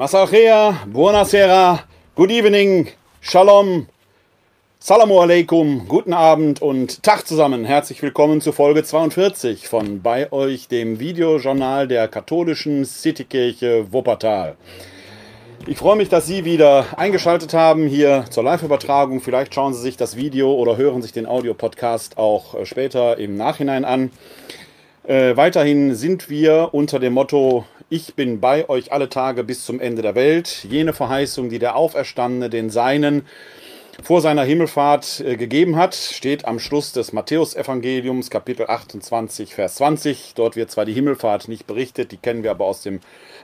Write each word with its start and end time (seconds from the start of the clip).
Masachea, 0.00 0.86
buonasera, 0.90 1.80
good 2.14 2.30
evening, 2.30 2.88
shalom, 3.20 3.86
salamu 4.78 5.20
alaikum, 5.20 5.86
guten 5.88 6.14
Abend 6.14 6.62
und 6.62 7.02
Tag 7.02 7.26
zusammen. 7.26 7.66
Herzlich 7.66 8.00
willkommen 8.00 8.40
zu 8.40 8.52
Folge 8.52 8.82
42 8.82 9.68
von 9.68 10.00
bei 10.00 10.32
euch, 10.32 10.68
dem 10.68 11.00
Videojournal 11.00 11.86
der 11.86 12.08
katholischen 12.08 12.86
Citykirche 12.86 13.92
Wuppertal. 13.92 14.56
Ich 15.66 15.76
freue 15.76 15.96
mich, 15.96 16.08
dass 16.08 16.26
Sie 16.26 16.46
wieder 16.46 16.86
eingeschaltet 16.96 17.52
haben 17.52 17.86
hier 17.86 18.24
zur 18.30 18.44
Live-Übertragung. 18.44 19.20
Vielleicht 19.20 19.54
schauen 19.54 19.74
Sie 19.74 19.82
sich 19.82 19.98
das 19.98 20.16
Video 20.16 20.54
oder 20.54 20.78
hören 20.78 21.02
sich 21.02 21.12
den 21.12 21.26
Audiopodcast 21.26 22.16
auch 22.16 22.54
äh, 22.54 22.64
später 22.64 23.18
im 23.18 23.36
Nachhinein 23.36 23.84
an. 23.84 24.10
Äh, 25.04 25.36
weiterhin 25.36 25.94
sind 25.94 26.30
wir 26.30 26.70
unter 26.72 26.98
dem 26.98 27.12
Motto 27.12 27.66
ich 27.92 28.14
bin 28.14 28.38
bei 28.38 28.68
euch 28.68 28.92
alle 28.92 29.08
Tage 29.08 29.42
bis 29.42 29.64
zum 29.64 29.80
Ende 29.80 30.00
der 30.00 30.14
Welt. 30.14 30.64
Jene 30.70 30.92
Verheißung, 30.92 31.50
die 31.50 31.58
der 31.58 31.74
Auferstandene 31.74 32.48
den 32.48 32.70
Seinen 32.70 33.26
vor 34.04 34.20
seiner 34.20 34.44
Himmelfahrt 34.44 35.20
äh, 35.20 35.36
gegeben 35.36 35.74
hat, 35.74 35.96
steht 35.96 36.44
am 36.44 36.60
Schluss 36.60 36.92
des 36.92 37.12
Matthäusevangeliums, 37.12 38.30
Kapitel 38.30 38.66
28, 38.66 39.54
Vers 39.54 39.74
20. 39.74 40.34
Dort 40.36 40.54
wird 40.54 40.70
zwar 40.70 40.84
die 40.84 40.92
Himmelfahrt 40.92 41.48
nicht 41.48 41.66
berichtet, 41.66 42.12
die 42.12 42.16
kennen 42.16 42.44
wir 42.44 42.52
aber 42.52 42.64
aus 42.64 42.82
dem 42.82 43.00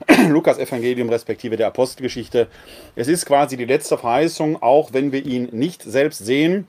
Lukas-Evangelium 0.29 1.11
respektive 1.11 1.57
der 1.57 1.67
Apostelgeschichte. 1.67 2.47
Es 2.95 3.09
ist 3.09 3.27
quasi 3.27 3.57
die 3.57 3.65
letzte 3.65 3.99
Verheißung, 3.99 4.63
auch 4.63 4.93
wenn 4.93 5.11
wir 5.11 5.27
ihn 5.27 5.49
nicht 5.51 5.83
selbst 5.83 6.25
sehen, 6.25 6.69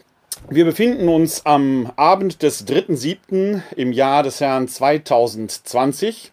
wir 0.50 0.64
befinden 0.64 1.10
uns 1.10 1.46
am 1.46 1.92
Abend 1.98 2.42
des 2.44 2.66
3.7. 2.66 3.62
im 3.76 3.92
Jahr 3.92 4.24
des 4.24 4.40
Herrn 4.40 4.70
2020. 4.70 6.32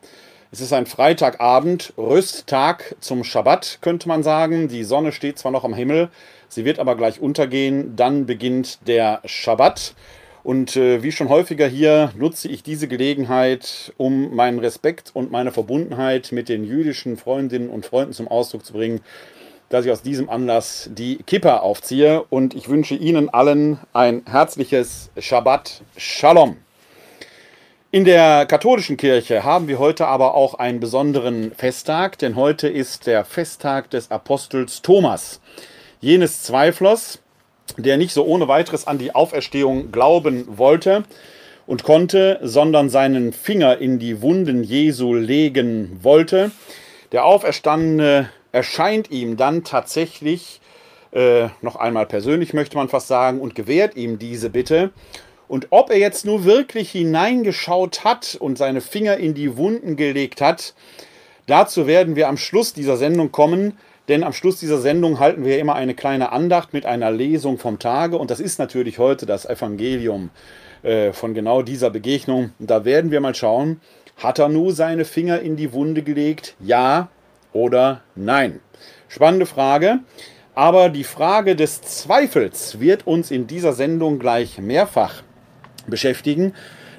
Es 0.53 0.61
ist 0.61 0.73
ein 0.73 0.87
Freitagabend, 0.87 1.93
Rüsttag 1.99 2.95
zum 3.01 3.25
Schabbat, 3.25 3.79
könnte 3.81 4.07
man 4.07 4.23
sagen. 4.23 4.69
Die 4.69 4.85
Sonne 4.85 5.11
steht 5.11 5.37
zwar 5.37 5.51
noch 5.51 5.65
am 5.65 5.75
Himmel, 5.75 6.11
sie 6.49 6.65
wird 6.65 6.79
aber 6.79 6.95
gleich 6.95 7.19
untergehen. 7.19 7.97
Dann 7.97 8.27
beginnt 8.27 8.87
der 8.87 9.21
Schabbat. 9.25 9.95
Und 10.45 10.77
äh, 10.77 11.03
wie 11.03 11.11
schon 11.11 11.31
häufiger 11.31 11.67
hier 11.67 12.13
nutze 12.19 12.49
ich 12.49 12.63
diese 12.63 12.87
Gelegenheit, 12.87 13.95
um 13.97 14.37
meinen 14.37 14.59
Respekt 14.59 15.11
und 15.15 15.33
meine 15.33 15.53
Verbundenheit 15.53 16.33
mit 16.33 16.51
den 16.51 16.65
jüdischen 16.65 17.17
Freundinnen 17.17 17.71
und 17.71 17.87
Freunden 17.87 18.13
zum 18.13 18.29
Ausdruck 18.29 18.63
zu 18.63 18.75
bringen, 18.75 19.01
dass 19.71 19.87
ich 19.87 19.91
aus 19.91 20.03
diesem 20.03 20.29
Anlass 20.29 20.91
die 20.93 21.17
Kippa 21.17 21.57
aufziehe. 21.57 22.23
Und 22.29 22.53
ich 22.55 22.69
wünsche 22.69 22.95
Ihnen 22.95 23.31
allen 23.31 23.79
ein 23.95 24.23
herzliches 24.27 25.11
Shabbat 25.19 25.81
Shalom. 25.97 26.59
In 27.91 28.05
der 28.05 28.45
katholischen 28.45 28.99
Kirche 28.99 29.45
haben 29.45 29.67
wir 29.67 29.79
heute 29.79 30.07
aber 30.09 30.35
auch 30.35 30.55
einen 30.55 30.79
besonderen 30.79 31.53
Festtag, 31.53 32.19
denn 32.19 32.37
heute 32.37 32.69
ist 32.69 33.07
der 33.07 33.25
Festtag 33.25 33.89
des 33.89 34.11
Apostels 34.11 34.83
Thomas, 34.83 35.41
jenes 36.03 36.43
Zweiflers, 36.43 37.21
der 37.77 37.97
nicht 37.97 38.13
so 38.13 38.25
ohne 38.25 38.49
weiteres 38.49 38.87
an 38.87 38.99
die 38.99 39.15
Auferstehung 39.15 39.91
glauben 39.93 40.59
wollte 40.59 41.05
und 41.67 41.83
konnte, 41.83 42.39
sondern 42.43 42.91
seinen 42.91 43.33
Finger 43.33 43.79
in 43.79 43.99
die 43.99 44.23
Wunden 44.23 44.63
Jesu 44.63 45.15
legen 45.15 45.99
wollte. 46.03 46.51
Der 47.13 47.25
Auferstandene 47.25 48.29
erscheint 48.53 49.11
ihm 49.11 49.37
dann 49.37 49.65
tatsächlich 49.65 50.61
äh, 51.13 51.49
noch 51.63 51.77
einmal 51.77 52.07
persönlich, 52.07 52.55
möchte 52.55 52.77
man 52.77 52.89
fast 52.89 53.09
sagen, 53.09 53.41
und 53.41 53.55
gewährt 53.55 53.97
ihm 53.97 54.19
diese 54.19 54.51
Bitte. 54.51 54.91
Und 55.49 55.69
ob 55.71 55.91
er 55.91 55.99
jetzt 55.99 56.25
nur 56.25 56.45
wirklich 56.45 56.91
hineingeschaut 56.91 58.05
hat 58.05 58.37
und 58.39 58.59
seine 58.59 58.81
Finger 58.81 59.17
in 59.17 59.35
die 59.35 59.57
Wunden 59.57 59.97
gelegt 59.97 60.41
hat, 60.41 60.75
dazu 61.47 61.87
werden 61.87 62.17
wir 62.17 62.29
am 62.29 62.37
Schluss 62.37 62.73
dieser 62.73 62.97
Sendung 62.97 63.31
kommen. 63.31 63.79
Denn 64.09 64.23
am 64.23 64.35
Schluss 64.35 64.61
dieser 64.61 64.79
Sendung 64.79 65.19
halten 65.19 65.45
wir 65.45 65.59
immer 65.59 65.75
eine 65.75 65.95
kleine 65.95 66.33
Andacht 66.33 66.75
mit 66.75 66.85
einer 66.85 67.11
Lesung 67.11 67.59
vom 67.59 67.79
Tage. 67.79 68.19
Und 68.19 68.31
das 68.31 68.41
ist 68.41 68.59
natürlich 68.59 68.99
heute 68.99 69.25
das 69.25 69.47
Evangelium 69.47 70.31
äh, 70.83 71.13
von 71.13 71.33
genau 71.33 71.63
dieser 71.63 71.89
Begegnung. 71.91 72.53
Da 72.59 72.85
werden 72.85 73.11
wir 73.11 73.21
mal 73.21 73.35
schauen, 73.35 73.81
hat 74.19 74.39
er 74.39 74.49
nur 74.49 74.73
seine 74.73 75.07
Finger 75.07 75.41
in 75.41 75.57
die 75.57 75.73
Wunde 75.73 76.03
gelegt? 76.03 76.55
Ja 76.61 77.09
oder 77.53 78.03
nein? 78.15 78.61
Spannende 79.09 79.47
Frage. 79.47 80.01
Aber 80.55 80.91
die 80.91 81.05
Frage 81.05 81.57
des 81.57 81.81
Zweifels 81.81 82.79
wird 82.81 83.07
uns 83.07 83.31
in 83.31 83.47
dieser 83.47 83.73
Sendung 83.73 84.19
gleich 84.19 84.59
mehrfach 84.59 85.23
beschäftigen. 85.87 86.53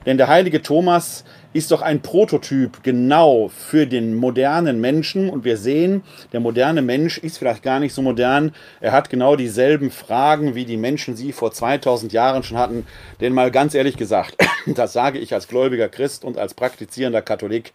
Denn 0.05 0.17
der 0.17 0.27
heilige 0.27 0.61
Thomas 0.61 1.23
ist 1.55 1.71
doch 1.71 1.81
ein 1.81 2.01
Prototyp 2.01 2.83
genau 2.83 3.47
für 3.47 3.87
den 3.87 4.13
modernen 4.13 4.81
Menschen. 4.81 5.29
Und 5.29 5.45
wir 5.45 5.55
sehen, 5.55 6.03
der 6.33 6.41
moderne 6.41 6.81
Mensch 6.81 7.17
ist 7.17 7.37
vielleicht 7.37 7.63
gar 7.63 7.79
nicht 7.79 7.93
so 7.93 8.01
modern. 8.01 8.53
Er 8.81 8.91
hat 8.91 9.09
genau 9.09 9.37
dieselben 9.37 9.89
Fragen, 9.89 10.53
wie 10.55 10.65
die 10.65 10.75
Menschen 10.75 11.15
sie 11.15 11.31
vor 11.31 11.53
2000 11.53 12.11
Jahren 12.11 12.43
schon 12.43 12.57
hatten. 12.57 12.85
Denn 13.21 13.31
mal 13.31 13.51
ganz 13.51 13.73
ehrlich 13.73 13.95
gesagt, 13.95 14.35
das 14.65 14.91
sage 14.91 15.17
ich 15.17 15.33
als 15.33 15.47
gläubiger 15.47 15.87
Christ 15.87 16.25
und 16.25 16.37
als 16.37 16.55
praktizierender 16.55 17.21
Katholik, 17.21 17.71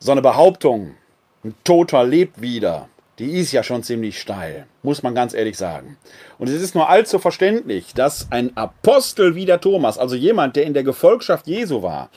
so 0.00 0.10
eine 0.10 0.20
Behauptung, 0.20 0.96
ein 1.44 1.54
Toter 1.62 2.02
lebt 2.02 2.42
wieder, 2.42 2.88
die 3.18 3.38
ist 3.38 3.52
ja 3.52 3.62
schon 3.62 3.82
ziemlich 3.82 4.20
steil, 4.20 4.66
muss 4.82 5.02
man 5.02 5.14
ganz 5.14 5.34
ehrlich 5.34 5.56
sagen. 5.56 5.98
Und 6.38 6.48
es 6.48 6.62
ist 6.62 6.74
nur 6.74 6.88
allzu 6.88 7.18
verständlich, 7.18 7.94
dass 7.94 8.28
ein 8.30 8.56
Apostel 8.56 9.34
wie 9.34 9.44
der 9.44 9.60
Thomas, 9.60 9.98
also 9.98 10.14
jemand, 10.14 10.56
der 10.56 10.64
in 10.64 10.74
der 10.74 10.82
Gefolgschaft 10.82 11.46
Jesu 11.46 11.82
war, 11.82 12.10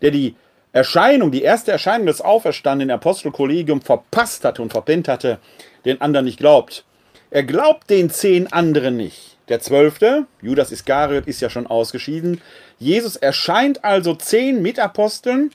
der 0.00 0.10
die 0.10 0.34
Erscheinung, 0.72 1.30
die 1.30 1.42
erste 1.42 1.70
Erscheinung 1.70 2.06
des 2.06 2.20
auferstandenen 2.20 2.94
Apostelkollegium 2.94 3.82
verpasst 3.82 4.44
hatte 4.44 4.62
und 4.62 4.72
verpennt 4.72 5.06
hatte, 5.06 5.38
den 5.84 6.00
anderen 6.00 6.24
nicht 6.24 6.38
glaubt. 6.38 6.84
Er 7.30 7.44
glaubt 7.44 7.88
den 7.88 8.10
zehn 8.10 8.52
anderen 8.52 8.96
nicht. 8.96 9.36
Der 9.48 9.60
zwölfte, 9.60 10.26
Judas 10.40 10.72
Iskariot, 10.72 11.26
ist 11.26 11.40
ja 11.40 11.50
schon 11.50 11.66
ausgeschieden. 11.66 12.40
Jesus 12.78 13.16
erscheint 13.16 13.84
also 13.84 14.14
zehn 14.14 14.62
Mitaposteln 14.62 15.50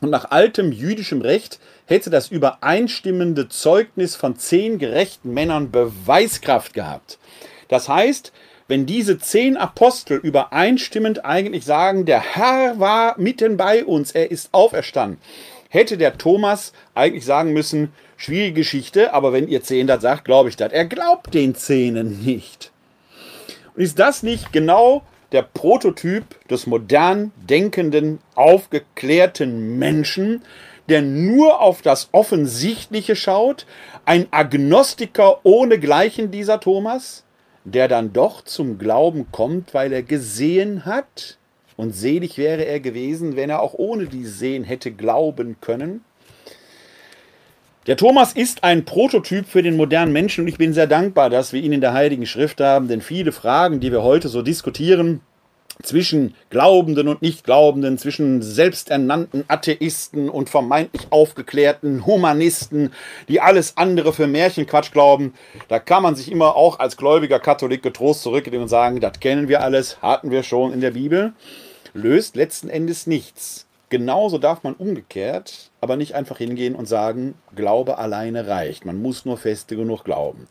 und 0.00 0.10
nach 0.10 0.30
altem 0.30 0.72
jüdischem 0.72 1.20
Recht 1.20 1.60
hätte 1.86 2.10
das 2.10 2.28
übereinstimmende 2.28 3.48
Zeugnis 3.48 4.16
von 4.16 4.36
zehn 4.36 4.78
gerechten 4.78 5.32
Männern 5.32 5.70
Beweiskraft 5.70 6.74
gehabt. 6.74 7.18
Das 7.68 7.88
heißt, 7.88 8.32
wenn 8.68 8.86
diese 8.86 9.18
zehn 9.18 9.56
Apostel 9.56 10.18
übereinstimmend 10.18 11.24
eigentlich 11.24 11.64
sagen, 11.64 12.04
der 12.04 12.20
Herr 12.20 12.78
war 12.80 13.18
mitten 13.18 13.56
bei 13.56 13.84
uns, 13.84 14.12
er 14.12 14.30
ist 14.30 14.48
auferstanden, 14.52 15.20
hätte 15.68 15.96
der 15.96 16.18
Thomas 16.18 16.72
eigentlich 16.94 17.24
sagen 17.24 17.52
müssen, 17.52 17.92
schwierige 18.16 18.54
Geschichte, 18.54 19.14
aber 19.14 19.32
wenn 19.32 19.46
ihr 19.46 19.62
zehn 19.62 19.86
das 19.86 20.02
sagt, 20.02 20.24
glaube 20.24 20.48
ich 20.48 20.56
das. 20.56 20.72
Er 20.72 20.86
glaubt 20.86 21.34
den 21.34 21.54
Zehnen 21.54 22.24
nicht. 22.24 22.72
Und 23.74 23.82
ist 23.82 23.98
das 23.98 24.22
nicht 24.22 24.52
genau 24.52 25.02
der 25.32 25.42
Prototyp 25.42 26.24
des 26.48 26.66
modern 26.66 27.32
denkenden, 27.36 28.20
aufgeklärten 28.34 29.78
Menschen, 29.78 30.42
der 30.88 31.02
nur 31.02 31.60
auf 31.60 31.82
das 31.82 32.08
Offensichtliche 32.12 33.16
schaut, 33.16 33.66
ein 34.04 34.26
Agnostiker 34.30 35.40
ohne 35.44 35.78
Gleichen 35.78 36.30
dieser 36.30 36.60
Thomas, 36.60 37.24
der 37.64 37.88
dann 37.88 38.12
doch 38.12 38.42
zum 38.42 38.78
Glauben 38.78 39.26
kommt, 39.32 39.74
weil 39.74 39.92
er 39.92 40.02
gesehen 40.02 40.84
hat, 40.84 41.38
und 41.76 41.94
selig 41.94 42.38
wäre 42.38 42.64
er 42.64 42.80
gewesen, 42.80 43.36
wenn 43.36 43.50
er 43.50 43.60
auch 43.60 43.74
ohne 43.74 44.06
die 44.06 44.24
Sehen 44.24 44.64
hätte 44.64 44.92
glauben 44.92 45.56
können. 45.60 46.02
Der 47.86 47.96
Thomas 47.96 48.32
ist 48.32 48.64
ein 48.64 48.84
Prototyp 48.84 49.46
für 49.46 49.62
den 49.62 49.76
modernen 49.76 50.12
Menschen 50.12 50.42
und 50.42 50.48
ich 50.48 50.58
bin 50.58 50.72
sehr 50.72 50.88
dankbar, 50.88 51.30
dass 51.30 51.52
wir 51.52 51.62
ihn 51.62 51.72
in 51.72 51.80
der 51.80 51.92
Heiligen 51.92 52.26
Schrift 52.26 52.60
haben, 52.60 52.88
denn 52.88 53.00
viele 53.00 53.30
Fragen, 53.30 53.78
die 53.78 53.92
wir 53.92 54.02
heute 54.02 54.28
so 54.28 54.42
diskutieren, 54.42 55.20
zwischen 55.82 56.34
Glaubenden 56.50 57.08
und 57.08 57.22
Nichtglaubenden, 57.22 57.98
zwischen 57.98 58.42
selbsternannten 58.42 59.44
Atheisten 59.48 60.28
und 60.28 60.50
vermeintlich 60.50 61.06
aufgeklärten 61.10 62.06
Humanisten, 62.06 62.92
die 63.28 63.40
alles 63.40 63.76
andere 63.76 64.12
für 64.12 64.26
Märchenquatsch 64.26 64.92
glauben. 64.92 65.34
Da 65.68 65.78
kann 65.78 66.02
man 66.02 66.14
sich 66.14 66.30
immer 66.30 66.56
auch 66.56 66.78
als 66.78 66.96
gläubiger 66.96 67.38
Katholik 67.38 67.82
getrost 67.82 68.22
zurücklehnen 68.22 68.62
und 68.62 68.68
sagen, 68.68 69.00
das 69.00 69.20
kennen 69.20 69.48
wir 69.48 69.62
alles, 69.62 70.00
hatten 70.02 70.30
wir 70.30 70.42
schon 70.42 70.72
in 70.72 70.80
der 70.80 70.92
Bibel. 70.92 71.32
Löst 71.94 72.36
letzten 72.36 72.68
Endes 72.68 73.06
nichts. 73.06 73.66
Genauso 73.88 74.38
darf 74.38 74.64
man 74.64 74.74
umgekehrt 74.74 75.70
aber 75.86 75.96
nicht 75.96 76.16
einfach 76.16 76.38
hingehen 76.38 76.74
und 76.74 76.86
sagen, 76.86 77.34
Glaube 77.54 77.98
alleine 77.98 78.48
reicht. 78.48 78.84
Man 78.84 79.00
muss 79.00 79.24
nur 79.24 79.38
feste 79.38 79.76
genug 79.76 80.02
glauben. 80.02 80.48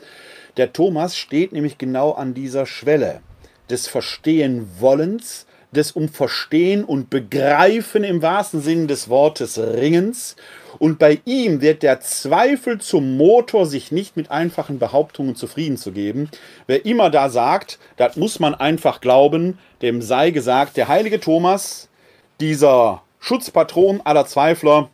Der 0.55 0.71
Thomas 0.71 1.17
steht 1.17 1.51
nämlich 1.51 1.77
genau 1.77 2.13
an 2.13 2.33
dieser 2.33 2.65
Schwelle 2.65 3.19
des 3.69 3.87
Verstehen-Wollens, 3.87 5.45
des 5.71 5.91
um 5.91 6.09
Verstehen 6.09 6.83
und 6.83 7.09
Begreifen 7.09 8.03
im 8.03 8.21
wahrsten 8.21 8.61
Sinne 8.61 8.87
des 8.87 9.09
Wortes 9.09 9.59
Ringens. 9.59 10.35
Und 10.79 10.99
bei 10.99 11.21
ihm 11.25 11.61
wird 11.61 11.83
der 11.83 12.01
Zweifel 12.01 12.79
zum 12.79 13.17
Motor, 13.17 13.65
sich 13.65 13.91
nicht 13.91 14.17
mit 14.17 14.31
einfachen 14.31 14.79
Behauptungen 14.79 15.35
zufrieden 15.35 15.77
zu 15.77 15.91
geben. 15.91 16.29
Wer 16.67 16.85
immer 16.85 17.09
da 17.09 17.29
sagt, 17.29 17.79
das 17.97 18.15
muss 18.15 18.39
man 18.39 18.55
einfach 18.55 19.01
glauben, 19.01 19.57
dem 19.81 20.01
sei 20.01 20.31
gesagt, 20.31 20.77
der 20.77 20.87
heilige 20.87 21.19
Thomas, 21.19 21.89
dieser 22.39 23.03
Schutzpatron 23.19 24.01
aller 24.03 24.25
Zweifler, 24.25 24.89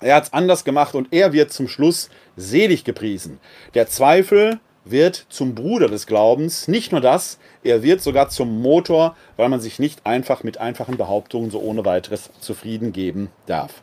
er 0.00 0.16
hat 0.16 0.24
es 0.24 0.32
anders 0.32 0.64
gemacht 0.64 0.94
und 0.94 1.08
er 1.10 1.32
wird 1.32 1.52
zum 1.52 1.68
Schluss 1.68 2.08
selig 2.36 2.84
gepriesen. 2.84 3.40
Der 3.74 3.88
Zweifel 3.88 4.60
wird 4.90 5.26
zum 5.28 5.54
Bruder 5.54 5.88
des 5.88 6.06
Glaubens. 6.06 6.68
Nicht 6.68 6.92
nur 6.92 7.00
das, 7.00 7.38
er 7.62 7.82
wird 7.82 8.00
sogar 8.00 8.28
zum 8.28 8.60
Motor, 8.60 9.16
weil 9.36 9.48
man 9.48 9.60
sich 9.60 9.78
nicht 9.78 10.06
einfach 10.06 10.42
mit 10.42 10.58
einfachen 10.58 10.96
Behauptungen 10.96 11.50
so 11.50 11.60
ohne 11.60 11.84
weiteres 11.84 12.30
zufrieden 12.40 12.92
geben 12.92 13.30
darf. 13.46 13.82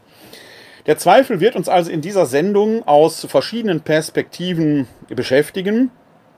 Der 0.86 0.98
Zweifel 0.98 1.40
wird 1.40 1.56
uns 1.56 1.68
also 1.68 1.90
in 1.90 2.02
dieser 2.02 2.26
Sendung 2.28 2.88
aus 2.88 3.26
verschiedenen 3.26 3.82
Perspektiven 3.82 4.88
beschäftigen. 5.10 5.90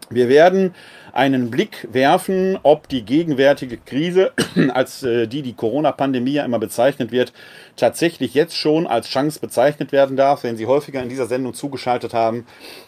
Wir 0.09 0.29
werden 0.29 0.73
einen 1.11 1.51
Blick 1.51 1.87
werfen, 1.91 2.57
ob 2.63 2.87
die 2.87 3.03
gegenwärtige 3.03 3.77
Krise, 3.77 4.31
als 4.73 5.03
äh, 5.03 5.27
die 5.27 5.41
die 5.41 5.53
Corona-Pandemie 5.53 6.33
ja 6.33 6.45
immer 6.45 6.59
bezeichnet 6.59 7.11
wird, 7.11 7.33
tatsächlich 7.77 8.33
jetzt 8.33 8.57
schon 8.57 8.87
als 8.87 9.07
Chance 9.07 9.39
bezeichnet 9.39 9.91
werden 9.91 10.17
darf. 10.17 10.43
Wenn 10.43 10.57
Sie 10.57 10.65
häufiger 10.65 11.01
in 11.01 11.09
dieser 11.09 11.27
Sendung 11.27 11.53
zugeschaltet 11.53 12.13
haben, 12.13 12.45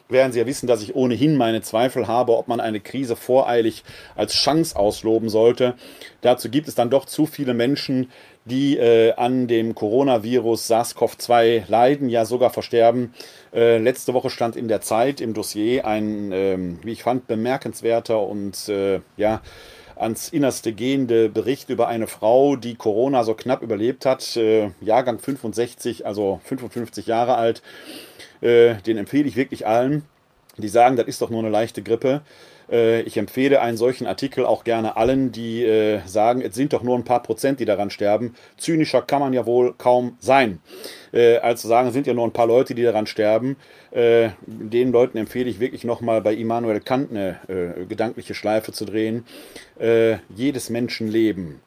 werden 0.10 0.34
Sie 0.34 0.40
ja 0.40 0.46
wissen, 0.46 0.68
dass 0.68 0.82
ich 0.82 0.96
ohnehin 0.96 1.38
meine 1.38 1.62
Zweifel 1.62 2.08
habe, 2.08 2.36
ob 2.36 2.48
man 2.48 2.60
eine 2.60 2.80
Krise 2.80 3.16
voreilig 3.16 3.84
als 4.16 4.34
Chance 4.34 4.76
ausloben 4.76 5.30
sollte. 5.30 5.76
Dazu 6.22 6.50
gibt 6.50 6.68
es 6.68 6.76
dann 6.76 6.90
doch 6.90 7.06
zu 7.06 7.26
viele 7.26 7.54
Menschen, 7.54 8.12
die 8.46 8.78
äh, 8.78 9.14
an 9.14 9.48
dem 9.48 9.76
Coronavirus 9.76 10.70
SARS-CoV-2 10.70 11.64
leiden, 11.68 12.10
ja 12.10 12.26
sogar 12.26 12.50
versterben. 12.50 13.14
Äh, 13.54 13.78
letzte 13.78 14.14
Woche 14.14 14.30
stand 14.30 14.56
in 14.56 14.68
der 14.68 14.82
Zeit 14.82 15.22
im 15.22 15.34
Dossier 15.34 15.86
ein, 15.86 16.32
ähm, 16.32 16.80
wie 16.84 16.92
ich 16.92 17.04
fand, 17.04 17.28
bemerkenswerter 17.28 18.20
und 18.22 18.68
äh, 18.70 19.02
ja, 19.18 19.42
ans 20.00 20.30
Innerste 20.30 20.74
gehende 20.74 21.30
Bericht 21.30 21.70
über 21.70 21.88
eine 21.88 22.08
Frau, 22.08 22.56
die 22.56 22.76
Corona 22.76 23.24
so 23.24 23.34
knapp 23.34 23.62
überlebt 23.62 24.06
hat, 24.06 24.38
äh, 24.38 24.72
Jahrgang 24.82 25.20
65, 25.20 26.06
also 26.06 26.40
55 26.46 27.06
Jahre 27.06 27.36
alt. 27.36 27.62
Äh, 28.42 28.76
den 28.86 28.98
empfehle 28.98 29.28
ich 29.28 29.36
wirklich 29.36 29.68
allen, 29.68 30.04
die 30.58 30.70
sagen, 30.70 30.96
das 30.96 31.08
ist 31.08 31.22
doch 31.22 31.30
nur 31.30 31.40
eine 31.40 31.50
leichte 31.50 31.84
Grippe. 31.84 32.22
Äh, 32.72 33.02
ich 33.02 33.18
empfehle 33.18 33.62
einen 33.62 33.78
solchen 33.78 34.08
Artikel 34.08 34.46
auch 34.46 34.64
gerne 34.64 34.98
allen, 34.98 35.32
die 35.32 35.64
äh, 35.64 36.00
sagen, 36.06 36.42
es 36.42 36.56
sind 36.56 36.74
doch 36.74 36.84
nur 36.84 36.96
ein 36.96 37.04
paar 37.04 37.24
Prozent, 37.24 37.60
die 37.60 37.66
daran 37.66 37.90
sterben. 37.90 38.36
Zynischer 38.58 39.02
kann 39.02 39.22
man 39.22 39.34
ja 39.34 39.46
wohl 39.46 39.74
kaum 39.78 40.18
sein. 40.20 40.60
Äh, 41.12 41.38
als 41.38 41.62
zu 41.62 41.68
sagen, 41.68 41.88
es 41.88 41.94
sind 41.94 42.08
ja 42.08 42.14
nur 42.14 42.26
ein 42.26 42.34
paar 42.34 42.48
Leute, 42.48 42.76
die 42.76 42.84
daran 42.84 43.08
sterben. 43.08 43.58
den 43.92 44.92
Leuten 44.92 45.18
empfehle 45.18 45.50
ich 45.50 45.60
wirklich 45.60 45.84
nochmal 45.84 46.22
bei 46.22 46.36
Immanuel 46.36 46.80
Kant 46.80 47.10
eine 47.10 47.40
gedankliche 47.90 48.36
Schleife 48.36 48.72
zu 48.72 48.86
drehen. 48.86 49.26
jedes 50.36 50.70
Menschenleben 50.70 51.60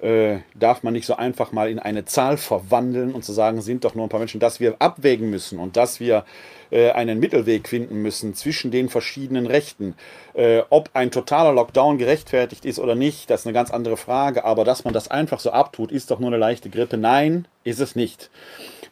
äh, 0.00 0.38
darf 0.54 0.82
man 0.82 0.92
nicht 0.92 1.06
so 1.06 1.16
einfach 1.16 1.52
mal 1.52 1.68
in 1.68 1.78
eine 1.78 2.04
Zahl 2.04 2.36
verwandeln 2.36 3.12
und 3.12 3.24
zu 3.24 3.32
sagen, 3.32 3.60
sind 3.60 3.84
doch 3.84 3.94
nur 3.94 4.06
ein 4.06 4.08
paar 4.08 4.20
Menschen, 4.20 4.40
dass 4.40 4.60
wir 4.60 4.76
abwägen 4.78 5.28
müssen 5.30 5.58
und 5.58 5.76
dass 5.76 5.98
wir 5.98 6.24
äh, 6.70 6.90
einen 6.90 7.18
Mittelweg 7.18 7.68
finden 7.68 8.02
müssen 8.02 8.34
zwischen 8.34 8.70
den 8.70 8.88
verschiedenen 8.88 9.46
Rechten. 9.46 9.94
Äh, 10.34 10.62
ob 10.70 10.90
ein 10.94 11.10
totaler 11.10 11.52
Lockdown 11.52 11.98
gerechtfertigt 11.98 12.64
ist 12.64 12.78
oder 12.78 12.94
nicht, 12.94 13.28
das 13.28 13.40
ist 13.40 13.46
eine 13.46 13.54
ganz 13.54 13.70
andere 13.70 13.96
Frage, 13.96 14.44
aber 14.44 14.64
dass 14.64 14.84
man 14.84 14.94
das 14.94 15.10
einfach 15.10 15.40
so 15.40 15.50
abtut, 15.50 15.90
ist 15.90 16.10
doch 16.10 16.20
nur 16.20 16.28
eine 16.28 16.36
leichte 16.36 16.70
Grippe. 16.70 16.96
Nein, 16.96 17.48
ist 17.64 17.80
es 17.80 17.96
nicht. 17.96 18.30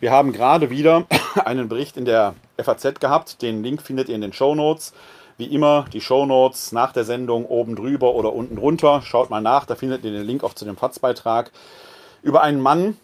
Wir 0.01 0.11
haben 0.11 0.33
gerade 0.33 0.71
wieder 0.71 1.07
einen 1.45 1.69
Bericht 1.69 1.97
in 1.97 2.05
der 2.05 2.35
FAZ 2.61 3.01
gehabt, 3.01 3.43
den 3.43 3.63
Link 3.63 3.83
findet 3.83 4.09
ihr 4.09 4.15
in 4.15 4.23
den 4.23 4.33
Show 4.33 4.55
Notes. 4.55 4.93
Wie 5.39 5.47
immer 5.47 5.85
die 5.93 6.01
Shownotes 6.01 6.73
nach 6.73 6.93
der 6.93 7.05
Sendung 7.05 7.45
oben 7.45 7.77
drüber 7.77 8.15
oder 8.15 8.33
unten 8.33 8.57
drunter. 8.57 9.03
Schaut 9.03 9.29
mal 9.29 9.43
nach, 9.43 9.67
da 9.67 9.75
findet 9.75 10.05
ihr 10.05 10.13
den 10.13 10.25
Link 10.25 10.43
auch 10.43 10.55
zu 10.55 10.65
dem 10.65 10.77
FATS-Beitrag. 10.77 11.51
Über 12.23 12.43
einen 12.43 12.61
Mann 12.61 12.97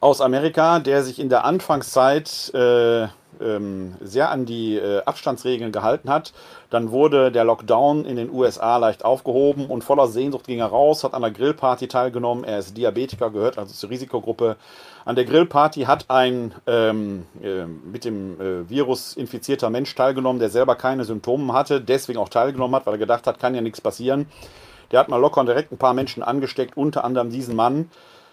aus 0.00 0.20
Amerika, 0.20 0.80
der 0.80 1.02
sich 1.02 1.20
in 1.20 1.28
der 1.28 1.44
Anfangszeit 1.44 2.52
äh, 2.54 3.04
ähm, 3.40 3.94
sehr 4.00 4.30
an 4.30 4.46
die 4.46 4.76
äh, 4.76 5.02
Abstandsregeln 5.04 5.72
gehalten 5.72 6.10
hat. 6.10 6.32
Dann 6.70 6.92
wurde 6.92 7.32
der 7.32 7.44
Lockdown 7.44 8.04
in 8.04 8.14
den 8.16 8.30
USA 8.30 8.76
leicht 8.76 9.04
aufgehoben 9.04 9.66
und 9.66 9.82
voller 9.82 10.06
Sehnsucht 10.06 10.46
ging 10.46 10.60
er 10.60 10.66
raus, 10.66 11.02
hat 11.02 11.14
an 11.14 11.22
der 11.22 11.32
Grillparty 11.32 11.88
teilgenommen. 11.88 12.44
Er 12.44 12.60
ist 12.60 12.76
Diabetiker, 12.76 13.30
gehört 13.30 13.58
also 13.58 13.74
zur 13.74 13.90
Risikogruppe. 13.90 14.56
An 15.04 15.16
der 15.16 15.24
Grillparty 15.24 15.82
hat 15.82 16.04
ein 16.08 16.54
ähm, 16.68 17.26
äh, 17.42 17.64
mit 17.64 18.04
dem 18.04 18.40
äh, 18.40 18.70
Virus 18.70 19.16
infizierter 19.16 19.68
Mensch 19.68 19.92
teilgenommen, 19.96 20.38
der 20.38 20.48
selber 20.48 20.76
keine 20.76 21.04
Symptome 21.04 21.52
hatte, 21.52 21.80
deswegen 21.80 22.20
auch 22.20 22.28
teilgenommen 22.28 22.76
hat, 22.76 22.86
weil 22.86 22.94
er 22.94 22.98
gedacht 22.98 23.26
hat, 23.26 23.40
kann 23.40 23.54
ja 23.54 23.60
nichts 23.60 23.80
passieren. 23.80 24.26
Der 24.92 25.00
hat 25.00 25.08
mal 25.08 25.16
locker 25.16 25.40
und 25.40 25.46
direkt 25.46 25.72
ein 25.72 25.78
paar 25.78 25.94
Menschen 25.94 26.22
angesteckt, 26.22 26.76
unter 26.76 27.04
anderem 27.04 27.30
diesen 27.30 27.56
Mann. 27.56 27.90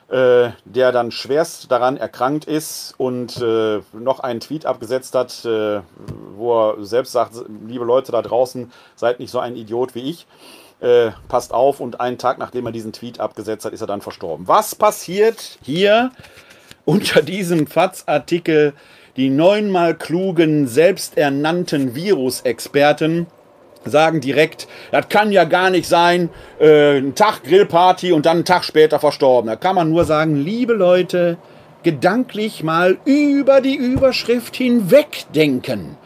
Äh, 0.10 0.52
der 0.64 0.94
dann 0.94 1.12
schwerst 1.12 1.70
daran 1.70 1.98
erkrankt 1.98 2.46
ist 2.46 2.94
und 2.98 3.42
äh, 3.42 3.82
noch 3.92 4.22
einen 4.22 4.40
Tweet 4.40 4.66
abgesetzt 4.66 5.14
hat, 5.16 5.44
äh, 5.44 5.82
wo 6.34 6.70
er 6.70 6.86
selbst 6.86 7.12
sagt, 7.12 7.34
liebe 7.68 7.84
Leute 7.84 8.14
da 8.14 8.22
draußen, 8.22 8.72
seid 8.96 9.20
nicht 9.20 9.32
so 9.32 9.40
ein 9.40 9.58
Idiot 9.58 9.96
wie 9.96 10.10
ich. 10.10 10.26
Äh, 10.80 11.12
passt 11.28 11.54
auf 11.54 11.82
und 11.82 12.00
einen 12.00 12.18
Tag 12.18 12.38
nachdem 12.38 12.68
er 12.68 12.72
diesen 12.72 12.94
Tweet 12.94 13.20
abgesetzt 13.20 13.66
hat, 13.66 13.74
ist 13.74 13.82
er 13.82 13.88
dann 13.88 14.00
verstorben. 14.00 14.48
Was 14.48 14.76
passiert 14.76 15.60
hier 15.62 16.12
unter 16.86 17.22
diesem 17.22 17.68
FATS-Artikel? 17.68 18.76
Die 19.18 19.30
neunmal 19.30 19.94
klugen, 19.94 20.70
selbsternannten 20.70 21.96
Virusexperten 21.96 23.28
sagen 23.90 24.22
direkt, 24.22 24.68
das 24.92 25.10
kann 25.10 25.32
ja 25.32 25.44
gar 25.44 25.70
nicht 25.70 25.88
sein, 25.88 26.30
äh, 26.60 26.98
ein 26.98 27.16
Tag 27.16 27.44
Grillparty 27.44 28.12
und 28.12 28.26
dann 28.26 28.38
einen 28.38 28.46
Tag 28.46 28.64
später 28.64 29.00
verstorben. 29.00 29.50
Da 29.50 29.56
kann 29.56 29.76
man 29.76 29.90
nur 29.90 30.06
sagen, 30.06 30.36
liebe 30.36 30.74
Leute, 30.74 31.38
gedanklich 31.84 32.64
mal 32.64 32.98
über 33.06 33.62
die 33.62 33.76
Überschrift 33.76 34.56
hinwegdenken 34.56 35.98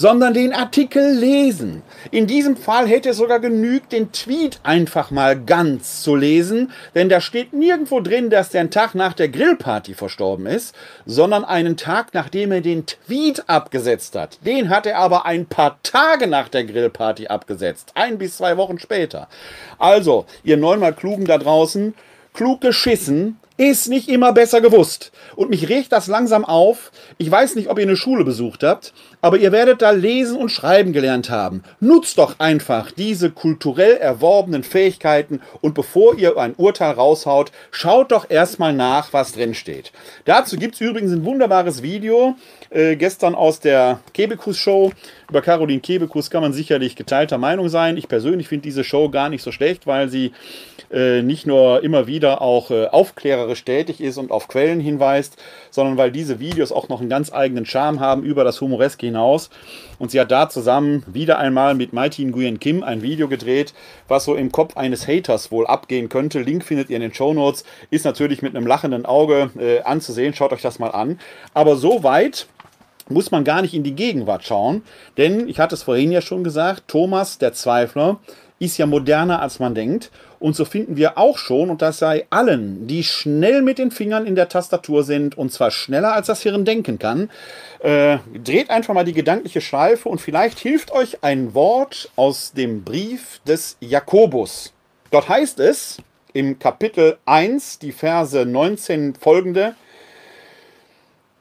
sondern 0.00 0.32
den 0.32 0.54
Artikel 0.54 1.12
lesen. 1.12 1.82
In 2.10 2.26
diesem 2.26 2.56
Fall 2.56 2.88
hätte 2.88 3.10
es 3.10 3.18
sogar 3.18 3.38
genügt, 3.38 3.92
den 3.92 4.12
Tweet 4.12 4.58
einfach 4.62 5.10
mal 5.10 5.38
ganz 5.38 6.02
zu 6.02 6.16
lesen, 6.16 6.72
denn 6.94 7.10
da 7.10 7.20
steht 7.20 7.52
nirgendwo 7.52 8.00
drin, 8.00 8.30
dass 8.30 8.48
der 8.48 8.62
einen 8.62 8.70
Tag 8.70 8.94
nach 8.94 9.12
der 9.12 9.28
Grillparty 9.28 9.92
verstorben 9.92 10.46
ist, 10.46 10.74
sondern 11.04 11.44
einen 11.44 11.76
Tag, 11.76 12.14
nachdem 12.14 12.50
er 12.50 12.62
den 12.62 12.86
Tweet 12.86 13.44
abgesetzt 13.46 14.16
hat. 14.16 14.38
Den 14.46 14.70
hat 14.70 14.86
er 14.86 14.96
aber 14.96 15.26
ein 15.26 15.44
paar 15.44 15.78
Tage 15.82 16.28
nach 16.28 16.48
der 16.48 16.64
Grillparty 16.64 17.26
abgesetzt, 17.26 17.92
ein 17.94 18.16
bis 18.16 18.38
zwei 18.38 18.56
Wochen 18.56 18.78
später. 18.78 19.28
Also, 19.78 20.24
ihr 20.42 20.56
neunmal 20.56 20.94
Klugen 20.94 21.26
da 21.26 21.36
draußen, 21.36 21.92
klug 22.32 22.62
geschissen, 22.62 23.38
ist 23.58 23.90
nicht 23.90 24.08
immer 24.08 24.32
besser 24.32 24.62
gewusst. 24.62 25.12
Und 25.40 25.48
mich 25.48 25.70
regt 25.70 25.90
das 25.92 26.06
langsam 26.06 26.44
auf. 26.44 26.92
Ich 27.16 27.30
weiß 27.30 27.54
nicht, 27.54 27.70
ob 27.70 27.78
ihr 27.78 27.84
eine 27.84 27.96
Schule 27.96 28.24
besucht 28.24 28.62
habt, 28.62 28.92
aber 29.22 29.38
ihr 29.38 29.52
werdet 29.52 29.80
da 29.80 29.90
lesen 29.90 30.36
und 30.36 30.50
schreiben 30.50 30.92
gelernt 30.92 31.30
haben. 31.30 31.62
Nutzt 31.80 32.18
doch 32.18 32.34
einfach 32.40 32.90
diese 32.90 33.30
kulturell 33.30 33.96
erworbenen 33.96 34.64
Fähigkeiten 34.64 35.40
und 35.62 35.72
bevor 35.72 36.18
ihr 36.18 36.36
ein 36.36 36.52
Urteil 36.58 36.92
raushaut, 36.92 37.52
schaut 37.70 38.12
doch 38.12 38.28
erstmal 38.28 38.74
nach, 38.74 39.14
was 39.14 39.32
drin 39.32 39.54
steht. 39.54 39.92
Dazu 40.26 40.58
gibt 40.58 40.74
es 40.74 40.82
übrigens 40.82 41.12
ein 41.12 41.24
wunderbares 41.24 41.82
Video, 41.82 42.34
äh, 42.70 42.96
gestern 42.96 43.34
aus 43.34 43.60
der 43.60 44.00
Kebekus 44.14 44.56
Show. 44.56 44.92
Über 45.28 45.42
Caroline 45.42 45.80
Kebekus 45.80 46.30
kann 46.30 46.42
man 46.42 46.52
sicherlich 46.52 46.96
geteilter 46.96 47.38
Meinung 47.38 47.68
sein. 47.68 47.96
Ich 47.96 48.08
persönlich 48.08 48.48
finde 48.48 48.62
diese 48.62 48.84
Show 48.84 49.08
gar 49.10 49.28
nicht 49.28 49.42
so 49.42 49.52
schlecht, 49.52 49.86
weil 49.86 50.08
sie 50.08 50.32
äh, 50.92 51.22
nicht 51.22 51.46
nur 51.46 51.82
immer 51.82 52.06
wieder 52.06 52.42
auch 52.42 52.70
äh, 52.70 52.86
aufklärerisch 52.86 53.64
tätig 53.64 54.00
ist 54.00 54.18
und 54.18 54.30
auf 54.30 54.48
Quellen 54.48 54.80
hinweist, 54.80 55.36
sondern 55.70 55.96
weil 55.96 56.10
diese 56.10 56.40
Videos 56.40 56.72
auch 56.72 56.88
noch 56.88 57.00
einen 57.00 57.08
ganz 57.08 57.32
eigenen 57.32 57.66
Charme 57.66 58.00
haben 58.00 58.22
über 58.22 58.44
das 58.44 58.60
Humoreske 58.60 59.06
hinaus. 59.06 59.50
Und 59.98 60.10
sie 60.10 60.20
hat 60.20 60.30
da 60.30 60.48
zusammen 60.48 61.04
wieder 61.06 61.38
einmal 61.38 61.74
mit 61.74 61.92
Mighty 61.92 62.24
Nguyen 62.24 62.58
Kim 62.58 62.82
ein 62.82 63.02
Video 63.02 63.28
gedreht, 63.28 63.74
was 64.08 64.24
so 64.24 64.34
im 64.34 64.50
Kopf 64.50 64.76
eines 64.76 65.06
Haters 65.06 65.52
wohl 65.52 65.66
abgehen 65.66 66.08
könnte. 66.08 66.40
Link 66.40 66.64
findet 66.64 66.90
ihr 66.90 66.96
in 66.96 67.02
den 67.02 67.14
Show 67.14 67.34
Notes. 67.34 67.64
Ist 67.90 68.04
natürlich 68.04 68.42
mit 68.42 68.56
einem 68.56 68.66
lachenden 68.66 69.06
Auge 69.06 69.50
äh, 69.58 69.82
anzusehen. 69.82 70.34
Schaut 70.34 70.52
euch 70.52 70.62
das 70.62 70.78
mal 70.78 70.90
an. 70.90 71.20
Aber 71.54 71.76
so 71.76 72.02
weit 72.02 72.46
muss 73.10 73.30
man 73.30 73.44
gar 73.44 73.62
nicht 73.62 73.74
in 73.74 73.82
die 73.82 73.94
Gegenwart 73.94 74.44
schauen, 74.44 74.82
denn 75.16 75.48
ich 75.48 75.58
hatte 75.58 75.74
es 75.74 75.82
vorhin 75.82 76.12
ja 76.12 76.20
schon 76.20 76.44
gesagt, 76.44 76.84
Thomas 76.88 77.38
der 77.38 77.52
Zweifler 77.52 78.18
ist 78.58 78.78
ja 78.78 78.86
moderner 78.86 79.40
als 79.40 79.58
man 79.58 79.74
denkt 79.74 80.10
und 80.40 80.56
so 80.56 80.64
finden 80.64 80.96
wir 80.96 81.18
auch 81.18 81.38
schon, 81.38 81.70
und 81.70 81.82
das 81.82 81.98
sei 81.98 82.26
allen, 82.30 82.86
die 82.86 83.04
schnell 83.04 83.62
mit 83.62 83.78
den 83.78 83.90
Fingern 83.90 84.26
in 84.26 84.34
der 84.34 84.48
Tastatur 84.48 85.04
sind 85.04 85.36
und 85.36 85.52
zwar 85.52 85.70
schneller 85.70 86.14
als 86.14 86.28
das 86.28 86.42
Hirn 86.42 86.64
denken 86.64 86.98
kann, 86.98 87.30
äh, 87.80 88.18
dreht 88.42 88.70
einfach 88.70 88.94
mal 88.94 89.04
die 89.04 89.12
gedankliche 89.12 89.60
Schleife 89.60 90.08
und 90.08 90.20
vielleicht 90.20 90.58
hilft 90.58 90.92
euch 90.92 91.22
ein 91.22 91.54
Wort 91.54 92.10
aus 92.16 92.52
dem 92.52 92.84
Brief 92.84 93.40
des 93.46 93.76
Jakobus. 93.80 94.72
Dort 95.10 95.28
heißt 95.28 95.60
es 95.60 95.98
im 96.32 96.58
Kapitel 96.58 97.18
1, 97.26 97.78
die 97.78 97.92
Verse 97.92 98.46
19 98.46 99.14
folgende, 99.16 99.74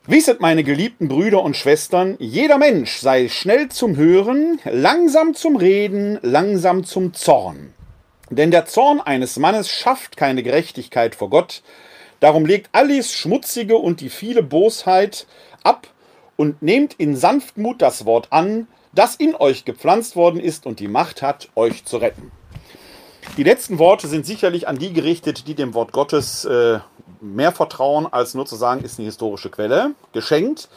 Wisset, 0.10 0.42
meine 0.42 0.64
geliebten 0.64 1.08
Brüder 1.08 1.44
und 1.44 1.56
Schwestern, 1.56 2.16
jeder 2.18 2.58
Mensch 2.58 2.98
sei 2.98 3.30
schnell 3.30 3.70
zum 3.70 3.96
Hören, 3.96 4.60
langsam 4.66 5.36
zum 5.36 5.56
Reden, 5.56 6.18
langsam 6.24 6.84
zum 6.84 7.14
Zorn. 7.14 7.76
Denn 8.32 8.50
der 8.50 8.66
Zorn 8.66 9.02
eines 9.02 9.38
Mannes 9.38 9.70
schafft 9.70 10.18
keine 10.18 10.42
Gerechtigkeit 10.42 11.14
vor 11.14 11.30
Gott. 11.30 11.62
Darum 12.22 12.48
legt 12.48 12.70
alles 12.72 13.14
Schmutzige 13.14 13.78
und 13.78 14.02
die 14.02 14.10
viele 14.10 14.42
Bosheit 14.42 15.28
ab 15.62 15.86
und 16.38 16.64
nehmt 16.64 16.96
in 16.96 17.16
Sanftmut 17.16 17.80
das 17.80 18.08
Wort 18.08 18.30
an, 18.32 18.68
das 18.92 19.14
in 19.14 19.36
euch 19.36 19.64
gepflanzt 19.64 20.16
worden 20.16 20.40
ist 20.40 20.66
und 20.66 20.80
die 20.80 20.88
Macht 20.88 21.22
hat, 21.22 21.50
euch 21.54 21.86
zu 21.86 21.98
retten. 21.98 22.32
Die 23.38 23.44
letzten 23.44 23.78
Worte 23.78 24.08
sind 24.08 24.26
sicherlich 24.26 24.68
an 24.68 24.80
die 24.80 24.92
gerichtet, 24.92 25.48
die 25.48 25.54
dem 25.54 25.76
Wort 25.76 25.92
Gottes 25.92 26.46
äh, 26.46 26.80
mehr 27.22 27.52
vertrauen, 27.52 28.08
als 28.12 28.34
nur 28.34 28.46
zu 28.46 28.56
sagen, 28.56 28.84
ist 28.84 29.00
eine 29.00 29.06
historische 29.06 29.50
Quelle, 29.50 29.92
geschenkt. 30.14 30.70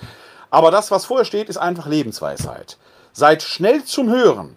Aber 0.51 0.71
das, 0.71 0.91
was 0.91 1.07
vorher 1.07 1.25
steht, 1.25 1.49
ist 1.49 1.57
einfach 1.57 1.87
Lebensweisheit. 1.87 2.77
Seid 3.13 3.43
schnell 3.43 3.85
zum 3.85 4.11
Hören, 4.11 4.57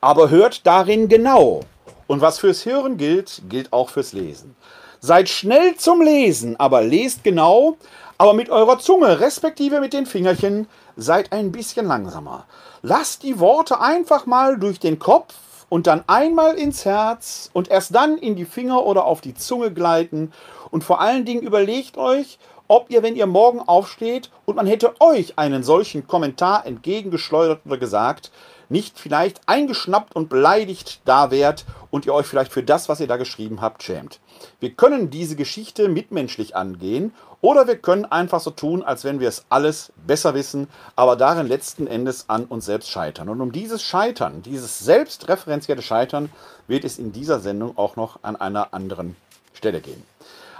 aber 0.00 0.30
hört 0.30 0.66
darin 0.66 1.08
genau. 1.08 1.60
Und 2.06 2.20
was 2.20 2.38
fürs 2.38 2.64
Hören 2.64 2.96
gilt, 2.96 3.42
gilt 3.48 3.72
auch 3.72 3.90
fürs 3.90 4.12
Lesen. 4.12 4.56
Seid 5.00 5.28
schnell 5.28 5.76
zum 5.76 6.00
Lesen, 6.00 6.58
aber 6.58 6.82
lest 6.82 7.24
genau, 7.24 7.76
aber 8.18 8.32
mit 8.32 8.48
eurer 8.48 8.78
Zunge, 8.78 9.20
respektive 9.20 9.80
mit 9.80 9.92
den 9.92 10.06
Fingerchen, 10.06 10.68
seid 10.96 11.32
ein 11.32 11.52
bisschen 11.52 11.86
langsamer. 11.86 12.46
Lasst 12.82 13.22
die 13.22 13.38
Worte 13.38 13.80
einfach 13.80 14.26
mal 14.26 14.58
durch 14.58 14.80
den 14.80 14.98
Kopf 14.98 15.34
und 15.68 15.86
dann 15.86 16.04
einmal 16.06 16.54
ins 16.54 16.84
Herz 16.84 17.50
und 17.52 17.68
erst 17.68 17.94
dann 17.94 18.16
in 18.16 18.36
die 18.36 18.44
Finger 18.44 18.84
oder 18.84 19.04
auf 19.04 19.20
die 19.20 19.34
Zunge 19.34 19.72
gleiten 19.72 20.32
und 20.76 20.84
vor 20.84 21.00
allen 21.00 21.24
Dingen 21.24 21.40
überlegt 21.40 21.96
euch, 21.96 22.38
ob 22.68 22.90
ihr, 22.90 23.02
wenn 23.02 23.16
ihr 23.16 23.24
morgen 23.24 23.60
aufsteht 23.60 24.30
und 24.44 24.56
man 24.56 24.66
hätte 24.66 24.92
euch 25.00 25.38
einen 25.38 25.62
solchen 25.62 26.06
Kommentar 26.06 26.66
entgegengeschleudert 26.66 27.62
oder 27.64 27.78
gesagt, 27.78 28.30
nicht 28.68 29.00
vielleicht 29.00 29.40
eingeschnappt 29.46 30.14
und 30.14 30.28
beleidigt 30.28 31.00
da 31.06 31.30
wärt 31.30 31.64
und 31.90 32.04
ihr 32.04 32.12
euch 32.12 32.26
vielleicht 32.26 32.52
für 32.52 32.62
das, 32.62 32.90
was 32.90 33.00
ihr 33.00 33.06
da 33.06 33.16
geschrieben 33.16 33.62
habt, 33.62 33.84
schämt. 33.84 34.20
Wir 34.60 34.68
können 34.68 35.08
diese 35.08 35.34
Geschichte 35.34 35.88
mitmenschlich 35.88 36.54
angehen 36.54 37.14
oder 37.40 37.66
wir 37.66 37.78
können 37.78 38.04
einfach 38.04 38.40
so 38.40 38.50
tun, 38.50 38.82
als 38.82 39.02
wenn 39.02 39.18
wir 39.18 39.28
es 39.28 39.46
alles 39.48 39.94
besser 40.06 40.34
wissen, 40.34 40.68
aber 40.94 41.16
darin 41.16 41.46
letzten 41.46 41.86
Endes 41.86 42.28
an 42.28 42.44
uns 42.44 42.66
selbst 42.66 42.90
scheitern. 42.90 43.30
Und 43.30 43.40
um 43.40 43.50
dieses 43.50 43.82
Scheitern, 43.82 44.42
dieses 44.42 44.80
selbstreferenzielle 44.80 45.80
Scheitern, 45.80 46.28
wird 46.66 46.84
es 46.84 46.98
in 46.98 47.12
dieser 47.12 47.40
Sendung 47.40 47.78
auch 47.78 47.96
noch 47.96 48.18
an 48.20 48.36
einer 48.36 48.74
anderen 48.74 49.16
Stelle 49.54 49.80
gehen. 49.80 50.02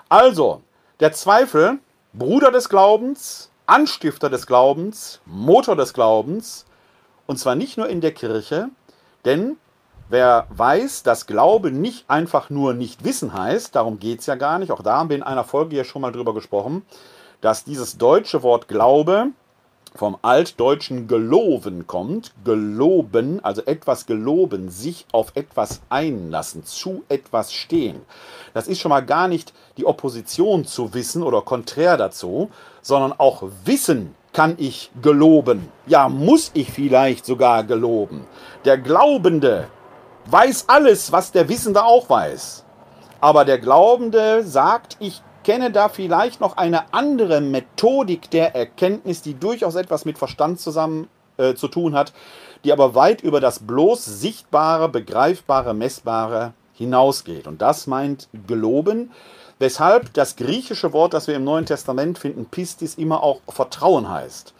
Also, 0.09 0.63
der 1.01 1.13
Zweifel, 1.13 1.79
Bruder 2.13 2.53
des 2.53 2.69
Glaubens, 2.69 3.51
Anstifter 3.67 4.31
des 4.31 4.47
Glaubens, 4.47 5.21
Motor 5.27 5.75
des 5.75 5.93
Glaubens, 5.93 6.65
und 7.27 7.39
zwar 7.39 7.57
nicht 7.57 7.77
nur 7.77 7.89
in 7.89 8.01
der 8.01 8.13
Kirche, 8.13 8.69
denn 9.25 9.57
wer 10.09 10.47
weiß, 10.51 11.03
dass 11.03 11.27
Glaube 11.27 11.73
nicht 11.73 12.09
einfach 12.09 12.51
nur 12.51 12.73
nicht 12.73 13.03
wissen 13.03 13.33
heißt, 13.33 13.75
darum 13.75 13.99
geht 13.99 14.21
es 14.21 14.27
ja 14.27 14.37
gar 14.37 14.61
nicht, 14.61 14.71
auch 14.71 14.83
da 14.83 14.99
haben 14.99 15.09
wir 15.09 15.17
in 15.17 15.25
einer 15.25 15.43
Folge 15.43 15.75
ja 15.75 15.83
schon 15.83 16.03
mal 16.03 16.13
drüber 16.13 16.35
gesprochen, 16.35 16.87
dass 17.41 17.65
dieses 17.65 17.99
deutsche 17.99 18.45
Wort 18.45 18.69
Glaube 18.69 19.33
vom 19.97 20.17
altdeutschen 20.23 21.09
geloben 21.09 21.87
kommt. 21.87 22.33
Geloben, 22.45 23.45
also 23.45 23.63
etwas 23.63 24.07
geloben, 24.07 24.69
sich 24.69 25.07
auf 25.13 25.33
etwas 25.35 25.81
einlassen, 25.89 26.65
zu 26.65 27.05
etwas 27.09 27.53
stehen. 27.53 28.01
Das 28.55 28.69
ist 28.69 28.81
schon 28.81 28.91
mal 28.91 29.05
gar 29.05 29.29
nicht 29.29 29.53
die 29.77 29.87
Opposition 29.87 30.65
zu 30.65 30.95
Wissen 30.95 31.23
oder 31.23 31.43
konträr 31.43 31.97
dazu, 31.97 32.51
sondern 32.83 33.13
auch 33.13 33.43
Wissen 33.65 34.15
kann 34.33 34.55
ich 34.59 34.91
geloben. 35.01 35.69
Ja, 35.87 36.09
muss 36.09 36.51
ich 36.55 36.71
vielleicht 36.71 37.25
sogar 37.25 37.65
geloben. 37.65 38.27
Der 38.65 38.77
Glaubende 38.77 39.69
weiß 40.27 40.65
alles, 40.69 41.11
was 41.11 41.33
der 41.33 41.49
Wissende 41.49 41.85
auch 41.85 42.11
weiß. 42.11 42.65
Aber 43.21 43.45
der 43.45 43.59
Glaubende 43.59 44.45
sagt, 44.45 44.99
ich 45.01 45.23
kenne 45.47 45.71
da 45.71 45.89
vielleicht 45.89 46.41
noch 46.41 46.57
eine 46.57 46.93
andere 46.93 47.41
Methodik 47.41 48.29
der 48.33 48.57
Erkenntnis, 48.57 49.23
die 49.23 49.39
durchaus 49.39 49.77
etwas 49.77 50.05
mit 50.05 50.19
Verstand 50.19 50.59
zusammen 50.59 51.07
äh, 51.37 51.55
zu 51.55 51.69
tun 51.69 51.95
hat, 51.95 52.13
die 52.65 52.73
aber 52.73 52.97
weit 52.97 53.21
über 53.23 53.39
das 53.39 53.61
bloß 53.61 54.05
sichtbare, 54.05 54.89
begreifbare, 54.89 55.73
messbare 55.73 56.53
hinausgeht. 56.73 57.47
Und 57.47 57.63
das 57.63 57.87
meint 57.87 58.29
geloben, 58.49 59.13
weshalb 59.61 60.13
das 60.15 60.35
griechische 60.35 60.93
Wort, 60.93 61.15
das 61.15 61.29
wir 61.29 61.37
im 61.37 61.45
Neuen 61.45 61.65
Testament 61.65 62.19
finden, 62.19 62.47
Pistis, 62.47 62.97
immer 62.97 63.23
auch 63.23 63.41
Vertrauen 63.49 64.11
heißt. 64.11 64.53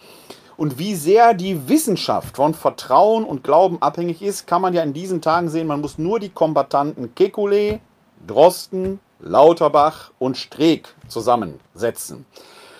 Und 0.55 0.79
wie 0.79 0.95
sehr 0.95 1.33
die 1.33 1.67
Wissenschaft 1.67 2.37
von 2.37 2.53
Vertrauen 2.53 3.25
und 3.25 3.43
Glauben 3.43 3.81
abhängig 3.81 4.21
ist, 4.21 4.47
kann 4.47 4.61
man 4.61 4.73
ja 4.73 4.83
in 4.83 4.93
diesen 4.93 5.21
Tagen 5.21 5.49
sehen. 5.49 5.67
Man 5.67 5.81
muss 5.81 5.97
nur 5.97 6.21
die 6.21 6.29
Kombatanten 6.29 7.13
Kekulé, 7.13 7.79
Drosten, 8.25 9.01
Lauterbach 9.19 10.11
und 10.19 10.37
Streeck 10.37 10.93
zusammensetzen. 11.07 12.25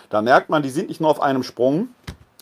Da 0.09 0.21
merkt 0.21 0.49
man, 0.49 0.63
die 0.63 0.69
sind 0.69 0.89
nicht 0.89 1.01
nur 1.01 1.09
auf 1.09 1.21
einem 1.21 1.43
Sprung, 1.43 1.89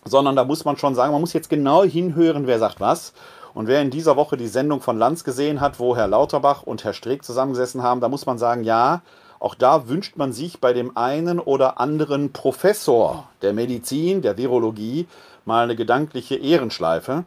sondern 0.03 0.35
da 0.35 0.43
muss 0.43 0.65
man 0.65 0.77
schon 0.77 0.95
sagen, 0.95 1.11
man 1.11 1.21
muss 1.21 1.33
jetzt 1.33 1.49
genau 1.49 1.83
hinhören, 1.83 2.47
wer 2.47 2.59
sagt 2.59 2.79
was. 2.79 3.13
Und 3.53 3.67
wer 3.67 3.81
in 3.81 3.89
dieser 3.89 4.17
Woche 4.17 4.37
die 4.37 4.47
Sendung 4.47 4.81
von 4.81 4.97
Lanz 4.97 5.23
gesehen 5.23 5.61
hat, 5.61 5.79
wo 5.79 5.95
Herr 5.95 6.07
Lauterbach 6.07 6.63
und 6.63 6.83
Herr 6.83 6.93
Streeck 6.93 7.23
zusammengesessen 7.23 7.81
haben, 7.81 8.01
da 8.01 8.09
muss 8.09 8.25
man 8.25 8.37
sagen, 8.37 8.63
ja, 8.63 9.01
auch 9.39 9.55
da 9.55 9.87
wünscht 9.87 10.17
man 10.17 10.33
sich 10.33 10.59
bei 10.59 10.73
dem 10.73 10.97
einen 10.97 11.39
oder 11.39 11.79
anderen 11.79 12.33
Professor 12.33 13.29
der 13.41 13.53
Medizin, 13.53 14.21
der 14.21 14.37
Virologie, 14.37 15.07
mal 15.45 15.63
eine 15.63 15.75
gedankliche 15.75 16.35
Ehrenschleife. 16.35 17.23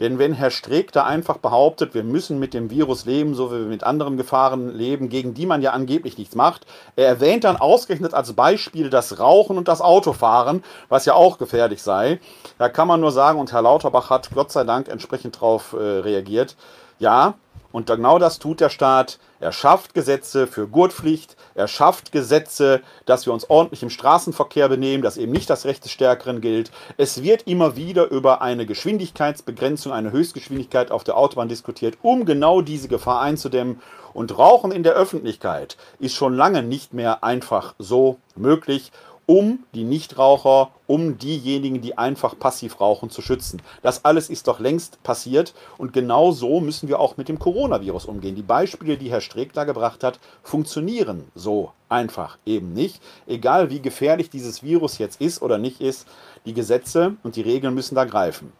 Denn 0.00 0.18
wenn 0.18 0.32
Herr 0.32 0.50
Streeck 0.50 0.92
da 0.92 1.04
einfach 1.04 1.38
behauptet, 1.38 1.94
wir 1.94 2.04
müssen 2.04 2.38
mit 2.38 2.54
dem 2.54 2.70
Virus 2.70 3.04
leben, 3.04 3.34
so 3.34 3.50
wie 3.50 3.58
wir 3.58 3.66
mit 3.66 3.84
anderen 3.84 4.16
Gefahren 4.16 4.74
leben, 4.74 5.08
gegen 5.08 5.34
die 5.34 5.46
man 5.46 5.62
ja 5.62 5.72
angeblich 5.72 6.18
nichts 6.18 6.34
macht, 6.34 6.66
er 6.96 7.06
erwähnt 7.06 7.44
dann 7.44 7.56
ausgerechnet 7.56 8.14
als 8.14 8.32
Beispiel 8.32 8.90
das 8.90 9.18
Rauchen 9.18 9.58
und 9.58 9.68
das 9.68 9.80
Autofahren, 9.80 10.64
was 10.88 11.04
ja 11.04 11.14
auch 11.14 11.38
gefährlich 11.38 11.82
sei. 11.82 12.20
Da 12.58 12.68
kann 12.68 12.88
man 12.88 13.00
nur 13.00 13.12
sagen, 13.12 13.38
und 13.38 13.52
Herr 13.52 13.62
Lauterbach 13.62 14.10
hat 14.10 14.30
Gott 14.34 14.50
sei 14.50 14.64
Dank 14.64 14.88
entsprechend 14.88 15.36
darauf 15.36 15.72
äh, 15.72 15.76
reagiert, 15.76 16.56
ja, 16.98 17.34
und 17.72 17.86
genau 17.86 18.18
das 18.18 18.38
tut 18.38 18.60
der 18.60 18.68
Staat. 18.68 19.18
Er 19.42 19.50
schafft 19.50 19.92
Gesetze 19.92 20.46
für 20.46 20.68
Gurtpflicht, 20.68 21.34
er 21.56 21.66
schafft 21.66 22.12
Gesetze, 22.12 22.80
dass 23.06 23.26
wir 23.26 23.32
uns 23.32 23.50
ordentlich 23.50 23.82
im 23.82 23.90
Straßenverkehr 23.90 24.68
benehmen, 24.68 25.02
dass 25.02 25.16
eben 25.16 25.32
nicht 25.32 25.50
das 25.50 25.64
Recht 25.64 25.84
des 25.84 25.90
Stärkeren 25.90 26.40
gilt. 26.40 26.70
Es 26.96 27.24
wird 27.24 27.48
immer 27.48 27.74
wieder 27.74 28.08
über 28.08 28.40
eine 28.40 28.66
Geschwindigkeitsbegrenzung, 28.66 29.90
eine 29.90 30.12
Höchstgeschwindigkeit 30.12 30.92
auf 30.92 31.02
der 31.02 31.16
Autobahn 31.16 31.48
diskutiert, 31.48 31.98
um 32.02 32.24
genau 32.24 32.60
diese 32.60 32.86
Gefahr 32.86 33.20
einzudämmen. 33.20 33.82
Und 34.14 34.38
Rauchen 34.38 34.70
in 34.70 34.84
der 34.84 34.92
Öffentlichkeit 34.92 35.76
ist 35.98 36.14
schon 36.14 36.36
lange 36.36 36.62
nicht 36.62 36.94
mehr 36.94 37.24
einfach 37.24 37.74
so 37.80 38.18
möglich 38.36 38.92
um 39.26 39.60
die 39.74 39.84
Nichtraucher, 39.84 40.70
um 40.86 41.18
diejenigen, 41.18 41.80
die 41.80 41.96
einfach 41.96 42.38
passiv 42.38 42.80
rauchen, 42.80 43.10
zu 43.10 43.22
schützen. 43.22 43.62
Das 43.82 44.04
alles 44.04 44.30
ist 44.30 44.48
doch 44.48 44.60
längst 44.60 45.02
passiert 45.02 45.54
und 45.78 45.92
genau 45.92 46.32
so 46.32 46.60
müssen 46.60 46.88
wir 46.88 47.00
auch 47.00 47.16
mit 47.16 47.28
dem 47.28 47.38
Coronavirus 47.38 48.06
umgehen. 48.06 48.34
Die 48.34 48.42
Beispiele, 48.42 48.96
die 48.96 49.10
Herr 49.10 49.20
Streeck 49.20 49.52
da 49.52 49.64
gebracht 49.64 50.04
hat, 50.04 50.18
funktionieren 50.42 51.30
so 51.34 51.72
einfach 51.88 52.38
eben 52.46 52.72
nicht. 52.72 53.00
Egal 53.26 53.70
wie 53.70 53.80
gefährlich 53.80 54.30
dieses 54.30 54.62
Virus 54.62 54.98
jetzt 54.98 55.20
ist 55.20 55.42
oder 55.42 55.58
nicht 55.58 55.80
ist, 55.80 56.06
die 56.44 56.54
Gesetze 56.54 57.16
und 57.22 57.36
die 57.36 57.42
Regeln 57.42 57.74
müssen 57.74 57.94
da 57.94 58.04
greifen. 58.04 58.52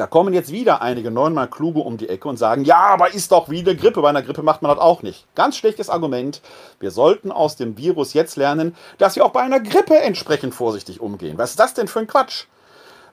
Da 0.00 0.06
kommen 0.06 0.32
jetzt 0.32 0.50
wieder 0.50 0.80
einige 0.80 1.10
neunmal 1.10 1.46
kluge 1.46 1.80
um 1.80 1.98
die 1.98 2.08
Ecke 2.08 2.26
und 2.26 2.38
sagen, 2.38 2.64
ja, 2.64 2.78
aber 2.78 3.12
ist 3.12 3.32
doch 3.32 3.50
wieder 3.50 3.74
Grippe. 3.74 4.00
Bei 4.00 4.08
einer 4.08 4.22
Grippe 4.22 4.42
macht 4.42 4.62
man 4.62 4.70
das 4.74 4.82
auch 4.82 5.02
nicht. 5.02 5.26
Ganz 5.34 5.58
schlechtes 5.58 5.90
Argument. 5.90 6.40
Wir 6.78 6.90
sollten 6.90 7.30
aus 7.30 7.56
dem 7.56 7.76
Virus 7.76 8.14
jetzt 8.14 8.36
lernen, 8.36 8.74
dass 8.96 9.16
wir 9.16 9.26
auch 9.26 9.32
bei 9.32 9.42
einer 9.42 9.60
Grippe 9.60 9.98
entsprechend 9.98 10.54
vorsichtig 10.54 11.02
umgehen. 11.02 11.36
Was 11.36 11.50
ist 11.50 11.60
das 11.60 11.74
denn 11.74 11.86
für 11.86 11.98
ein 11.98 12.06
Quatsch? 12.06 12.46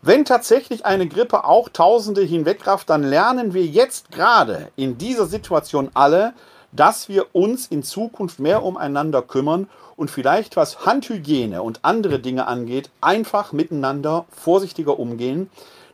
Wenn 0.02 0.24
tatsächlich 0.24 0.86
eine 0.86 1.10
Grippe 1.10 1.44
auch 1.44 1.68
Tausende 1.68 2.22
hinwegrafft, 2.22 2.90
dann 2.90 3.04
lernen 3.04 3.54
wir 3.54 3.66
jetzt 3.66 4.10
gerade 4.12 4.70
in 4.78 4.98
dieser 4.98 5.26
Situation 5.26 5.92
alle, 5.94 6.36
dass 6.72 7.10
wir 7.10 7.36
uns 7.36 7.68
in 7.68 7.84
Zukunft 7.84 8.40
mehr 8.40 8.64
umeinander 8.64 9.22
kümmern 9.22 9.68
und 9.98 10.10
vielleicht 10.10 10.56
was 10.56 10.86
Handhygiene 10.86 11.64
und 11.64 11.80
andere 11.82 12.20
Dinge 12.20 12.48
angeht, 12.48 12.92
einfach 13.02 13.52
miteinander 13.52 14.24
vorsichtiger 14.30 14.98
umgehen. 14.98 15.50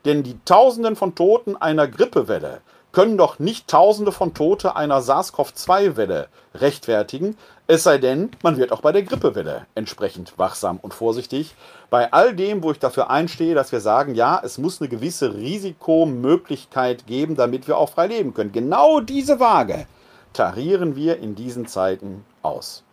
Denn 0.05 0.23
die 0.23 0.37
Tausenden 0.45 0.95
von 0.95 1.15
Toten 1.15 1.55
einer 1.55 1.87
Grippewelle 1.87 2.61
können 2.91 3.17
doch 3.17 3.39
nicht 3.39 3.67
Tausende 3.67 4.11
von 4.11 4.33
Tote 4.33 4.75
einer 4.75 5.01
SARS-CoV-2-Welle 5.01 6.27
rechtfertigen, 6.53 7.35
es 7.65 7.83
sei 7.83 7.97
denn, 7.97 8.29
man 8.43 8.57
wird 8.57 8.73
auch 8.73 8.81
bei 8.81 8.91
der 8.91 9.03
Grippewelle 9.03 9.65
entsprechend 9.73 10.37
wachsam 10.37 10.79
und 10.81 10.93
vorsichtig. 10.93 11.55
Bei 11.89 12.11
all 12.11 12.35
dem, 12.35 12.61
wo 12.61 12.71
ich 12.71 12.79
dafür 12.79 13.09
einstehe, 13.09 13.55
dass 13.55 13.71
wir 13.71 13.79
sagen, 13.79 14.15
ja, 14.15 14.41
es 14.43 14.57
muss 14.57 14.81
eine 14.81 14.89
gewisse 14.89 15.33
Risikomöglichkeit 15.33 17.07
geben, 17.07 17.37
damit 17.37 17.69
wir 17.69 17.77
auch 17.77 17.89
frei 17.89 18.07
leben 18.07 18.33
können. 18.33 18.51
Genau 18.51 18.99
diese 18.99 19.39
Waage 19.39 19.87
tarieren 20.33 20.97
wir 20.97 21.19
in 21.19 21.35
diesen 21.35 21.65
Zeiten 21.65 22.25
aus. 22.41 22.83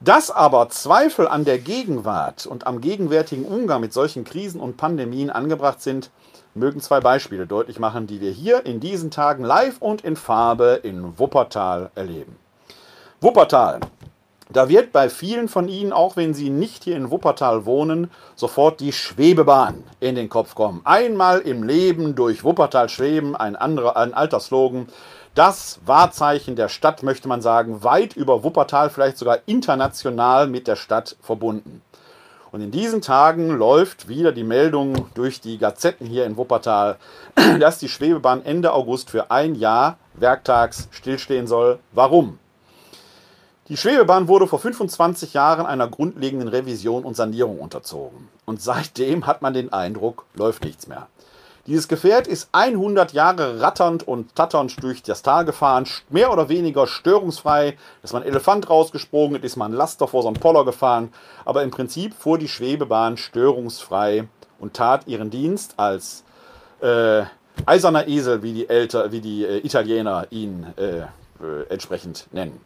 Dass 0.00 0.30
aber 0.30 0.68
Zweifel 0.68 1.26
an 1.26 1.44
der 1.44 1.58
Gegenwart 1.58 2.46
und 2.46 2.66
am 2.66 2.80
gegenwärtigen 2.80 3.46
Umgang 3.46 3.80
mit 3.80 3.94
solchen 3.94 4.24
Krisen 4.24 4.60
und 4.60 4.76
Pandemien 4.76 5.30
angebracht 5.30 5.80
sind, 5.80 6.10
mögen 6.54 6.80
zwei 6.80 7.00
Beispiele 7.00 7.46
deutlich 7.46 7.78
machen, 7.78 8.06
die 8.06 8.20
wir 8.20 8.30
hier 8.30 8.66
in 8.66 8.78
diesen 8.78 9.10
Tagen 9.10 9.44
live 9.44 9.76
und 9.80 10.02
in 10.02 10.16
Farbe 10.16 10.80
in 10.82 11.18
Wuppertal 11.18 11.90
erleben. 11.94 12.36
Wuppertal. 13.20 13.80
Da 14.50 14.68
wird 14.68 14.92
bei 14.92 15.08
vielen 15.08 15.48
von 15.48 15.66
Ihnen, 15.68 15.92
auch 15.92 16.16
wenn 16.16 16.32
Sie 16.32 16.50
nicht 16.50 16.84
hier 16.84 16.96
in 16.96 17.10
Wuppertal 17.10 17.66
wohnen, 17.66 18.10
sofort 18.36 18.80
die 18.80 18.92
Schwebebahn 18.92 19.82
in 19.98 20.14
den 20.14 20.28
Kopf 20.28 20.54
kommen. 20.54 20.82
Einmal 20.84 21.40
im 21.40 21.64
Leben 21.64 22.14
durch 22.14 22.44
Wuppertal 22.44 22.88
schweben, 22.88 23.34
ein, 23.34 23.56
anderer, 23.56 23.96
ein 23.96 24.14
alter 24.14 24.38
Slogan, 24.38 24.86
das 25.36 25.78
Wahrzeichen 25.84 26.56
der 26.56 26.68
Stadt, 26.68 27.02
möchte 27.02 27.28
man 27.28 27.42
sagen, 27.42 27.84
weit 27.84 28.16
über 28.16 28.42
Wuppertal, 28.42 28.90
vielleicht 28.90 29.18
sogar 29.18 29.38
international 29.46 30.48
mit 30.48 30.66
der 30.66 30.76
Stadt 30.76 31.16
verbunden. 31.20 31.82
Und 32.52 32.62
in 32.62 32.70
diesen 32.70 33.02
Tagen 33.02 33.50
läuft 33.50 34.08
wieder 34.08 34.32
die 34.32 34.44
Meldung 34.44 35.10
durch 35.14 35.42
die 35.42 35.58
Gazetten 35.58 36.06
hier 36.06 36.24
in 36.24 36.38
Wuppertal, 36.38 36.96
dass 37.60 37.78
die 37.78 37.90
Schwebebahn 37.90 38.46
Ende 38.46 38.72
August 38.72 39.10
für 39.10 39.30
ein 39.30 39.54
Jahr 39.54 39.98
werktags 40.14 40.88
stillstehen 40.90 41.46
soll. 41.46 41.80
Warum? 41.92 42.38
Die 43.68 43.76
Schwebebahn 43.76 44.28
wurde 44.28 44.46
vor 44.46 44.60
25 44.60 45.34
Jahren 45.34 45.66
einer 45.66 45.88
grundlegenden 45.88 46.48
Revision 46.48 47.04
und 47.04 47.14
Sanierung 47.14 47.58
unterzogen. 47.58 48.28
Und 48.46 48.62
seitdem 48.62 49.26
hat 49.26 49.42
man 49.42 49.52
den 49.52 49.70
Eindruck, 49.72 50.24
läuft 50.34 50.64
nichts 50.64 50.86
mehr. 50.86 51.08
Dieses 51.66 51.88
Gefährt 51.88 52.28
ist 52.28 52.48
100 52.52 53.12
Jahre 53.12 53.60
ratternd 53.60 54.06
und 54.06 54.36
tatternd 54.36 54.80
durch 54.84 55.02
das 55.02 55.22
Tal 55.22 55.44
gefahren, 55.44 55.84
mehr 56.10 56.32
oder 56.32 56.48
weniger 56.48 56.86
störungsfrei. 56.86 57.76
Ist 58.04 58.12
man 58.12 58.22
Elefant 58.22 58.70
rausgesprungen, 58.70 59.42
ist 59.42 59.56
man 59.56 59.72
Laster 59.72 60.06
vor 60.06 60.22
so 60.22 60.28
einem 60.28 60.38
Poller 60.38 60.64
gefahren. 60.64 61.12
Aber 61.44 61.64
im 61.64 61.72
Prinzip 61.72 62.14
fuhr 62.14 62.38
die 62.38 62.46
Schwebebahn 62.46 63.16
störungsfrei 63.16 64.28
und 64.60 64.74
tat 64.74 65.08
ihren 65.08 65.30
Dienst 65.30 65.74
als 65.76 66.22
äh, 66.80 67.24
eiserner 67.64 68.06
Esel, 68.06 68.44
wie 68.44 68.52
die, 68.52 68.68
Älter, 68.68 69.10
wie 69.10 69.20
die 69.20 69.44
äh, 69.44 69.58
Italiener 69.58 70.28
ihn 70.30 70.66
äh, 70.76 70.98
äh 70.98 71.06
entsprechend 71.68 72.28
nennen. 72.30 72.60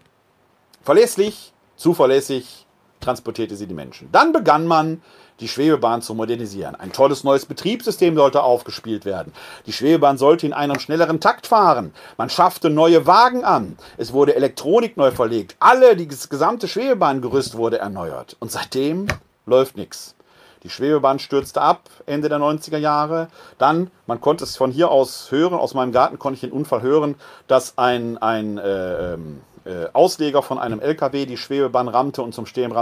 Verlässlich, 0.83 1.55
zuverlässig 1.77 2.67
transportierte 3.01 3.57
sie 3.57 3.67
die 3.67 3.75
Menschen. 3.75 4.11
Dann 4.13 4.33
begann 4.33 4.67
man 4.67 5.01
die 5.41 5.49
Schwebebahn 5.49 6.03
zu 6.03 6.15
modernisieren. 6.15 6.75
Ein 6.75 6.93
tolles 6.93 7.25
neues 7.25 7.47
Betriebssystem 7.47 8.15
sollte 8.15 8.43
aufgespielt 8.43 9.05
werden. 9.05 9.33
Die 9.67 9.73
Schwebebahn 9.73 10.19
sollte 10.19 10.47
in 10.47 10.53
einem 10.53 10.79
schnelleren 10.79 11.21
Takt 11.21 11.47
fahren. 11.47 11.93
Man 12.17 12.31
schaffte 12.31 12.71
neue 12.71 13.07
Wagen 13.07 13.45
an. 13.45 13.77
Es 13.97 14.13
wurde 14.13 14.37
Elektronik 14.37 14.97
neu 14.97 15.11
verlegt. 15.11 15.57
Alle, 15.59 15.97
das 15.97 16.29
gesamte 16.29 16.69
Schwebebahngerüst 16.69 17.57
wurde 17.57 17.79
erneuert. 17.79 18.37
Und 18.39 18.53
seitdem 18.53 19.07
läuft 19.47 19.77
nichts. 19.77 20.15
Die 20.63 20.69
Schwebebahn 20.69 21.19
stürzte 21.19 21.63
ab 21.63 21.89
Ende 22.05 22.29
der 22.29 22.39
90er 22.39 22.77
Jahre. 22.77 23.29
Dann, 23.57 23.91
man 24.07 24.21
konnte 24.21 24.45
es 24.45 24.59
von 24.59 24.71
hier 24.71 24.91
aus 24.91 25.31
hören, 25.31 25.55
aus 25.55 25.73
meinem 25.73 25.93
Garten 25.93 26.19
konnte 26.19 26.35
ich 26.35 26.41
den 26.43 26.53
Unfall 26.53 26.83
hören, 26.83 27.15
dass 27.47 27.79
ein, 27.79 28.19
ein 28.19 28.59
äh, 28.59 29.15
ähm, 29.15 29.41
äh, 29.50 29.50
Ausleger 29.93 30.43
von 30.43 30.59
einem 30.59 30.81
LKW 30.81 31.27
die 31.27 31.37
Schwebebahn 31.37 31.89
rammte 31.89 32.23
und 32.23 32.35
zum 32.35 32.47
Stehen 32.47 32.73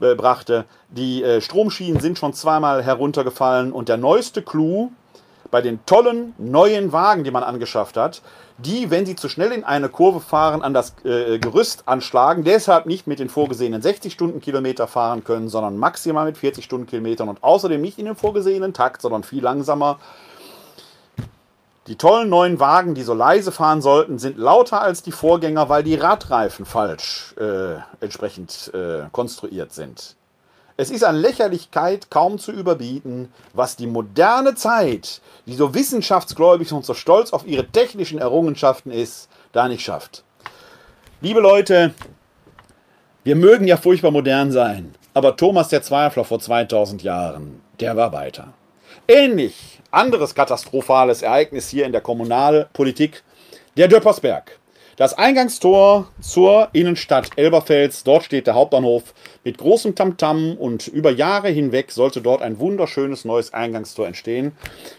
äh, 0.00 0.14
brachte. 0.14 0.64
Die 0.88 1.22
äh, 1.22 1.40
Stromschienen 1.40 2.00
sind 2.00 2.18
schon 2.18 2.32
zweimal 2.32 2.82
heruntergefallen 2.82 3.72
und 3.72 3.88
der 3.88 3.96
neueste 3.96 4.42
Clou 4.42 4.90
bei 5.50 5.60
den 5.60 5.84
tollen 5.86 6.34
neuen 6.36 6.92
Wagen, 6.92 7.22
die 7.22 7.30
man 7.30 7.44
angeschafft 7.44 7.96
hat, 7.96 8.22
die, 8.58 8.90
wenn 8.90 9.06
sie 9.06 9.14
zu 9.14 9.28
schnell 9.28 9.52
in 9.52 9.62
eine 9.62 9.88
Kurve 9.88 10.20
fahren, 10.20 10.62
an 10.62 10.74
das 10.74 10.94
äh, 11.04 11.38
Gerüst 11.38 11.84
anschlagen, 11.86 12.42
deshalb 12.42 12.86
nicht 12.86 13.06
mit 13.06 13.18
den 13.18 13.28
vorgesehenen 13.28 13.82
60 13.82 14.12
Stundenkilometer 14.12 14.86
fahren 14.86 15.22
können, 15.22 15.48
sondern 15.48 15.76
maximal 15.76 16.24
mit 16.24 16.38
40 16.38 16.64
Stundenkilometern 16.64 17.28
und 17.28 17.42
außerdem 17.42 17.80
nicht 17.80 17.98
in 17.98 18.06
dem 18.06 18.16
vorgesehenen 18.16 18.72
Takt, 18.72 19.00
sondern 19.00 19.22
viel 19.22 19.42
langsamer 19.42 19.98
die 21.86 21.96
tollen 21.96 22.30
neuen 22.30 22.60
Wagen, 22.60 22.94
die 22.94 23.02
so 23.02 23.12
leise 23.12 23.52
fahren 23.52 23.82
sollten, 23.82 24.18
sind 24.18 24.38
lauter 24.38 24.80
als 24.80 25.02
die 25.02 25.12
Vorgänger, 25.12 25.68
weil 25.68 25.82
die 25.82 25.96
Radreifen 25.96 26.64
falsch 26.64 27.34
äh, 27.38 27.76
entsprechend 28.00 28.72
äh, 28.72 29.08
konstruiert 29.12 29.72
sind. 29.72 30.16
Es 30.76 30.90
ist 30.90 31.04
an 31.04 31.16
Lächerlichkeit 31.16 32.10
kaum 32.10 32.38
zu 32.38 32.50
überbieten, 32.50 33.32
was 33.52 33.76
die 33.76 33.86
moderne 33.86 34.56
Zeit, 34.56 35.20
die 35.46 35.54
so 35.54 35.72
wissenschaftsgläubig 35.72 36.72
und 36.72 36.84
so 36.84 36.94
stolz 36.94 37.32
auf 37.32 37.46
ihre 37.46 37.66
technischen 37.66 38.18
Errungenschaften 38.18 38.90
ist, 38.90 39.28
da 39.52 39.68
nicht 39.68 39.84
schafft. 39.84 40.24
Liebe 41.20 41.40
Leute, 41.40 41.94
wir 43.22 43.36
mögen 43.36 43.68
ja 43.68 43.76
furchtbar 43.76 44.10
modern 44.10 44.50
sein, 44.50 44.94
aber 45.12 45.36
Thomas 45.36 45.68
der 45.68 45.82
Zweifler 45.82 46.24
vor 46.24 46.40
2000 46.40 47.02
Jahren, 47.04 47.60
der 47.78 47.96
war 47.96 48.12
weiter. 48.12 48.52
Ähnlich 49.06 49.73
anderes 49.94 50.34
katastrophales 50.34 51.22
Ereignis 51.22 51.68
hier 51.68 51.86
in 51.86 51.92
der 51.92 52.00
Kommunalpolitik, 52.00 53.22
der 53.76 53.88
Döppersberg. 53.88 54.58
Das 54.96 55.18
Eingangstor 55.18 56.06
zur 56.20 56.68
Innenstadt 56.72 57.30
Elberfels, 57.34 58.04
dort 58.04 58.22
steht 58.22 58.46
der 58.46 58.54
Hauptbahnhof 58.54 59.12
mit 59.42 59.58
großem 59.58 59.96
Tamtam 59.96 60.52
-Tam 60.52 60.56
und 60.56 60.86
über 60.86 61.10
Jahre 61.10 61.48
hinweg 61.48 61.90
sollte 61.90 62.20
dort 62.20 62.42
ein 62.42 62.60
wunderschönes 62.60 63.24
neues 63.24 63.52
Eingangstor 63.52 64.06
entstehen. 64.06 64.52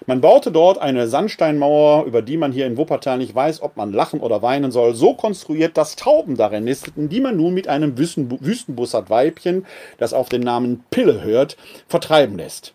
Man 0.05 0.19
baute 0.19 0.51
dort 0.51 0.79
eine 0.79 1.07
Sandsteinmauer, 1.07 2.03
über 2.03 2.21
die 2.21 2.35
man 2.35 2.51
hier 2.51 2.65
in 2.65 2.75
Wuppertal 2.75 3.19
nicht 3.19 3.35
weiß, 3.35 3.61
ob 3.61 3.77
man 3.77 3.93
lachen 3.93 4.19
oder 4.19 4.41
weinen 4.41 4.71
soll, 4.71 4.95
so 4.95 5.13
konstruiert, 5.13 5.77
dass 5.77 5.95
Tauben 5.95 6.35
darin 6.35 6.65
nisteten, 6.65 7.07
die 7.07 7.21
man 7.21 7.37
nun 7.37 7.53
mit 7.53 7.69
einem 7.69 7.97
Wüstenbussard-Weibchen, 7.97 9.65
das 9.97 10.11
auf 10.11 10.27
den 10.27 10.41
Namen 10.41 10.83
Pille 10.89 11.21
hört, 11.21 11.55
vertreiben 11.87 12.37
lässt. 12.37 12.74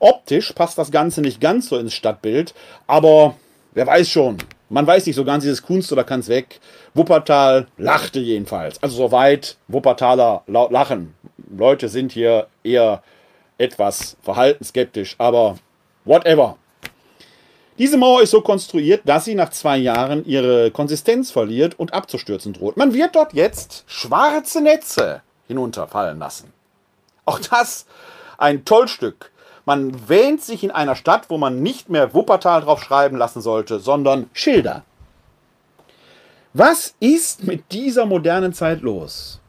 Optisch 0.00 0.52
passt 0.52 0.78
das 0.78 0.90
Ganze 0.90 1.20
nicht 1.20 1.40
ganz 1.40 1.68
so 1.68 1.78
ins 1.78 1.94
Stadtbild, 1.94 2.54
aber 2.86 3.34
wer 3.72 3.86
weiß 3.86 4.08
schon. 4.08 4.38
Man 4.70 4.86
weiß 4.86 5.06
nicht 5.06 5.16
so 5.16 5.24
ganz, 5.24 5.44
ist 5.44 5.50
es 5.50 5.62
Kunst 5.62 5.90
oder 5.92 6.04
kann 6.04 6.20
es 6.20 6.28
weg. 6.28 6.60
Wuppertal 6.94 7.68
lachte 7.78 8.20
jedenfalls. 8.20 8.82
Also 8.82 8.96
soweit 8.96 9.56
Wuppertaler 9.66 10.42
lachen. 10.46 11.14
Leute 11.56 11.88
sind 11.88 12.12
hier 12.12 12.48
eher 12.62 13.02
etwas 13.56 14.16
verhaltensskeptisch, 14.22 15.16
aber 15.18 15.58
whatever. 16.04 16.58
Diese 17.78 17.96
Mauer 17.96 18.22
ist 18.22 18.32
so 18.32 18.40
konstruiert, 18.40 19.02
dass 19.04 19.24
sie 19.24 19.34
nach 19.34 19.50
zwei 19.50 19.78
Jahren 19.78 20.24
ihre 20.26 20.70
Konsistenz 20.70 21.30
verliert 21.30 21.78
und 21.78 21.94
abzustürzen 21.94 22.52
droht. 22.52 22.76
Man 22.76 22.92
wird 22.92 23.14
dort 23.14 23.32
jetzt 23.32 23.84
schwarze 23.86 24.60
Netze 24.60 25.22
hinunterfallen 25.46 26.18
lassen. 26.18 26.52
Auch 27.24 27.38
das 27.38 27.86
ein 28.36 28.64
Tollstück 28.64 29.30
man 29.68 30.08
wähnt 30.08 30.40
sich 30.40 30.64
in 30.64 30.70
einer 30.70 30.96
Stadt, 30.96 31.28
wo 31.28 31.36
man 31.36 31.62
nicht 31.62 31.90
mehr 31.90 32.14
Wuppertal 32.14 32.62
drauf 32.62 32.82
schreiben 32.82 33.18
lassen 33.18 33.42
sollte, 33.42 33.80
sondern 33.80 34.30
Schilder. 34.32 34.82
Was 36.54 36.94
ist 37.00 37.44
mit 37.44 37.70
dieser 37.70 38.06
modernen 38.06 38.54
Zeit 38.54 38.80
los? 38.80 39.42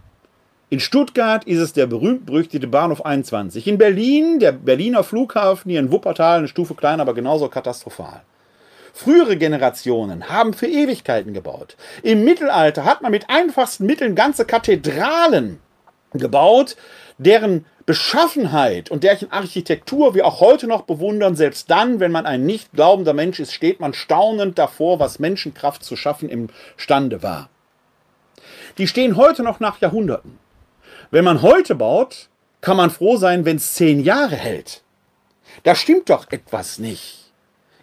In 0.70 0.82
Stuttgart 0.82 1.46
ist 1.46 1.60
es 1.60 1.72
der 1.72 1.88
berühmt-berüchtigte 1.88 2.68
Bahnhof 2.68 3.06
21. 3.06 3.66
In 3.66 3.78
Berlin 3.78 4.40
der 4.40 4.52
Berliner 4.52 5.06
Flughafen, 5.06 5.72
hier 5.72 5.80
in 5.80 5.90
Wuppertal 5.90 6.40
eine 6.40 6.50
Stufe 6.50 6.76
kleiner, 6.76 7.04
aber 7.04 7.14
genauso 7.14 7.48
katastrophal. 7.48 8.22
Frühere 8.94 9.38
Generationen 9.38 10.28
haben 10.28 10.52
für 10.52 10.68
Ewigkeiten 10.68 11.32
gebaut. 11.32 11.78
Im 12.04 12.26
Mittelalter 12.26 12.84
hat 12.84 13.02
man 13.02 13.12
mit 13.12 13.30
einfachsten 13.30 13.86
Mitteln 13.86 14.16
ganze 14.16 14.44
Kathedralen 14.44 15.60
gebaut, 16.12 16.76
deren 17.18 17.66
Beschaffenheit 17.90 18.92
und 18.92 19.04
derchen 19.04 19.32
Architektur 19.32 20.14
wir 20.14 20.28
auch 20.28 20.42
heute 20.42 20.68
noch 20.68 20.84
bewundern, 20.84 21.36
selbst 21.36 21.72
dann, 21.72 22.00
wenn 22.00 22.12
man 22.12 22.28
ein 22.28 22.46
nicht 22.46 22.72
glaubender 22.74 23.14
Mensch 23.14 23.40
ist, 23.40 23.52
steht 23.52 23.80
man 23.80 23.96
staunend 23.96 24.60
davor, 24.60 25.00
was 25.00 25.18
Menschenkraft 25.18 25.84
zu 25.84 25.96
schaffen 25.96 26.30
imstande 26.30 27.24
war. 27.24 27.50
Die 28.78 28.86
stehen 28.86 29.16
heute 29.16 29.42
noch 29.42 29.60
nach 29.60 29.82
Jahrhunderten. 29.82 30.38
Wenn 31.10 31.26
man 31.26 31.42
heute 31.42 31.74
baut, 31.74 32.30
kann 32.62 32.78
man 32.78 32.92
froh 32.92 33.18
sein, 33.18 33.44
wenn 33.44 33.58
es 33.58 33.74
zehn 33.74 34.04
Jahre 34.04 34.36
hält. 34.36 34.84
Da 35.64 35.74
stimmt 35.74 36.12
doch 36.12 36.32
etwas 36.32 36.78
nicht. 36.78 37.32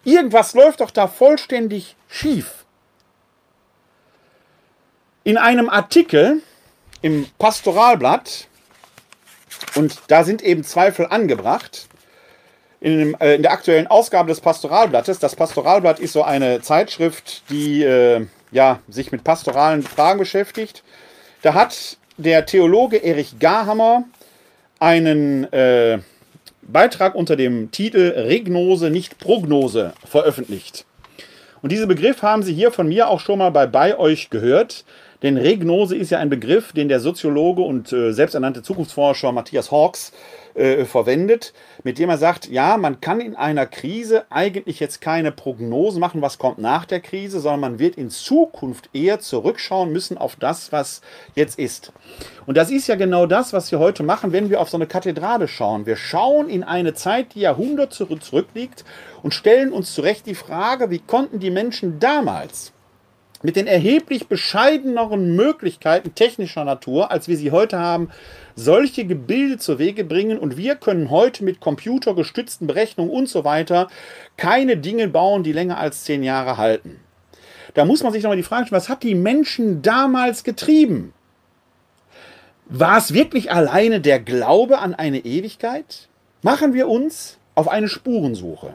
Irgendwas 0.05 0.55
läuft 0.55 0.83
doch 0.83 0.93
da 0.93 1.09
vollständig 1.09 1.97
schief. 2.09 2.65
In 5.25 5.37
einem 5.37 5.69
Artikel 5.69 6.43
im 7.03 7.27
Pastoralblatt 7.41 8.47
und 9.75 9.99
da 10.09 10.25
sind 10.25 10.43
eben 10.43 10.65
Zweifel 10.65 11.07
angebracht. 11.07 11.89
In, 12.81 12.99
dem, 12.99 13.17
äh, 13.21 13.37
in, 13.37 13.43
der 13.43 13.53
aktuellen 13.53 13.87
Ausgabe 13.87 14.29
des 14.29 14.41
Pastoralblattes. 14.41 15.19
Das 15.19 15.35
Pastoralblatt 15.35 15.99
ist 15.99 16.13
so 16.13 16.23
eine 16.23 16.61
Zeitschrift, 16.61 17.43
die 17.49 17.83
äh, 17.83 18.27
ja, 18.51 18.81
sich 18.89 19.13
mit 19.13 19.25
pastoralen 19.25 19.83
Fragen 19.83 20.19
beschäftigt. 20.19 20.83
Da 21.43 21.55
hat 21.55 21.97
der 22.17 22.47
Theologe 22.47 22.99
Erich 22.99 23.39
Garhammer 23.39 24.05
einen 24.79 25.51
äh, 25.53 25.99
Beitrag 26.63 27.15
unter 27.15 27.37
dem 27.37 27.71
Titel 27.71 28.13
Regnose, 28.17 28.91
nicht 28.91 29.19
Prognose 29.19 29.93
veröffentlicht. 30.05 30.85
Und 31.63 31.73
diesen 31.73 31.89
Begriff 31.89 32.23
haben 32.23 32.43
Sie 32.43 32.55
hier 32.55 32.73
von 32.73 32.89
mir 32.89 33.09
auch 33.09 33.21
schon 33.21 33.39
mal 33.39 33.51
bei, 33.51 33.67
bei 33.67 33.99
euch 33.99 34.31
gehört. 34.31 34.85
Denn 35.23 35.37
Regnose 35.37 35.97
ist 35.97 36.11
ja 36.11 36.19
ein 36.19 36.29
Begriff, 36.29 36.73
den 36.73 36.89
der 36.89 37.01
Soziologe 37.01 37.63
und 37.63 37.93
äh, 37.93 38.13
selbsternannte 38.13 38.63
Zukunftsforscher 38.63 39.33
Matthias 39.33 39.71
Hawks 39.71 40.13
äh, 40.57 40.85
verwendet, 40.85 41.53
mit 41.85 41.99
dem 41.99 42.11
er 42.11 42.19
sagt, 42.19 42.49
ja, 42.49 42.77
man 42.77 43.01
kann 43.01 43.21
in 43.21 43.37
einer 43.37 43.67
Krise 43.67 44.25
eigentlich 44.31 44.81
jetzt 44.81 45.01
keine 45.01 45.33
Prognosen 45.33 46.01
machen, 46.01 46.23
was 46.23 46.39
kommt 46.39 46.59
nach 46.59 46.85
der 46.85 47.01
Krise, 47.01 47.41
sondern 47.41 47.61
man 47.61 47.79
wird 47.79 47.97
in 47.97 48.11
Zukunft 48.11 48.91
eher 48.93 49.21
zurückschauen 49.21 49.93
müssen 49.93 50.19
auf 50.19 50.37
das, 50.37 50.73
was 50.73 51.03
jetzt 51.35 51.59
ist. 51.59 51.93
Und 52.47 52.57
das 52.57 52.71
ist 52.71 52.87
ja 52.87 52.95
genau 52.95 53.27
das, 53.27 53.53
was 53.53 53.71
wir 53.71 53.79
heute 53.79 54.03
machen, 54.03 54.33
wenn 54.33 54.51
wir 54.51 54.61
auf 54.61 54.71
so 54.71 54.77
eine 54.77 54.87
Kathedrale 54.87 55.49
schauen. 55.49 55.87
Wir 55.87 55.97
schauen 55.97 56.49
in 56.49 56.63
eine 56.65 56.95
Zeit, 56.95 57.35
die 57.35 57.41
Jahrhunderte 57.41 58.19
zurückliegt 58.21 58.85
und 59.23 59.35
stellen 59.35 59.73
uns 59.73 59.95
zurecht 59.95 60.27
die 60.27 60.35
Frage, 60.35 60.91
wie 60.91 61.01
konnten 61.01 61.39
die 61.39 61.51
Menschen 61.51 61.99
damals 61.99 62.73
mit 63.47 63.55
den 63.55 63.69
erheblich 63.69 64.27
bescheideneren 64.27 65.37
Möglichkeiten 65.37 66.17
technischer 66.17 66.65
Natur, 66.65 67.13
als 67.13 67.29
wir 67.29 67.37
sie 67.37 67.53
heute 67.53 67.79
haben, 67.79 68.11
solche 68.57 69.07
Gebilde 69.07 69.57
zur 69.57 69.79
Wege 69.79 70.03
bringen 70.03 70.37
und 70.37 70.57
wir 70.57 70.75
können 70.75 71.11
heute 71.11 71.45
mit 71.45 71.61
computergestützten 71.61 72.67
Berechnungen 72.67 73.13
und 73.13 73.29
so 73.29 73.45
weiter 73.45 73.87
keine 74.37 74.77
Dinge 74.77 75.07
bauen, 75.07 75.45
die 75.45 75.53
länger 75.53 75.79
als 75.79 76.03
zehn 76.03 76.25
Jahre 76.25 76.57
halten. 76.57 76.99
Da 77.75 77.85
muss 77.85 78.03
man 78.03 78.13
sich 78.13 78.25
nochmal 78.25 78.37
die 78.37 78.43
Frage 78.43 78.67
stellen, 78.67 78.81
was 78.81 78.89
hat 78.89 79.05
die 79.05 79.15
Menschen 79.15 79.81
damals 79.81 80.43
getrieben? 80.43 81.15
War 82.65 82.99
es 82.99 83.15
wirklich 83.15 83.53
alleine 83.53 84.01
der 84.01 84.19
Glaube 84.19 84.81
an 84.81 84.93
eine 84.93 85.21
Ewigkeit? 85.21 86.09
Machen 86.43 86.75
wir 86.75 86.89
uns 86.89 87.39
auf 87.55 87.69
eine 87.69 87.89
Spurensuche 87.89 88.75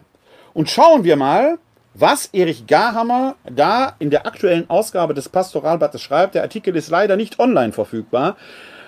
und 0.54 0.70
schauen 0.70 1.04
wir 1.04 1.18
mal, 1.18 1.58
was 1.94 2.30
Erich 2.34 2.68
Garhammer 2.68 3.36
da 3.50 3.96
in 4.00 4.10
der 4.10 4.26
aktuellen 4.26 4.70
Ausgabe 4.70 5.14
des 5.14 5.30
Pastoralblattes 5.30 6.02
schreibt. 6.02 6.36
Der 6.36 6.44
Artikel 6.44 6.76
ist 6.76 6.90
leider 6.90 7.16
nicht 7.16 7.40
online 7.40 7.74
verfügbar. 7.74 8.38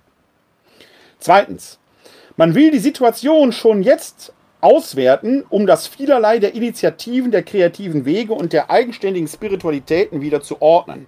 Zweitens. 1.19 1.79
Man 2.37 2.55
will 2.55 2.71
die 2.71 2.79
Situation 2.79 3.51
schon 3.51 3.83
jetzt 3.83 4.31
auswerten, 4.61 5.43
um 5.49 5.67
das 5.67 5.87
vielerlei 5.87 6.39
der 6.39 6.53
Initiativen, 6.53 7.31
der 7.31 7.43
kreativen 7.43 8.05
Wege 8.05 8.33
und 8.33 8.53
der 8.53 8.71
eigenständigen 8.71 9.27
Spiritualitäten 9.27 10.21
wieder 10.21 10.41
zu 10.41 10.61
ordnen. 10.61 11.07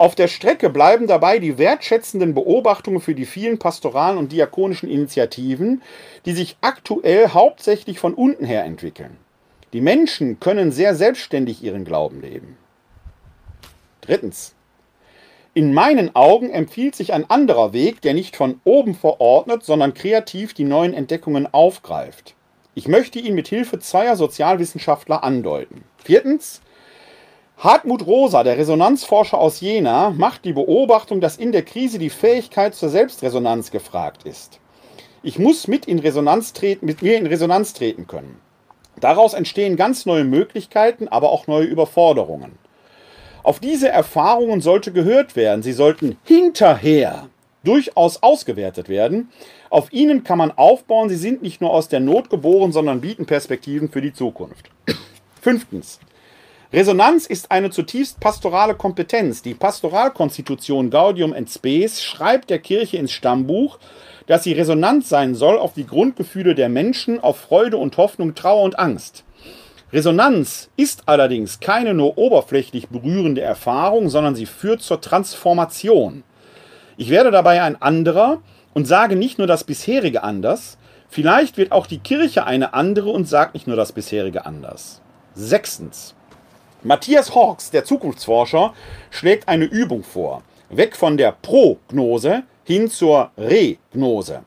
Auf 0.00 0.14
der 0.14 0.28
Strecke 0.28 0.70
bleiben 0.70 1.06
dabei 1.06 1.38
die 1.38 1.58
wertschätzenden 1.58 2.32
Beobachtungen 2.32 3.02
für 3.02 3.14
die 3.14 3.26
vielen 3.26 3.58
pastoralen 3.58 4.16
und 4.16 4.32
diakonischen 4.32 4.88
Initiativen, 4.88 5.82
die 6.24 6.32
sich 6.32 6.56
aktuell 6.62 7.28
hauptsächlich 7.34 7.98
von 7.98 8.14
unten 8.14 8.46
her 8.46 8.64
entwickeln. 8.64 9.18
Die 9.74 9.82
Menschen 9.82 10.40
können 10.40 10.72
sehr 10.72 10.94
selbstständig 10.94 11.62
ihren 11.62 11.84
Glauben 11.84 12.22
leben. 12.22 12.56
Drittens. 14.00 14.54
In 15.52 15.74
meinen 15.74 16.16
Augen 16.16 16.48
empfiehlt 16.48 16.94
sich 16.94 17.12
ein 17.12 17.28
anderer 17.28 17.74
Weg, 17.74 18.00
der 18.00 18.14
nicht 18.14 18.36
von 18.36 18.58
oben 18.64 18.94
verordnet, 18.94 19.64
sondern 19.64 19.92
kreativ 19.92 20.54
die 20.54 20.64
neuen 20.64 20.94
Entdeckungen 20.94 21.46
aufgreift. 21.52 22.34
Ich 22.74 22.88
möchte 22.88 23.18
ihn 23.18 23.34
mit 23.34 23.48
Hilfe 23.48 23.80
zweier 23.80 24.16
Sozialwissenschaftler 24.16 25.22
andeuten. 25.22 25.84
Viertens. 26.02 26.62
Hartmut 27.62 28.06
Rosa, 28.06 28.42
der 28.42 28.56
Resonanzforscher 28.56 29.36
aus 29.36 29.60
Jena, 29.60 30.14
macht 30.16 30.46
die 30.46 30.54
Beobachtung, 30.54 31.20
dass 31.20 31.36
in 31.36 31.52
der 31.52 31.62
Krise 31.62 31.98
die 31.98 32.08
Fähigkeit 32.08 32.74
zur 32.74 32.88
Selbstresonanz 32.88 33.70
gefragt 33.70 34.22
ist. 34.24 34.60
Ich 35.22 35.38
muss 35.38 35.68
mit, 35.68 35.84
in 35.84 35.98
Resonanz 35.98 36.54
treten, 36.54 36.86
mit 36.86 37.02
mir 37.02 37.18
in 37.18 37.26
Resonanz 37.26 37.74
treten 37.74 38.06
können. 38.06 38.40
Daraus 38.98 39.34
entstehen 39.34 39.76
ganz 39.76 40.06
neue 40.06 40.24
Möglichkeiten, 40.24 41.06
aber 41.08 41.28
auch 41.28 41.48
neue 41.48 41.66
Überforderungen. 41.66 42.52
Auf 43.42 43.60
diese 43.60 43.90
Erfahrungen 43.90 44.62
sollte 44.62 44.90
gehört 44.90 45.36
werden. 45.36 45.62
Sie 45.62 45.74
sollten 45.74 46.16
hinterher 46.24 47.28
durchaus 47.62 48.22
ausgewertet 48.22 48.88
werden. 48.88 49.28
Auf 49.68 49.92
ihnen 49.92 50.24
kann 50.24 50.38
man 50.38 50.50
aufbauen. 50.50 51.10
Sie 51.10 51.16
sind 51.16 51.42
nicht 51.42 51.60
nur 51.60 51.74
aus 51.74 51.88
der 51.88 52.00
Not 52.00 52.30
geboren, 52.30 52.72
sondern 52.72 53.02
bieten 53.02 53.26
Perspektiven 53.26 53.90
für 53.90 54.00
die 54.00 54.14
Zukunft. 54.14 54.70
Fünftens. 55.42 56.00
Resonanz 56.72 57.26
ist 57.26 57.50
eine 57.50 57.70
zutiefst 57.70 58.20
pastorale 58.20 58.76
Kompetenz. 58.76 59.42
Die 59.42 59.54
Pastoralkonstitution 59.54 60.88
Gaudium 60.88 61.34
et 61.34 61.50
Spes 61.50 62.00
schreibt 62.00 62.48
der 62.48 62.60
Kirche 62.60 62.96
ins 62.96 63.10
Stammbuch, 63.10 63.80
dass 64.28 64.44
sie 64.44 64.52
resonant 64.52 65.04
sein 65.04 65.34
soll 65.34 65.58
auf 65.58 65.72
die 65.72 65.84
Grundgefühle 65.84 66.54
der 66.54 66.68
Menschen, 66.68 67.18
auf 67.18 67.40
Freude 67.40 67.76
und 67.76 67.96
Hoffnung, 67.96 68.36
Trauer 68.36 68.62
und 68.62 68.78
Angst. 68.78 69.24
Resonanz 69.92 70.70
ist 70.76 71.02
allerdings 71.06 71.58
keine 71.58 71.92
nur 71.92 72.16
oberflächlich 72.16 72.86
berührende 72.86 73.40
Erfahrung, 73.40 74.08
sondern 74.08 74.36
sie 74.36 74.46
führt 74.46 74.80
zur 74.80 75.00
Transformation. 75.00 76.22
Ich 76.96 77.10
werde 77.10 77.32
dabei 77.32 77.62
ein 77.62 77.82
anderer 77.82 78.42
und 78.74 78.86
sage 78.86 79.16
nicht 79.16 79.38
nur 79.38 79.48
das 79.48 79.64
bisherige 79.64 80.22
anders, 80.22 80.78
vielleicht 81.08 81.56
wird 81.56 81.72
auch 81.72 81.88
die 81.88 81.98
Kirche 81.98 82.46
eine 82.46 82.74
andere 82.74 83.10
und 83.10 83.24
sagt 83.26 83.54
nicht 83.54 83.66
nur 83.66 83.74
das 83.74 83.90
bisherige 83.90 84.46
anders. 84.46 85.02
Sechstens. 85.34 86.14
Matthias 86.82 87.34
Hawks, 87.34 87.70
der 87.70 87.84
Zukunftsforscher, 87.84 88.74
schlägt 89.10 89.48
eine 89.48 89.66
Übung 89.66 90.02
vor. 90.02 90.42
Weg 90.70 90.96
von 90.96 91.16
der 91.16 91.32
Prognose 91.32 92.44
hin 92.64 92.90
zur 92.90 93.30
Regnose. 93.36 94.44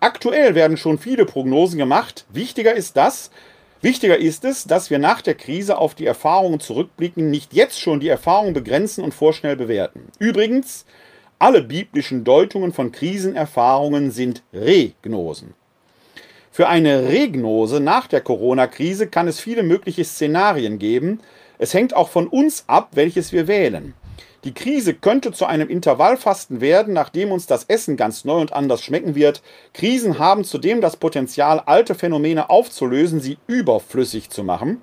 Aktuell 0.00 0.54
werden 0.54 0.76
schon 0.76 0.98
viele 0.98 1.24
Prognosen 1.24 1.78
gemacht. 1.78 2.24
Wichtiger 2.30 2.74
ist 2.74 2.96
das, 2.96 3.30
Wichtiger 3.84 4.16
ist 4.16 4.46
es, 4.46 4.64
dass 4.64 4.88
wir 4.88 4.98
nach 4.98 5.20
der 5.20 5.34
Krise 5.34 5.76
auf 5.76 5.94
die 5.94 6.06
Erfahrungen 6.06 6.58
zurückblicken, 6.58 7.30
nicht 7.30 7.52
jetzt 7.52 7.78
schon 7.78 8.00
die 8.00 8.08
Erfahrungen 8.08 8.54
begrenzen 8.54 9.04
und 9.04 9.12
vorschnell 9.12 9.56
bewerten. 9.56 10.08
Übrigens, 10.18 10.86
alle 11.38 11.62
biblischen 11.62 12.24
Deutungen 12.24 12.72
von 12.72 12.92
Krisenerfahrungen 12.92 14.10
sind 14.10 14.42
Regnosen. 14.54 15.52
Für 16.50 16.68
eine 16.68 17.08
Regnose 17.08 17.80
nach 17.80 18.06
der 18.06 18.22
Corona-Krise 18.22 19.08
kann 19.08 19.28
es 19.28 19.38
viele 19.38 19.62
mögliche 19.62 20.04
Szenarien 20.04 20.78
geben. 20.78 21.20
Es 21.58 21.74
hängt 21.74 21.94
auch 21.94 22.08
von 22.08 22.26
uns 22.26 22.64
ab, 22.66 22.90
welches 22.92 23.32
wir 23.32 23.46
wählen. 23.46 23.94
Die 24.44 24.52
Krise 24.52 24.92
könnte 24.92 25.32
zu 25.32 25.46
einem 25.46 25.70
Intervallfasten 25.70 26.60
werden, 26.60 26.92
nachdem 26.92 27.32
uns 27.32 27.46
das 27.46 27.64
Essen 27.64 27.96
ganz 27.96 28.26
neu 28.26 28.40
und 28.40 28.52
anders 28.52 28.82
schmecken 28.82 29.14
wird. 29.14 29.42
Krisen 29.72 30.18
haben 30.18 30.44
zudem 30.44 30.82
das 30.82 30.96
Potenzial, 30.96 31.60
alte 31.64 31.94
Phänomene 31.94 32.50
aufzulösen, 32.50 33.20
sie 33.20 33.38
überflüssig 33.46 34.28
zu 34.28 34.44
machen. 34.44 34.82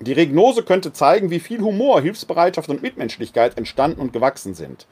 Die 0.00 0.12
Regnose 0.12 0.62
könnte 0.62 0.92
zeigen, 0.92 1.30
wie 1.30 1.40
viel 1.40 1.60
Humor, 1.60 2.02
Hilfsbereitschaft 2.02 2.68
und 2.68 2.82
Mitmenschlichkeit 2.82 3.56
entstanden 3.56 4.00
und 4.00 4.12
gewachsen 4.12 4.52
sind. 4.52 4.86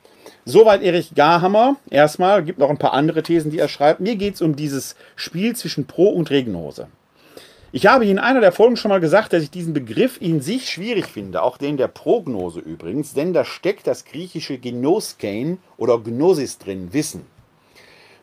Soweit 0.45 0.83
Erich 0.83 1.15
Garhammer. 1.15 1.77
Erstmal 1.89 2.43
gibt 2.43 2.59
noch 2.59 2.69
ein 2.69 2.77
paar 2.77 2.93
andere 2.93 3.23
Thesen, 3.23 3.49
die 3.49 3.57
er 3.57 3.67
schreibt. 3.67 3.99
Mir 3.99 4.15
geht 4.15 4.35
es 4.35 4.43
um 4.43 4.55
dieses 4.55 4.95
Spiel 5.15 5.55
zwischen 5.55 5.87
Pro 5.87 6.09
und 6.09 6.29
Regnose. 6.29 6.87
Ich 7.71 7.87
habe 7.87 8.05
in 8.05 8.19
einer 8.19 8.39
der 8.39 8.51
Folgen 8.53 8.77
schon 8.77 8.89
mal 8.89 9.01
gesagt, 9.01 9.33
dass 9.33 9.43
ich 9.43 9.49
diesen 9.49 9.73
Begriff 9.73 10.21
in 10.21 10.39
sich 10.39 10.69
schwierig 10.69 11.07
finde, 11.07 11.41
auch 11.41 11.57
den 11.57 11.75
der 11.75 11.89
Prognose 11.89 12.61
übrigens, 12.61 13.13
denn 13.13 13.33
da 13.33 13.43
steckt 13.43 13.85
das 13.87 14.05
griechische 14.05 14.57
Gnoskein 14.57 15.57
oder 15.75 15.99
Gnosis 15.99 16.57
drin, 16.57 16.93
Wissen. 16.93 17.25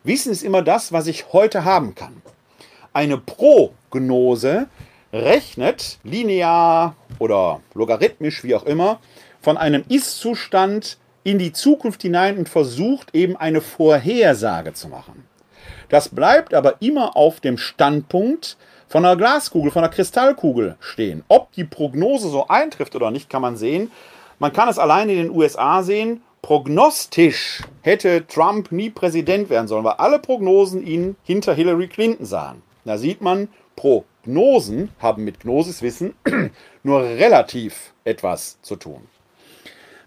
Wissen 0.05 0.33
ist 0.33 0.43
immer 0.43 0.62
das, 0.62 0.93
was 0.93 1.07
ich 1.07 1.33
heute 1.33 1.65
haben 1.65 1.95
kann. 1.95 2.23
Eine 2.93 3.19
Prognose 3.19 4.67
rechnet 5.12 5.99
linear 6.03 6.97
oder 7.21 7.61
logarithmisch, 7.75 8.43
wie 8.43 8.57
auch 8.57 8.65
immer, 8.65 8.99
von 9.41 9.57
einem 9.57 9.85
Ist-Zustand 9.88 10.99
in 11.23 11.38
die 11.38 11.53
Zukunft 11.53 12.03
hinein 12.03 12.37
und 12.37 12.49
versucht 12.49 13.15
eben 13.15 13.37
eine 13.37 13.61
Vorhersage 13.61 14.73
zu 14.73 14.88
machen. 14.88 15.25
Das 15.88 16.09
bleibt 16.09 16.53
aber 16.53 16.81
immer 16.81 17.17
auf 17.17 17.38
dem 17.38 17.57
Standpunkt 17.57 18.57
von 18.88 19.05
einer 19.05 19.17
Glaskugel, 19.17 19.71
von 19.71 19.85
einer 19.85 19.93
Kristallkugel 19.93 20.77
stehen. 20.81 21.23
Ob 21.29 21.53
die 21.53 21.65
Prognose 21.65 22.29
so 22.29 22.49
eintrifft 22.49 22.97
oder 22.97 23.12
nicht, 23.12 23.31
kann 23.31 23.43
man 23.43 23.57
sehen. 23.57 23.93
Man 24.41 24.53
kann 24.53 24.69
es 24.69 24.79
allein 24.79 25.09
in 25.09 25.17
den 25.17 25.31
USA 25.31 25.83
sehen 25.85 26.23
prognostisch 26.42 27.62
hätte 27.83 28.26
Trump 28.26 28.72
nie 28.72 28.90
Präsident 28.90 29.48
werden 29.48 29.68
sollen, 29.68 29.85
weil 29.85 29.92
alle 29.92 30.18
Prognosen 30.18 30.85
ihn 30.85 31.16
hinter 31.22 31.55
Hillary 31.55 31.88
Clinton 31.88 32.26
sahen. 32.26 32.62
Da 32.85 32.98
sieht 32.98 33.20
man, 33.20 33.48
Prognosen 33.76 34.90
haben 34.98 35.24
mit 35.24 35.40
Gnosiswissen 35.40 36.14
nur 36.83 37.02
relativ 37.02 37.92
etwas 38.05 38.61
zu 38.62 38.76
tun. 38.76 39.07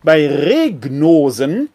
Bei 0.04 0.28
Regnosen 0.28 1.70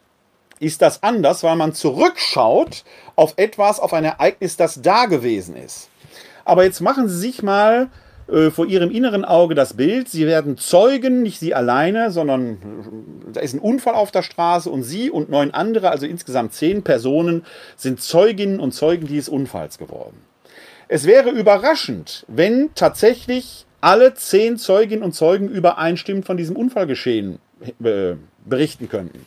ist 0.60 0.82
das 0.82 1.02
anders, 1.02 1.42
weil 1.42 1.56
man 1.56 1.72
zurückschaut 1.72 2.84
auf 3.16 3.32
etwas, 3.36 3.80
auf 3.80 3.94
ein 3.94 4.04
Ereignis, 4.04 4.56
das 4.56 4.82
da 4.82 5.06
gewesen 5.06 5.56
ist. 5.56 5.88
Aber 6.44 6.64
jetzt 6.64 6.80
machen 6.80 7.08
Sie 7.08 7.18
sich 7.18 7.42
mal 7.42 7.88
äh, 8.30 8.50
vor 8.50 8.66
ihrem 8.66 8.90
inneren 8.90 9.24
Auge 9.24 9.54
das 9.54 9.74
Bild. 9.74 10.08
Sie 10.08 10.26
werden 10.26 10.56
Zeugen, 10.56 11.22
nicht 11.22 11.40
sie 11.40 11.54
alleine, 11.54 12.10
sondern 12.10 12.52
äh, 13.28 13.32
da 13.32 13.40
ist 13.40 13.54
ein 13.54 13.60
Unfall 13.60 13.94
auf 13.94 14.10
der 14.10 14.22
Straße 14.22 14.70
und 14.70 14.82
sie 14.82 15.10
und 15.10 15.30
neun 15.30 15.50
andere, 15.50 15.90
also 15.90 16.06
insgesamt 16.06 16.52
zehn 16.54 16.82
Personen, 16.82 17.44
sind 17.76 18.00
Zeuginnen 18.00 18.60
und 18.60 18.72
Zeugen 18.72 19.06
dieses 19.06 19.28
Unfalls 19.28 19.78
geworden. 19.78 20.16
Es 20.88 21.06
wäre 21.06 21.30
überraschend, 21.30 22.24
wenn 22.28 22.70
tatsächlich 22.74 23.66
alle 23.80 24.14
zehn 24.14 24.58
Zeuginnen 24.58 25.04
und 25.04 25.12
Zeugen 25.12 25.48
übereinstimmend 25.48 26.26
von 26.26 26.36
diesem 26.36 26.56
Unfallgeschehen 26.56 27.38
äh, 27.82 28.14
berichten 28.44 28.88
könnten. 28.88 29.24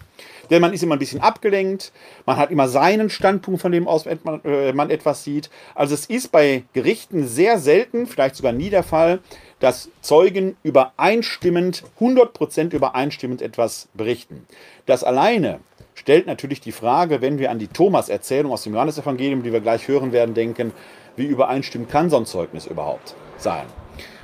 Denn 0.49 0.61
man 0.61 0.73
ist 0.73 0.83
immer 0.83 0.95
ein 0.95 0.99
bisschen 0.99 1.21
abgelenkt, 1.21 1.91
man 2.25 2.37
hat 2.37 2.51
immer 2.51 2.67
seinen 2.67 3.09
Standpunkt, 3.09 3.61
von 3.61 3.71
dem 3.71 3.87
aus 3.87 4.05
man, 4.23 4.41
äh, 4.43 4.73
man 4.73 4.89
etwas 4.89 5.23
sieht. 5.23 5.49
Also 5.75 5.93
es 5.93 6.05
ist 6.05 6.31
bei 6.31 6.63
Gerichten 6.73 7.27
sehr 7.27 7.59
selten, 7.59 8.07
vielleicht 8.07 8.35
sogar 8.35 8.51
nie 8.51 8.69
der 8.69 8.83
Fall, 8.83 9.19
dass 9.59 9.89
Zeugen 10.01 10.57
übereinstimmend, 10.63 11.83
100% 11.99 12.73
übereinstimmend 12.73 13.41
etwas 13.41 13.87
berichten. 13.93 14.45
Das 14.85 15.03
alleine 15.03 15.59
stellt 15.95 16.27
natürlich 16.27 16.59
die 16.59 16.71
Frage, 16.71 17.21
wenn 17.21 17.39
wir 17.39 17.49
an 17.51 17.59
die 17.59 17.67
Thomas-Erzählung 17.67 18.51
aus 18.51 18.63
dem 18.63 18.73
Johannesevangelium, 18.73 19.43
die 19.43 19.53
wir 19.53 19.61
gleich 19.61 19.87
hören 19.87 20.11
werden, 20.11 20.33
denken, 20.33 20.73
wie 21.15 21.25
übereinstimmend 21.25 21.89
kann 21.89 22.09
so 22.09 22.17
ein 22.17 22.25
Zeugnis 22.25 22.65
überhaupt 22.65 23.15
sein? 23.37 23.65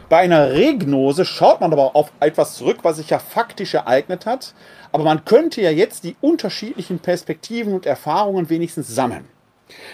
Bei 0.09 0.17
einer 0.17 0.53
Regnose 0.53 1.23
schaut 1.23 1.61
man 1.61 1.71
aber 1.71 1.95
auf 1.95 2.11
etwas 2.19 2.55
zurück, 2.55 2.79
was 2.81 2.97
sich 2.97 3.11
ja 3.11 3.19
faktisch 3.19 3.75
ereignet 3.75 4.25
hat. 4.25 4.55
Aber 4.91 5.03
man 5.03 5.23
könnte 5.23 5.61
ja 5.61 5.69
jetzt 5.69 6.03
die 6.03 6.15
unterschiedlichen 6.19 6.97
Perspektiven 6.97 7.73
und 7.73 7.85
Erfahrungen 7.85 8.49
wenigstens 8.49 8.87
sammeln. 8.87 9.27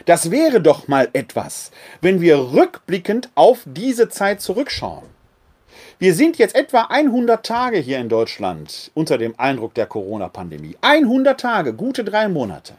Das 0.06 0.32
wäre 0.32 0.62
doch 0.62 0.88
mal 0.88 1.10
etwas, 1.12 1.71
wenn 1.99 2.21
wir 2.21 2.54
rückblickend 2.54 3.30
auf 3.36 3.63
diese 3.65 4.08
Zeit 4.08 4.39
zurückschauen. 4.39 5.04
Wir 5.99 6.13
sind 6.13 6.38
jetzt 6.38 6.56
etwa 6.56 6.88
100 6.89 7.45
Tage 7.45 7.78
hier 7.80 7.99
in 7.99 8.08
Deutschland 8.08 8.91
unter 8.93 9.17
dem 9.17 9.38
Eindruck 9.38 9.73
der 9.73 9.86
Corona-Pandemie. 9.86 10.78
100 10.80 11.38
Tage, 11.38 11.73
gute 11.73 12.06
drei 12.06 12.30
Monate. 12.30 12.73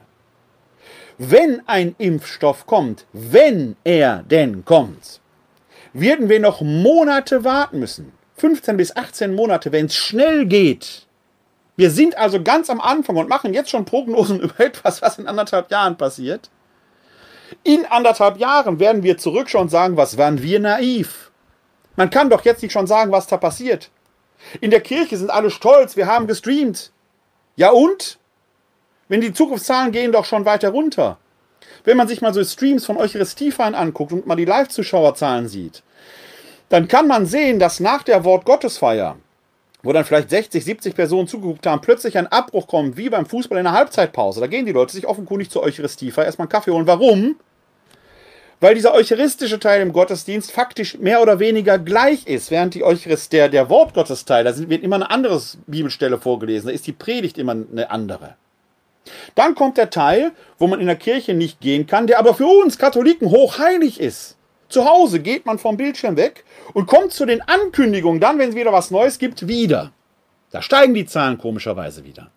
Wenn 1.19 1.63
ein 1.67 1.95
Impfstoff 1.99 2.67
kommt, 2.67 3.05
wenn 3.13 3.77
er 3.85 4.23
denn 4.23 4.65
kommt, 4.65 5.21
werden 6.01 6.29
wir 6.29 6.41
noch 6.41 6.61
Monate 6.61 7.45
warten 7.45 7.79
müssen. 7.79 8.13
15 8.37 8.77
bis 8.77 8.95
18 8.95 9.35
Monate, 9.35 9.73
wenn 9.73 9.87
es 9.87 9.95
schnell 9.95 10.47
geht. 10.47 11.07
Wir 11.77 11.91
sind 11.91 12.17
also 12.17 12.43
ganz 12.43 12.71
am 12.71 12.81
Anfang 12.81 13.17
und 13.17 13.29
machen 13.29 13.55
jetzt 13.55 13.71
schon 13.71 13.85
Prognosen 13.85 14.41
über 14.41 14.61
etwas, 14.61 15.03
was 15.03 15.19
in 15.19 15.27
anderthalb 15.27 15.71
Jahren 15.71 15.97
passiert. 15.97 16.51
In 17.63 17.85
anderthalb 17.87 18.39
Jahren 18.39 18.81
werden 18.81 19.03
wir 19.03 19.19
zurückschauen 19.19 19.65
und 19.65 19.71
sagen, 19.71 19.97
was 19.97 20.19
waren 20.19 20.43
wir 20.43 20.61
naiv. 20.61 21.31
Man 21.95 22.11
kann 22.11 22.29
doch 22.29 22.45
jetzt 22.45 22.63
nicht 22.63 22.73
schon 22.73 22.87
sagen, 22.87 23.13
was 23.13 23.27
da 23.27 23.37
passiert. 23.37 23.91
In 24.61 24.71
der 24.71 24.81
Kirche 24.81 25.17
sind 25.17 25.31
alle 25.31 25.51
stolz, 25.51 25.97
wir 25.97 26.07
haben 26.07 26.27
gestreamt. 26.27 26.93
Ja 27.57 27.71
und? 27.71 28.19
Wenn 29.09 29.21
die 29.21 29.33
Zukunftszahlen 29.33 29.93
gehen 29.93 30.13
doch 30.13 30.25
schon 30.25 30.45
weiter 30.45 30.71
runter. 30.71 31.19
Wenn 31.85 31.97
man 31.97 32.09
sich 32.09 32.21
mal 32.21 32.35
so 32.35 32.43
Streams 32.43 32.85
von 32.85 32.97
Eucharistiefeiern 32.97 33.75
anguckt 33.75 34.13
und 34.13 34.27
mal 34.27 34.37
die 34.37 34.45
Live-Zuschauerzahlen 34.45 35.49
sieht, 35.49 35.83
dann 36.69 36.89
kann 36.89 37.07
man 37.07 37.27
sehen, 37.27 37.59
dass 37.59 37.81
nach 37.81 38.03
der 38.03 38.25
Wortgottesfeier, 38.25 39.17
wo 39.83 39.93
dann 39.93 40.05
vielleicht 40.05 40.31
60, 40.31 40.65
70 40.65 40.95
Personen 40.95 41.29
zugeguckt 41.29 41.67
haben, 41.67 41.81
plötzlich 41.81 42.19
ein 42.19 42.27
Abbruch 42.27 42.67
kommt, 42.67 42.97
wie 42.97 43.09
beim 43.09 43.27
Fußball 43.27 43.59
in 43.59 43.65
der 43.65 43.73
Halbzeitpause. 43.73 44.41
Da 44.41 44.49
gehen 44.49 44.67
die 44.67 44.73
Leute 44.73 44.93
sich 44.93 45.07
offenkundig 45.07 45.51
zur 45.51 45.63
Eucharistiefeier 45.63 46.25
erstmal 46.25 46.47
einen 46.47 46.53
Kaffee 46.53 46.73
holen. 46.73 46.87
Warum? 46.87 47.37
Weil 48.59 48.75
dieser 48.75 48.95
eucharistische 48.95 49.61
Teil 49.61 49.83
im 49.83 49.93
Gottesdienst 49.93 50.51
faktisch 50.51 50.99
mehr 50.99 51.21
oder 51.21 51.39
weniger 51.39 51.79
gleich 51.79 52.27
ist, 52.27 52.51
während 52.51 52.75
die 52.75 52.85
Eucharist, 52.85 53.33
der, 53.33 53.51
der 53.51 53.69
Wortgottesteil, 53.69 54.45
da 54.45 54.57
wird 54.57 54.83
immer 54.83 54.97
eine 54.97 55.11
andere 55.11 55.41
Bibelstelle 55.67 56.19
vorgelesen, 56.19 56.69
da 56.69 56.73
ist 56.73 56.87
die 56.87 56.93
Predigt 56.93 57.37
immer 57.37 57.53
eine 57.53 57.91
andere. 57.91 58.37
Dann 59.35 59.55
kommt 59.55 59.77
der 59.77 59.91
Teil, 59.91 60.33
wo 60.59 60.67
man 60.67 60.81
in 60.81 60.87
der 60.87 60.97
Kirche 60.97 61.35
nicht 61.35 61.61
gehen 61.61 61.87
kann, 61.87 62.07
der 62.07 62.19
aber 62.19 62.35
für 62.35 62.47
uns 62.47 62.79
Katholiken 62.79 63.31
hochheilig 63.31 64.01
ist. 64.01 64.37
Zu 64.69 64.85
Hause 64.85 65.21
geht 65.21 65.47
man 65.47 65.59
vom 65.59 65.77
Bildschirm 65.77 66.17
weg 66.17 66.45
und 66.75 66.87
kommt 66.87 67.13
zu 67.13 67.25
den 67.25 67.41
Ankündigungen 67.43 68.21
dann, 68.21 68.39
wenn 68.39 68.51
es 68.51 68.57
wieder 68.57 68.73
was 68.73 68.91
Neues 68.91 69.19
gibt, 69.19 69.47
wieder. 69.47 69.93
Da 70.51 70.63
steigen 70.63 70.95
die 70.95 71.07
Zahlen 71.07 71.39
komischerweise 71.39 72.05
wieder. 72.05 72.31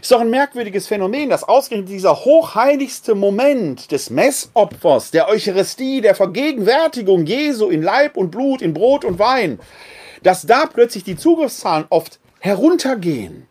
Ist 0.00 0.10
doch 0.10 0.20
ein 0.20 0.30
merkwürdiges 0.30 0.88
Phänomen, 0.88 1.30
dass 1.30 1.44
ausgerechnet 1.44 1.88
dieser 1.88 2.24
hochheiligste 2.24 3.14
Moment 3.14 3.92
des 3.92 4.10
Messopfers, 4.10 5.10
der 5.12 5.28
Eucharistie, 5.28 6.00
der 6.00 6.14
Vergegenwärtigung 6.14 7.24
Jesu 7.26 7.68
in 7.68 7.82
Leib 7.82 8.16
und 8.16 8.30
Blut, 8.30 8.62
in 8.62 8.74
Brot 8.74 9.04
und 9.04 9.18
Wein, 9.18 9.60
dass 10.22 10.46
da 10.46 10.66
plötzlich 10.66 11.04
die 11.04 11.16
Zugriffszahlen 11.16 11.86
oft 11.90 12.18
heruntergehen. 12.40 13.46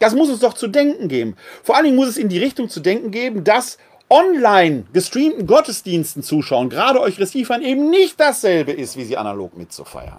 Das 0.00 0.14
muss 0.14 0.30
uns 0.30 0.40
doch 0.40 0.54
zu 0.54 0.66
denken 0.66 1.06
geben. 1.06 1.36
Vor 1.62 1.76
allen 1.76 1.84
Dingen 1.84 1.96
muss 1.96 2.08
es 2.08 2.16
in 2.16 2.28
die 2.28 2.38
Richtung 2.38 2.68
zu 2.68 2.80
denken 2.80 3.12
geben, 3.12 3.44
dass 3.44 3.78
online 4.08 4.84
gestreamten 4.92 5.46
Gottesdiensten 5.46 6.22
zuschauen, 6.22 6.68
gerade 6.68 7.00
Eucharistiefeiern, 7.00 7.62
eben 7.62 7.90
nicht 7.90 8.18
dasselbe 8.18 8.72
ist, 8.72 8.96
wie 8.96 9.04
sie 9.04 9.16
analog 9.16 9.56
mitzufeiern. 9.56 10.18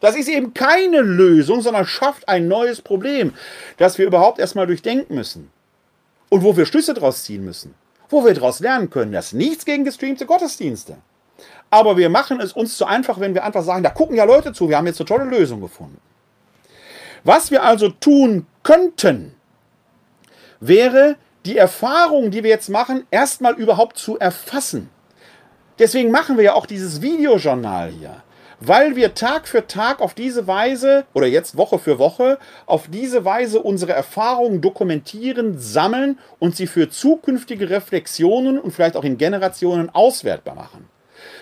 Das 0.00 0.16
ist 0.16 0.28
eben 0.28 0.52
keine 0.52 1.00
Lösung, 1.00 1.62
sondern 1.62 1.86
schafft 1.86 2.28
ein 2.28 2.48
neues 2.48 2.82
Problem, 2.82 3.32
das 3.78 3.96
wir 3.96 4.06
überhaupt 4.06 4.38
erstmal 4.38 4.66
durchdenken 4.66 5.14
müssen. 5.14 5.50
Und 6.28 6.42
wo 6.42 6.56
wir 6.56 6.66
Schlüsse 6.66 6.92
daraus 6.92 7.22
ziehen 7.22 7.44
müssen. 7.44 7.74
Wo 8.10 8.24
wir 8.24 8.34
daraus 8.34 8.60
lernen 8.60 8.90
können. 8.90 9.12
Das 9.12 9.26
ist 9.26 9.32
nichts 9.34 9.64
gegen 9.64 9.84
gestreamte 9.84 10.26
Gottesdienste. 10.26 10.98
Aber 11.70 11.96
wir 11.96 12.10
machen 12.10 12.40
es 12.40 12.52
uns 12.52 12.76
zu 12.76 12.84
einfach, 12.84 13.20
wenn 13.20 13.34
wir 13.34 13.44
einfach 13.44 13.62
sagen, 13.62 13.82
da 13.82 13.90
gucken 13.90 14.16
ja 14.16 14.24
Leute 14.24 14.52
zu, 14.52 14.68
wir 14.68 14.76
haben 14.76 14.86
jetzt 14.86 15.00
eine 15.00 15.06
tolle 15.06 15.24
Lösung 15.24 15.60
gefunden. 15.60 15.98
Was 17.24 17.50
wir 17.50 17.62
also 17.64 17.88
tun 17.88 18.46
könnten, 18.66 19.32
wäre 20.58 21.14
die 21.44 21.56
Erfahrung, 21.56 22.32
die 22.32 22.42
wir 22.42 22.50
jetzt 22.50 22.68
machen, 22.68 23.06
erstmal 23.12 23.54
überhaupt 23.54 23.96
zu 23.96 24.18
erfassen. 24.18 24.90
Deswegen 25.78 26.10
machen 26.10 26.36
wir 26.36 26.42
ja 26.42 26.54
auch 26.54 26.66
dieses 26.66 27.00
Videojournal 27.00 27.90
hier 27.90 28.22
weil 28.58 28.96
wir 28.96 29.12
Tag 29.14 29.46
für 29.46 29.66
Tag 29.66 30.00
auf 30.00 30.14
diese 30.14 30.46
Weise 30.46 31.04
oder 31.12 31.26
jetzt 31.26 31.58
Woche 31.58 31.78
für 31.78 31.98
Woche 31.98 32.38
auf 32.64 32.88
diese 32.88 33.22
Weise 33.22 33.60
unsere 33.60 33.92
Erfahrungen 33.92 34.62
dokumentieren, 34.62 35.58
sammeln 35.58 36.18
und 36.38 36.56
sie 36.56 36.66
für 36.66 36.88
zukünftige 36.88 37.68
Reflexionen 37.68 38.58
und 38.58 38.70
vielleicht 38.70 38.96
auch 38.96 39.04
in 39.04 39.18
Generationen 39.18 39.90
auswertbar 39.90 40.54
machen. 40.54 40.88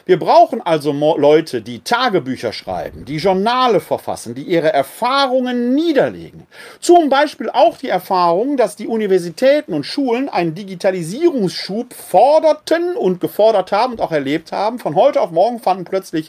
Wir 0.06 0.18
brauchen 0.18 0.60
also 0.60 0.92
Leute, 0.92 1.62
die 1.62 1.80
Tagebücher 1.80 2.52
schreiben, 2.52 3.06
die 3.06 3.16
Journale 3.16 3.80
verfassen, 3.80 4.34
die 4.34 4.42
ihre 4.42 4.70
Erfahrungen 4.70 5.74
niederlegen. 5.74 6.46
Zum 6.78 7.08
Beispiel 7.08 7.48
auch 7.48 7.78
die 7.78 7.88
Erfahrung, 7.88 8.58
dass 8.58 8.76
die 8.76 8.86
Universitäten 8.86 9.72
und 9.72 9.84
Schulen 9.84 10.28
einen 10.28 10.54
Digitalisierungsschub 10.54 11.94
forderten 11.94 12.96
und 12.96 13.22
gefordert 13.22 13.72
haben 13.72 13.94
und 13.94 14.02
auch 14.02 14.12
erlebt 14.12 14.52
haben. 14.52 14.78
Von 14.78 14.94
heute 14.94 15.22
auf 15.22 15.30
morgen 15.30 15.58
fanden 15.58 15.84
plötzlich 15.84 16.28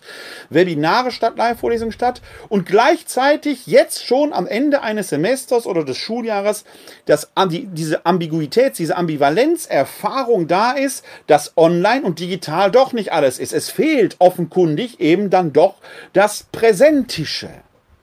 Webinare 0.49 1.11
statt, 1.11 1.33
Live-Vorlesungen 1.35 1.91
statt 1.91 2.21
und 2.47 2.65
gleichzeitig 2.65 3.67
jetzt 3.67 4.05
schon 4.05 4.31
am 4.31 4.47
Ende 4.47 4.83
eines 4.83 5.09
Semesters 5.09 5.67
oder 5.67 5.83
des 5.83 5.97
Schuljahres, 5.97 6.63
dass 7.07 7.29
diese 7.49 8.05
Ambiguität, 8.05 8.77
diese 8.77 8.95
Ambivalenzerfahrung 8.95 10.47
da 10.47 10.71
ist, 10.71 11.03
dass 11.27 11.57
online 11.57 12.03
und 12.05 12.21
digital 12.21 12.71
doch 12.71 12.93
nicht 12.93 13.11
alles 13.11 13.37
ist. 13.37 13.51
Es 13.51 13.64
es 13.65 13.71
fehlt 13.71 14.17
offenkundig 14.19 14.99
eben 14.99 15.31
dann 15.31 15.51
doch 15.51 15.75
das 16.13 16.43
Präsentische. 16.51 17.49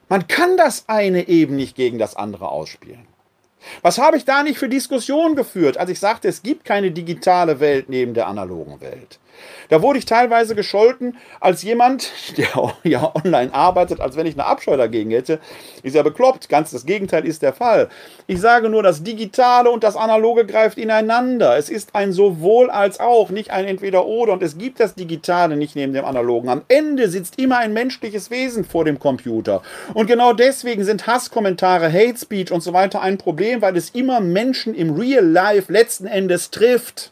Man 0.09 0.27
kann 0.27 0.57
das 0.57 0.85
eine 0.87 1.27
eben 1.29 1.55
nicht 1.55 1.75
gegen 1.75 1.99
das 1.99 2.15
andere 2.17 2.49
ausspielen. 2.49 3.07
Was 3.81 3.97
habe 3.97 4.17
ich 4.17 4.25
da 4.25 4.43
nicht 4.43 4.59
für 4.59 4.67
Diskussionen 4.67 5.37
geführt, 5.37 5.77
als 5.77 5.89
ich 5.89 6.01
sagte, 6.01 6.27
es 6.27 6.43
gibt 6.43 6.65
keine 6.65 6.91
digitale 6.91 7.61
Welt 7.61 7.87
neben 7.87 8.13
der 8.13 8.27
analogen 8.27 8.81
Welt? 8.81 9.19
Da 9.69 9.81
wurde 9.81 9.99
ich 9.99 10.05
teilweise 10.05 10.55
gescholten 10.55 11.17
als 11.39 11.63
jemand, 11.63 12.11
der 12.37 12.73
ja 12.83 13.11
online 13.15 13.53
arbeitet, 13.53 13.99
als 13.99 14.15
wenn 14.15 14.25
ich 14.25 14.35
eine 14.35 14.45
Abscheu 14.45 14.77
dagegen 14.77 15.11
hätte. 15.11 15.39
Ist 15.83 15.95
ja 15.95 16.03
bekloppt. 16.03 16.49
Ganz 16.49 16.71
das 16.71 16.85
Gegenteil 16.85 17.25
ist 17.25 17.41
der 17.41 17.53
Fall. 17.53 17.89
Ich 18.27 18.39
sage 18.39 18.69
nur, 18.69 18.83
das 18.83 19.03
Digitale 19.03 19.69
und 19.69 19.83
das 19.83 19.95
Analoge 19.95 20.45
greift 20.45 20.77
ineinander. 20.77 21.57
Es 21.57 21.69
ist 21.69 21.95
ein 21.95 22.13
sowohl 22.13 22.69
als 22.69 22.99
auch, 22.99 23.29
nicht 23.29 23.51
ein 23.51 23.65
Entweder-Oder. 23.65 24.33
Und 24.33 24.43
es 24.43 24.57
gibt 24.57 24.79
das 24.79 24.95
Digitale 24.95 25.57
nicht 25.57 25.75
neben 25.75 25.93
dem 25.93 26.05
Analogen. 26.05 26.49
Am 26.49 26.61
Ende 26.67 27.09
sitzt 27.09 27.39
immer 27.39 27.57
ein 27.57 27.73
menschliches 27.73 28.29
Wesen 28.29 28.65
vor 28.65 28.85
dem 28.85 28.99
Computer. 28.99 29.61
Und 29.93 30.07
genau 30.07 30.33
deswegen 30.33 30.83
sind 30.83 31.07
Hasskommentare, 31.07 31.91
Hate 31.91 32.17
Speech 32.17 32.51
und 32.51 32.61
so 32.61 32.73
weiter 32.73 33.01
ein 33.01 33.17
Problem, 33.17 33.61
weil 33.61 33.75
es 33.77 33.89
immer 33.91 34.19
Menschen 34.19 34.73
im 34.73 34.91
Real 34.91 35.25
Life 35.25 35.71
letzten 35.71 36.07
Endes 36.07 36.51
trifft. 36.51 37.11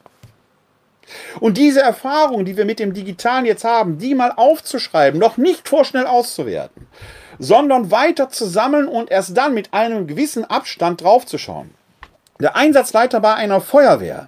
Und 1.40 1.58
diese 1.58 1.82
Erfahrung, 1.82 2.46
die 2.46 2.58
wir 2.58 2.66
mit 2.66 2.80
dem 2.80 2.94
Digitalen 2.94 3.46
jetzt 3.46 3.64
haben, 3.64 3.98
die 3.98 4.16
mal 4.16 4.34
aufzuschreiben, 4.36 5.20
noch 5.20 5.38
nicht 5.38 5.68
vorschnell 5.68 6.06
auszuwerten, 6.06 6.88
sondern 7.40 7.92
weiter 7.92 8.30
zu 8.30 8.46
sammeln 8.46 8.88
und 8.88 9.12
erst 9.12 9.36
dann 9.36 9.54
mit 9.54 9.74
einem 9.74 10.08
gewissen 10.08 10.46
Abstand 10.46 11.02
draufzuschauen. 11.02 11.72
Der 12.40 12.56
Einsatzleiter 12.56 13.20
bei 13.20 13.36
einer 13.36 13.62
Feuerwehr 13.62 14.28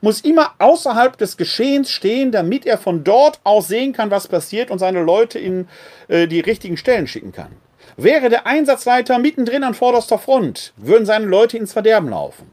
muss 0.00 0.20
immer 0.20 0.54
außerhalb 0.58 1.16
des 1.18 1.36
Geschehens 1.36 1.90
stehen, 1.90 2.30
damit 2.30 2.66
er 2.66 2.78
von 2.78 3.04
dort 3.04 3.40
aus 3.44 3.68
sehen 3.68 3.92
kann, 3.92 4.10
was 4.10 4.28
passiert 4.28 4.70
und 4.70 4.78
seine 4.78 5.02
Leute 5.02 5.38
in 5.38 5.68
äh, 6.08 6.26
die 6.26 6.40
richtigen 6.40 6.76
Stellen 6.76 7.06
schicken 7.06 7.32
kann. 7.32 7.50
Wäre 7.96 8.28
der 8.28 8.46
Einsatzleiter 8.46 9.18
mittendrin 9.18 9.64
an 9.64 9.74
vorderster 9.74 10.18
Front, 10.18 10.72
würden 10.76 11.06
seine 11.06 11.26
Leute 11.26 11.58
ins 11.58 11.72
Verderben 11.72 12.10
laufen. 12.10 12.50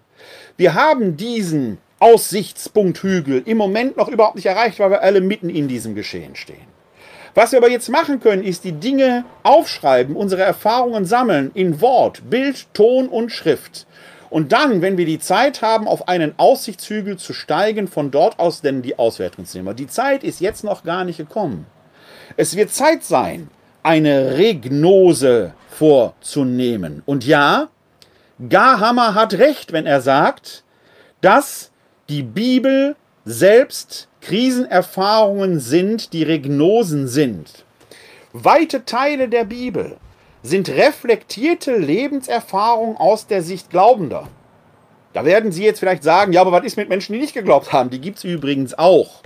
Wir 0.58 0.74
haben 0.74 1.18
diesen 1.18 1.78
Aussichtspunkt 2.00 3.02
Hügel 3.04 3.42
im 3.46 3.58
Moment 3.58 3.98
noch 3.98 4.10
überhaupt 4.10 4.36
nicht 4.36 4.46
erreicht, 4.46 4.80
weil 4.80 4.92
wir 4.92 5.02
alle 5.02 5.22
mitten 5.22 5.50
in 5.50 5.68
diesem 5.68 5.96
Geschehen 5.96 6.36
stehen. 6.36 6.76
Was 7.34 7.52
wir 7.52 7.60
aber 7.60 7.70
jetzt 7.70 7.90
machen 7.90 8.22
können, 8.22 8.44
ist 8.44 8.64
die 8.64 8.72
Dinge 8.72 9.26
aufschreiben, 9.44 10.16
unsere 10.16 10.44
Erfahrungen 10.44 11.06
sammeln 11.06 11.52
in 11.54 11.82
Wort, 11.82 12.30
Bild, 12.30 12.68
Ton 12.74 13.10
und 13.10 13.30
Schrift. 13.30 13.88
Und 14.30 14.52
dann, 14.52 14.82
wenn 14.82 14.98
wir 14.98 15.06
die 15.06 15.20
Zeit 15.20 15.62
haben, 15.62 15.88
auf 15.88 16.08
einen 16.08 16.34
Aussichtshügel 16.38 17.18
zu 17.18 17.34
steigen, 17.34 17.88
von 17.88 18.12
dort 18.12 18.40
aus 18.40 18.62
denn 18.62 18.82
die 18.82 18.98
Auswertung 18.98 19.46
zu 19.46 19.58
nehmen. 19.58 19.76
Die 19.76 19.88
Zeit 19.88 20.24
ist 20.24 20.42
jetzt 20.42 20.64
noch 20.64 20.84
gar 20.84 21.04
nicht 21.04 21.18
gekommen. 21.18 21.66
Es 22.38 22.56
wird 22.56 22.72
Zeit 22.72 23.04
sein, 23.04 23.50
eine 23.84 24.38
Regnose 24.38 25.54
vorzunehmen. 25.70 27.04
Und 27.06 27.26
ja, 27.26 27.68
Garhammer 28.50 29.14
hat 29.14 29.36
recht, 29.36 29.74
wenn 29.74 29.86
er 29.86 30.02
sagt, 30.02 30.64
dass 31.22 31.72
die 32.10 32.24
Bibel 32.24 32.96
selbst 33.26 34.08
Krisenerfahrungen 34.22 35.60
sind, 35.60 36.14
die 36.14 36.24
Regnosen 36.24 37.08
sind. 37.08 37.66
Weite 38.34 38.86
Teile 38.86 39.30
der 39.30 39.46
Bibel 39.46 39.98
sind 40.44 40.70
reflektierte 40.70 41.76
Lebenserfahrungen 41.78 42.98
aus 42.98 43.26
der 43.26 43.42
Sicht 43.42 43.72
Glaubender. 43.72 44.28
Da 45.14 45.26
werden 45.26 45.52
Sie 45.52 45.64
jetzt 45.64 45.80
vielleicht 45.80 46.04
sagen, 46.04 46.34
ja, 46.34 46.42
aber 46.42 46.52
was 46.52 46.66
ist 46.66 46.78
mit 46.78 46.90
Menschen, 46.90 47.14
die 47.14 47.20
nicht 47.20 47.34
geglaubt 47.34 47.72
haben? 47.72 47.90
Die 47.90 48.02
gibt 48.02 48.20
es 48.20 48.24
übrigens 48.24 48.78
auch. 48.78 49.24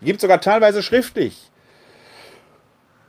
Die 0.00 0.06
gibt 0.06 0.18
es 0.18 0.22
sogar 0.22 0.40
teilweise 0.40 0.82
schriftlich. 0.82 1.50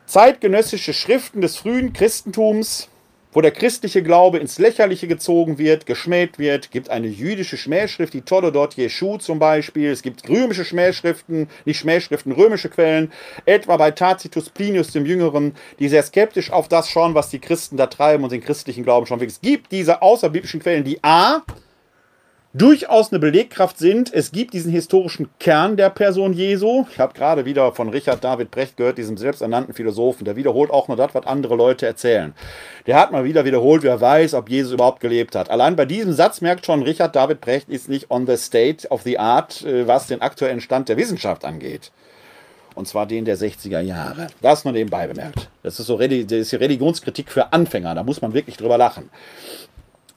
Zeitgenössische 0.06 0.94
Schriften 0.94 1.41
des 1.41 1.58
frühen 1.58 1.94
Christentums 1.94 2.89
wo 3.36 3.41
der 3.41 3.52
christliche 3.52 4.02
Glaube 4.02 4.38
ins 4.38 4.60
Lächerliche 4.60 5.08
gezogen 5.08 5.58
wird, 5.58 5.86
geschmäht 5.86 6.39
wird. 6.39 6.71
Gibt 6.71 6.89
eine 6.89 7.08
jüdische 7.08 7.58
Schmähschrift, 7.58 8.13
die 8.13 8.21
Tolodot 8.21 8.76
Jeschu 8.76 9.17
zum 9.17 9.39
Beispiel. 9.39 9.91
Es 9.91 10.02
gibt 10.02 10.28
römische 10.30 10.63
Schmähschriften, 10.63 11.50
nicht 11.65 11.78
Schmähschriften, 11.78 12.32
römische 12.32 12.69
Quellen, 12.69 13.12
etwa 13.45 13.76
bei 13.76 13.91
Tacitus 13.91 14.50
Plinius 14.50 14.91
dem 14.91 15.06
Jüngeren, 15.06 15.54
die 15.80 15.89
sehr 15.89 16.04
skeptisch 16.04 16.50
auf 16.50 16.69
das 16.69 16.89
schauen, 16.89 17.13
was 17.13 17.30
die 17.30 17.39
Christen 17.39 17.76
da 17.76 17.88
treiben 17.88 18.24
und 18.24 18.32
den 18.32 18.41
christlichen 18.41 18.86
Glauben 18.86 19.06
schauen. 19.06 19.21
Es 19.21 19.41
gibt 19.41 19.74
diese 19.74 20.02
außerbiblischen 20.02 20.62
Quellen, 20.62 20.86
die 20.86 21.04
A 21.04 21.43
durchaus 22.58 23.12
eine 23.12 23.20
Belegkraft 23.20 23.78
sind. 23.78 24.13
Es 24.13 24.32
gibt 24.32 24.54
diesen 24.54 24.72
historischen 24.72 25.30
Kern 25.39 25.76
der 25.76 25.89
Person 25.89 26.32
Jesu. 26.32 26.86
Ich 26.89 27.00
habe 27.00 27.13
gerade 27.13 27.44
wieder 27.44 27.74
von 27.74 27.89
Richard 27.89 28.24
David 28.24 28.50
Brecht 28.50 28.78
gehört, 28.78 28.98
diesem 28.98 29.18
selbsternannten 29.18 29.74
Philosophen. 29.74 30.24
Der 30.24 30.38
wiederholt 30.38 30.72
auch 30.72 30.88
nur 30.88 30.96
das, 30.96 31.13
was 31.13 31.26
andere 31.26 31.56
Leute 31.56 31.86
erzählen. 31.86 32.34
Der 32.88 32.98
hat 32.98 33.12
mal 33.12 33.26
wieder 33.26 33.44
wiederholt, 33.44 33.84
wer 33.84 34.00
weiß, 34.00 34.34
ob 34.36 34.50
Jesus 34.50 34.72
überhaupt 34.72 35.02
gelebt 35.02 35.36
hat. 35.36 35.50
Allein 35.50 35.76
bei 35.76 35.86
diesem 35.86 36.13
Satz 36.13 36.39
merkt 36.39 36.65
schon, 36.65 36.82
Richard 36.82 37.15
David 37.15 37.41
Brecht 37.41 37.68
ist 37.68 37.89
nicht 37.89 38.10
on 38.10 38.26
the 38.26 38.38
state 38.38 38.88
of 38.89 39.02
the 39.02 39.20
art, 39.20 39.63
äh, 39.63 39.86
was 39.86 40.08
den 40.08 40.22
aktuellen 40.22 40.62
Stand 40.62 40.88
der 40.88 40.96
Wissenschaft 40.98 41.44
angeht. 41.44 41.91
Und 42.74 42.88
zwar 42.88 43.06
den 43.06 43.26
der 43.26 43.38
60er 43.38 43.82
Jahre. 43.82 44.28
Das 44.41 44.63
nur 44.63 44.74
nebenbei 44.74 45.08
bemerkt. 45.08 45.50
Das 45.63 45.80
ist 45.80 45.88
so 45.88 45.98
das 45.98 46.10
ist 46.10 46.54
Religionskritik 46.54 47.32
für 47.32 47.52
Anfänger. 47.52 47.96
Da 47.96 48.04
muss 48.04 48.22
man 48.22 48.34
wirklich 48.34 48.58
drüber 48.58 48.78
lachen. 48.78 49.10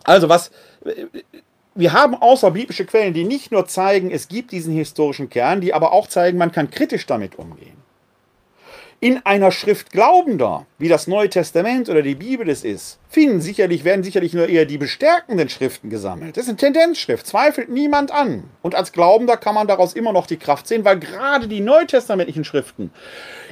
Also 0.05 0.29
was 0.29 0.51
wir 1.79 1.93
haben 1.93 2.17
außerbiblische 2.17 2.87
Quellen, 2.87 3.15
die 3.15 3.23
nicht 3.23 3.53
nur 3.53 3.67
zeigen, 3.67 4.11
es 4.11 4.27
gibt 4.27 4.51
diesen 4.51 4.75
historischen 4.75 5.31
Kern, 5.31 5.61
die 5.61 5.73
aber 5.73 5.93
auch 5.93 6.09
zeigen, 6.09 6.37
man 6.37 6.51
kann 6.51 6.71
kritisch 6.71 7.07
damit 7.07 7.39
umgehen. 7.39 7.77
In 9.01 9.25
einer 9.25 9.53
Schrift 9.53 9.93
Glaubender, 9.93 10.67
wie 10.77 10.89
das 10.89 11.07
Neue 11.07 11.29
Testament 11.29 11.89
oder 11.89 12.03
die 12.03 12.17
Bibel 12.17 12.49
es 12.49 12.65
ist, 12.65 12.99
finden 13.09 13.41
sicherlich, 13.41 13.85
werden 13.85 14.03
sicherlich 14.03 14.35
nur 14.35 14.49
eher 14.49 14.65
die 14.65 14.77
bestärkenden 14.77 15.49
Schriften 15.49 15.89
gesammelt. 15.89 16.37
Das 16.37 16.47
ist 16.47 16.49
eine 16.49 16.57
Tendenzschrift, 16.57 17.25
zweifelt 17.25 17.69
niemand 17.69 18.11
an. 18.11 18.43
Und 18.61 18.75
als 18.75 18.91
Glaubender 18.91 19.37
kann 19.37 19.55
man 19.55 19.69
daraus 19.69 19.93
immer 19.93 20.13
noch 20.13 20.27
die 20.27 20.37
Kraft 20.37 20.67
sehen, 20.67 20.85
weil 20.85 20.99
gerade 20.99 21.47
die 21.47 21.61
neutestamentlichen 21.61 22.43
Schriften 22.43 22.91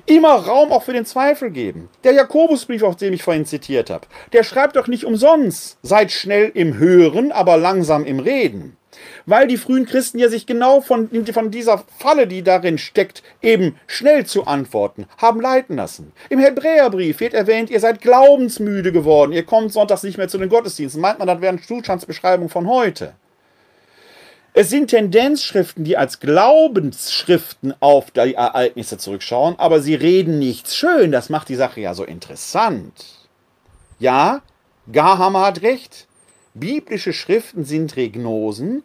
immer 0.06 0.34
Raum 0.34 0.72
auch 0.72 0.82
für 0.82 0.92
den 0.92 1.06
Zweifel 1.06 1.52
geben. 1.52 1.90
Der 2.02 2.14
Jakobusbrief, 2.14 2.82
auf 2.82 2.96
den 2.96 3.12
ich 3.12 3.22
vorhin 3.22 3.46
zitiert 3.46 3.88
habe, 3.88 4.08
der 4.32 4.42
schreibt 4.42 4.74
doch 4.74 4.88
nicht 4.88 5.04
umsonst, 5.04 5.78
seid 5.80 6.10
schnell 6.10 6.50
im 6.54 6.76
Hören, 6.76 7.30
aber 7.30 7.56
langsam 7.56 8.04
im 8.04 8.18
Reden. 8.18 8.76
Weil 9.26 9.46
die 9.46 9.56
frühen 9.56 9.86
Christen 9.86 10.18
ja 10.18 10.28
sich 10.28 10.46
genau 10.46 10.80
von, 10.80 11.10
von 11.32 11.50
dieser 11.50 11.84
Falle, 11.98 12.26
die 12.26 12.42
darin 12.42 12.78
steckt, 12.78 13.22
eben 13.42 13.76
schnell 13.86 14.26
zu 14.26 14.46
antworten, 14.46 15.06
haben 15.18 15.40
leiten 15.40 15.76
lassen. 15.76 16.12
Im 16.28 16.38
Hebräerbrief 16.38 17.20
wird 17.20 17.34
erwähnt, 17.34 17.70
ihr 17.70 17.80
seid 17.80 18.00
glaubensmüde 18.00 18.92
geworden, 18.92 19.32
ihr 19.32 19.44
kommt 19.44 19.72
sonntags 19.72 20.02
nicht 20.02 20.18
mehr 20.18 20.28
zu 20.28 20.38
den 20.38 20.48
Gottesdiensten. 20.48 21.00
Meint 21.00 21.18
man, 21.18 21.28
das 21.28 21.40
wären 21.40 21.62
Zustandsbeschreibungen 21.62 22.50
von 22.50 22.68
heute. 22.68 23.14
Es 24.58 24.70
sind 24.70 24.88
Tendenzschriften, 24.88 25.84
die 25.84 25.98
als 25.98 26.18
Glaubensschriften 26.18 27.74
auf 27.80 28.10
die 28.10 28.32
Ereignisse 28.32 28.96
zurückschauen, 28.96 29.54
aber 29.58 29.80
sie 29.80 29.94
reden 29.94 30.38
nichts 30.38 30.74
schön. 30.74 31.12
Das 31.12 31.28
macht 31.28 31.50
die 31.50 31.56
Sache 31.56 31.82
ja 31.82 31.92
so 31.92 32.04
interessant. 32.04 33.28
Ja, 33.98 34.40
Garhammer 34.90 35.44
hat 35.44 35.60
recht. 35.60 36.06
Biblische 36.58 37.12
Schriften 37.12 37.64
sind 37.64 37.96
Regnosen, 37.96 38.82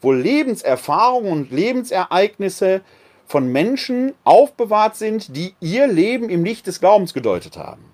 wo 0.00 0.12
Lebenserfahrungen 0.12 1.32
und 1.32 1.50
Lebensereignisse 1.52 2.82
von 3.26 3.50
Menschen 3.50 4.14
aufbewahrt 4.24 4.96
sind, 4.96 5.36
die 5.36 5.54
ihr 5.60 5.86
Leben 5.86 6.28
im 6.28 6.44
Licht 6.44 6.66
des 6.66 6.80
Glaubens 6.80 7.14
gedeutet 7.14 7.56
haben. 7.56 7.84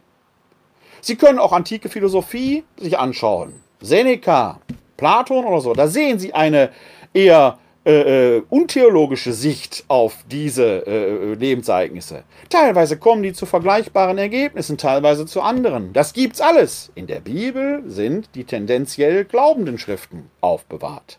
Sie 1.01 1.17
können 1.17 1.38
auch 1.38 1.53
antike 1.53 1.88
Philosophie 1.88 2.64
sich 2.76 2.99
anschauen. 2.99 3.61
Seneca, 3.81 4.61
Platon 4.97 5.45
oder 5.45 5.61
so. 5.61 5.74
Da 5.74 5.87
sehen 5.87 6.18
Sie 6.18 6.35
eine 6.35 6.70
eher 7.14 7.59
äh, 7.89 8.36
äh, 8.36 8.43
untheologische 8.51 9.32
Sicht 9.32 9.86
auf 9.89 10.18
diese 10.30 10.86
äh, 10.86 11.32
Lebensereignisse. 11.32 12.24
Teilweise 12.51 12.99
kommen 12.99 13.22
die 13.22 13.32
zu 13.32 13.47
vergleichbaren 13.47 14.18
Ergebnissen, 14.18 14.76
teilweise 14.76 15.24
zu 15.24 15.41
anderen. 15.41 15.95
Das 15.95 16.12
gibt's 16.12 16.43
alles. 16.43 16.93
In 16.95 17.07
der 17.07 17.20
Bibel 17.20 17.82
sind 17.86 18.28
die 18.34 18.45
tendenziell 18.45 19.24
glaubenden 19.24 19.78
Schriften 19.78 20.30
aufbewahrt. 20.43 21.18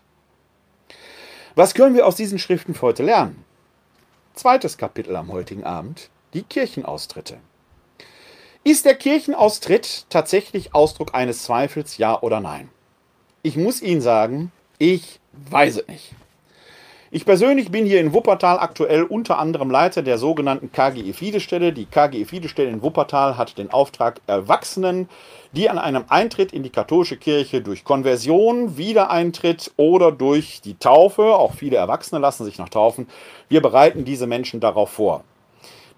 Was 1.56 1.74
können 1.74 1.96
wir 1.96 2.06
aus 2.06 2.14
diesen 2.14 2.38
Schriften 2.38 2.74
für 2.74 2.82
heute 2.82 3.02
lernen? 3.02 3.44
Zweites 4.34 4.78
Kapitel 4.78 5.16
am 5.16 5.32
heutigen 5.32 5.64
Abend, 5.64 6.08
die 6.34 6.44
Kirchenaustritte. 6.44 7.38
Ist 8.62 8.84
der 8.84 8.94
Kirchenaustritt 8.94 10.06
tatsächlich 10.08 10.72
Ausdruck 10.72 11.16
eines 11.16 11.42
Zweifels, 11.42 11.98
ja 11.98 12.22
oder 12.22 12.38
nein? 12.38 12.68
Ich 13.42 13.56
muss 13.56 13.82
Ihnen 13.82 14.02
sagen, 14.02 14.52
ich 14.78 15.18
weiß 15.32 15.78
es 15.78 15.88
nicht. 15.88 16.14
Ich 17.12 17.24
persönlich 17.24 17.72
bin 17.72 17.86
hier 17.86 18.00
in 18.00 18.12
Wuppertal 18.12 18.60
aktuell 18.60 19.02
unter 19.02 19.40
anderem 19.40 19.68
Leiter 19.68 20.00
der 20.02 20.16
sogenannten 20.16 20.70
KGE-Fiede-Stelle. 20.70 21.72
Die 21.72 21.86
KGE-Fiede-Stelle 21.86 22.70
in 22.70 22.82
Wuppertal 22.82 23.36
hat 23.36 23.58
den 23.58 23.72
Auftrag, 23.72 24.20
Erwachsenen, 24.28 25.08
die 25.50 25.68
an 25.68 25.78
einem 25.78 26.04
Eintritt 26.06 26.52
in 26.52 26.62
die 26.62 26.70
katholische 26.70 27.16
Kirche 27.16 27.62
durch 27.62 27.82
Konversion, 27.82 28.76
Wiedereintritt 28.76 29.72
oder 29.76 30.12
durch 30.12 30.60
die 30.60 30.78
Taufe, 30.78 31.34
auch 31.34 31.54
viele 31.54 31.78
Erwachsene 31.78 32.20
lassen 32.20 32.44
sich 32.44 32.58
noch 32.58 32.68
taufen, 32.68 33.08
wir 33.48 33.60
bereiten 33.60 34.04
diese 34.04 34.28
Menschen 34.28 34.60
darauf 34.60 34.90
vor. 34.90 35.24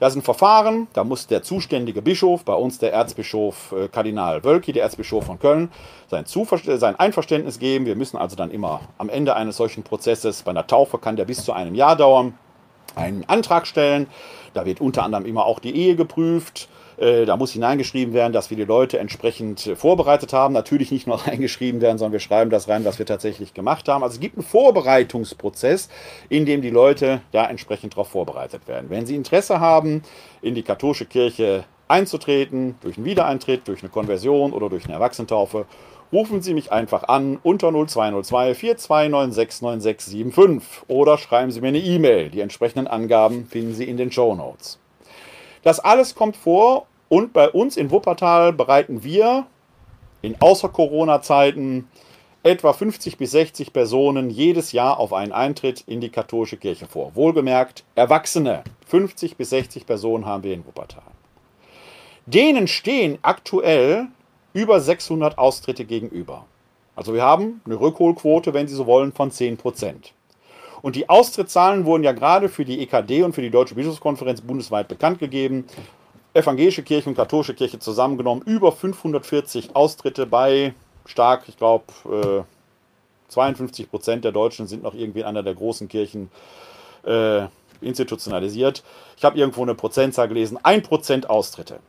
Das 0.03 0.15
ist 0.15 0.19
ein 0.19 0.23
Verfahren, 0.23 0.89
da 0.95 1.05
muss 1.05 1.29
der 1.29 1.45
zuständige 1.45 2.03
Bischof, 2.03 2.45
bei 2.45 2.55
uns 2.55 2.81
der 2.81 2.93
Erzbischof 2.93 3.71
äh, 3.71 3.87
Kardinal 3.87 4.43
Wölki, 4.43 4.73
der 4.73 4.83
Erzbischof 4.83 5.27
von 5.27 5.39
Köln, 5.39 5.71
sein, 6.11 6.25
sein, 6.27 6.99
Einverständnis 6.99 7.61
geben. 7.61 7.87
Wir 7.87 7.95
müssen 7.95 8.17
also 8.17 8.35
dann 8.35 8.51
immer 8.51 8.81
am 8.99 9.09
Ende 9.09 9.37
eines 9.37 9.59
solchen 9.59 9.85
Prozesses, 9.85 10.43
bei 10.43 10.51
einer 10.51 10.67
Taufe 10.67 10.99
kann 10.99 11.15
der 11.15 11.25
bis 11.25 11.45
zu 11.45 11.53
einem 11.53 11.77
Jahr 11.77 11.95
dauern, 11.95 12.37
einen 12.97 13.23
Antrag 13.29 13.65
stellen. 13.65 14.09
Da 14.55 14.67
wird 14.67 14.81
unter 14.81 15.05
anderem 15.05 15.25
immer 15.25 15.47
auch 15.47 15.61
die 15.61 15.77
Ehe 15.77 15.95
geprüft. 15.95 16.69
Äh, 16.97 17.25
da 17.25 17.37
muss 17.37 17.53
hineingeschrieben 17.53 18.15
werden, 18.15 18.33
dass 18.33 18.51
wir 18.51 18.57
die 18.57 18.65
Leute 18.65 18.99
entsprechend 18.99 19.67
äh, 19.67 19.77
vorbereitet 19.77 20.33
haben. 20.33 20.55
Natürlich 20.55 20.91
nicht 20.91 21.07
nur 21.07 21.17
reingeschrieben 21.27 21.81
werden, 21.81 21.99
sondern 21.99 22.13
wir 22.13 22.21
schreiben 22.21 22.51
das 22.51 22.69
rein, 22.69 22.85
was 22.85 22.99
wir 22.99 23.07
tatsächlich 23.07 23.55
gemacht 23.55 23.89
haben. 23.89 24.03
Also 24.03 24.15
es 24.15 24.21
gibt 24.21 24.37
einen 24.37 24.47
Vorbereitungsprozess, 24.47 25.89
in 26.29 26.47
dem 26.47 26.63
die 26.63 26.71
Leute 26.71 27.23
da 27.33 27.49
entsprechend 27.49 27.95
darauf 27.95 28.09
vorbereitet 28.09 28.69
werden. 28.69 28.91
Wenn 28.91 29.07
Sie 29.07 29.17
Interesse 29.17 29.61
haben, 29.61 30.03
in 30.41 30.55
die 30.55 30.63
katholische 30.63 31.07
Kirche 31.07 31.65
einzutreten, 31.89 32.77
durch 32.81 32.97
einen 32.97 33.07
Wiedereintritt, 33.07 33.69
durch 33.69 33.83
eine 33.83 33.91
Konversion 33.91 34.53
oder 34.53 34.69
durch 34.69 34.85
eine 34.85 34.95
Erwachsentaufe, 34.95 35.67
rufen 36.13 36.43
Sie 36.43 36.55
mich 36.55 36.73
einfach 36.73 37.05
an 37.05 37.39
unter 37.43 37.73
0202 37.73 38.53
42969675 38.53 40.63
oder 40.89 41.19
schreiben 41.19 41.51
Sie 41.51 41.61
mir 41.61 41.69
eine 41.69 41.79
E-Mail. 41.79 42.31
Die 42.31 42.41
entsprechenden 42.41 42.87
Angaben 42.87 43.47
finden 43.47 43.75
Sie 43.75 43.85
in 43.85 43.97
den 43.97 44.13
Show 44.13 44.35
Notes. 44.35 44.79
Das 45.63 45.81
alles 45.81 46.15
kommt 46.15 46.37
vor 46.37 46.87
und 47.09 47.33
bei 47.33 47.49
uns 47.49 47.77
in 47.77 47.91
Wuppertal 47.91 48.53
bereiten 48.53 49.05
wir 49.05 49.47
in 50.23 50.41
Außer-Corona-Zeiten 50.41 51.89
etwa 52.43 52.73
50 52.73 53.19
bis 53.19 53.31
60 53.33 53.73
Personen 53.73 54.31
jedes 54.31 54.73
Jahr 54.73 54.99
auf 54.99 55.13
einen 55.13 55.33
Eintritt 55.33 55.85
in 55.87 56.01
die 56.01 56.09
katholische 56.09 56.57
Kirche 56.57 56.87
vor. 56.87 57.15
Wohlgemerkt, 57.15 57.85
Erwachsene. 57.95 58.65
50 58.89 59.37
bis 59.37 59.51
60 59.51 59.87
Personen 59.87 60.27
haben 60.27 60.43
wir 60.43 60.55
in 60.55 60.67
Wuppertal. 60.67 61.03
Denen 62.27 62.69
stehen 62.69 63.19
aktuell 63.23 64.09
über 64.53 64.81
600 64.81 65.39
Austritte 65.39 65.85
gegenüber. 65.85 66.45
Also 66.95 67.15
wir 67.15 67.23
haben 67.23 67.63
eine 67.65 67.81
Rückholquote, 67.81 68.53
wenn 68.53 68.69
Sie 68.69 68.75
so 68.75 68.87
wollen, 68.87 69.13
von 69.13 69.31
10 69.31 69.57
Prozent. 69.57 70.13
Und 70.83 70.97
die 70.97 71.09
Austrittszahlen 71.09 71.85
wurden 71.85 72.03
ja 72.03 72.13
gerade 72.13 72.49
für 72.49 72.65
die 72.65 72.81
EKD 72.81 73.23
und 73.23 73.35
für 73.35 73.41
die 73.41 73.51
Deutsche 73.51 73.77
Bischofskonferenz 73.77 74.41
bundesweit 74.41 74.89
bekannt 74.89 75.21
gegeben. 75.21 75.65
Evangelische 76.35 76.83
Kirche 76.83 77.09
und 77.09 77.15
katholische 77.15 77.55
Kirche 77.55 77.79
zusammengenommen 77.79 78.43
über 78.43 78.73
540 78.73 79.77
Austritte 79.77 80.27
bei 80.27 80.75
stark, 81.07 81.45
ich 81.47 81.57
glaube, 81.57 81.85
äh, 82.11 82.43
52 83.29 83.91
Prozent 83.91 84.25
der 84.25 84.33
Deutschen 84.33 84.67
sind 84.67 84.83
noch 84.83 84.95
irgendwie 84.95 85.21
in 85.21 85.27
einer 85.27 85.43
der 85.43 85.55
großen 85.55 85.89
Kirchen 85.89 86.31
äh, 87.05 87.47
institutionalisiert. 87.81 88.83
Ich 89.17 89.25
habe 89.25 89.39
irgendwo 89.39 89.63
eine 89.63 89.75
Prozentzahl 89.75 90.29
gelesen, 90.29 90.59
1% 90.59 91.27
Austritte. 91.27 91.81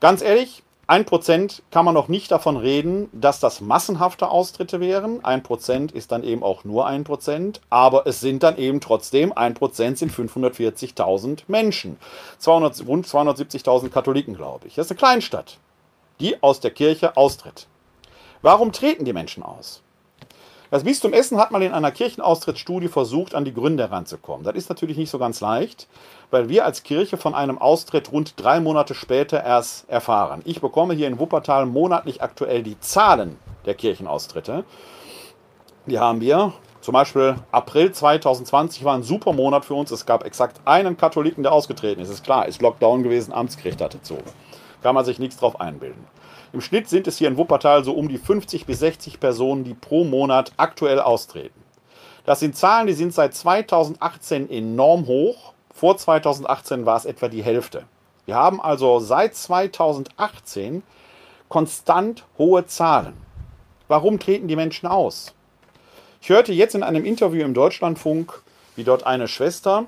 Ganz 0.00 0.22
ehrlich, 0.22 0.62
1% 0.88 1.62
kann 1.72 1.84
man 1.84 1.94
noch 1.94 2.06
nicht 2.06 2.30
davon 2.30 2.56
reden, 2.56 3.08
dass 3.12 3.40
das 3.40 3.60
massenhafte 3.60 4.28
Austritte 4.28 4.78
wären. 4.78 5.20
1% 5.20 5.92
ist 5.92 6.12
dann 6.12 6.22
eben 6.22 6.44
auch 6.44 6.62
nur 6.62 6.88
1%, 6.88 7.60
aber 7.70 8.06
es 8.06 8.20
sind 8.20 8.44
dann 8.44 8.56
eben 8.56 8.80
trotzdem 8.80 9.32
1% 9.32 9.96
sind 9.96 10.12
540.000 10.12 11.42
Menschen. 11.48 11.98
200, 12.38 12.86
rund 12.86 13.06
270.000 13.06 13.88
Katholiken, 13.88 14.34
glaube 14.34 14.68
ich. 14.68 14.76
Das 14.76 14.86
ist 14.86 14.92
eine 14.92 14.98
Kleinstadt, 14.98 15.58
die 16.20 16.40
aus 16.40 16.60
der 16.60 16.70
Kirche 16.70 17.16
austritt. 17.16 17.66
Warum 18.42 18.70
treten 18.70 19.04
die 19.04 19.12
Menschen 19.12 19.42
aus? 19.42 19.82
Das 20.70 20.82
Bistum 20.82 21.12
Essen 21.12 21.38
hat 21.38 21.52
mal 21.52 21.62
in 21.62 21.72
einer 21.72 21.92
Kirchenaustrittsstudie 21.92 22.88
versucht, 22.88 23.34
an 23.34 23.44
die 23.44 23.54
Gründe 23.54 23.84
heranzukommen. 23.84 24.44
Das 24.44 24.56
ist 24.56 24.68
natürlich 24.68 24.96
nicht 24.96 25.10
so 25.10 25.18
ganz 25.18 25.40
leicht, 25.40 25.86
weil 26.30 26.48
wir 26.48 26.64
als 26.64 26.82
Kirche 26.82 27.16
von 27.16 27.34
einem 27.34 27.58
Austritt 27.58 28.10
rund 28.10 28.34
drei 28.36 28.58
Monate 28.58 28.94
später 28.94 29.44
erst 29.44 29.88
erfahren. 29.88 30.42
Ich 30.44 30.60
bekomme 30.60 30.94
hier 30.94 31.06
in 31.06 31.20
Wuppertal 31.20 31.66
monatlich 31.66 32.20
aktuell 32.20 32.64
die 32.64 32.80
Zahlen 32.80 33.38
der 33.64 33.74
Kirchenaustritte. 33.74 34.64
Die 35.86 36.00
haben 36.00 36.20
wir. 36.20 36.52
Zum 36.80 36.92
Beispiel 36.92 37.36
April 37.52 37.92
2020 37.92 38.84
war 38.84 38.94
ein 38.94 39.02
super 39.02 39.32
Monat 39.32 39.64
für 39.64 39.74
uns. 39.74 39.90
Es 39.92 40.04
gab 40.04 40.24
exakt 40.24 40.60
einen 40.64 40.96
Katholiken, 40.96 41.42
der 41.42 41.52
ausgetreten 41.52 42.00
ist. 42.00 42.10
Ist 42.10 42.24
klar, 42.24 42.46
ist 42.46 42.60
Lockdown 42.60 43.04
gewesen, 43.04 43.32
Amtskrieg 43.32 43.80
hatte 43.80 44.02
zu. 44.02 44.18
Kann 44.82 44.94
man 44.94 45.04
sich 45.04 45.18
nichts 45.18 45.36
drauf 45.36 45.60
einbilden. 45.60 46.06
Im 46.56 46.62
Schnitt 46.62 46.88
sind 46.88 47.06
es 47.06 47.18
hier 47.18 47.28
in 47.28 47.36
Wuppertal 47.36 47.84
so 47.84 47.92
um 47.92 48.08
die 48.08 48.16
50 48.16 48.64
bis 48.64 48.78
60 48.78 49.20
Personen, 49.20 49.62
die 49.62 49.74
pro 49.74 50.04
Monat 50.04 50.52
aktuell 50.56 51.00
austreten. 51.00 51.62
Das 52.24 52.40
sind 52.40 52.56
Zahlen, 52.56 52.86
die 52.86 52.94
sind 52.94 53.12
seit 53.12 53.34
2018 53.34 54.48
enorm 54.48 55.06
hoch. 55.06 55.52
Vor 55.74 55.98
2018 55.98 56.86
war 56.86 56.96
es 56.96 57.04
etwa 57.04 57.28
die 57.28 57.42
Hälfte. 57.42 57.84
Wir 58.24 58.36
haben 58.36 58.62
also 58.62 59.00
seit 59.00 59.34
2018 59.34 60.82
konstant 61.50 62.24
hohe 62.38 62.64
Zahlen. 62.64 63.18
Warum 63.86 64.18
treten 64.18 64.48
die 64.48 64.56
Menschen 64.56 64.86
aus? 64.86 65.34
Ich 66.22 66.30
hörte 66.30 66.54
jetzt 66.54 66.74
in 66.74 66.82
einem 66.82 67.04
Interview 67.04 67.44
im 67.44 67.52
Deutschlandfunk, 67.52 68.40
wie 68.76 68.84
dort 68.84 69.04
eine 69.04 69.28
Schwester, 69.28 69.84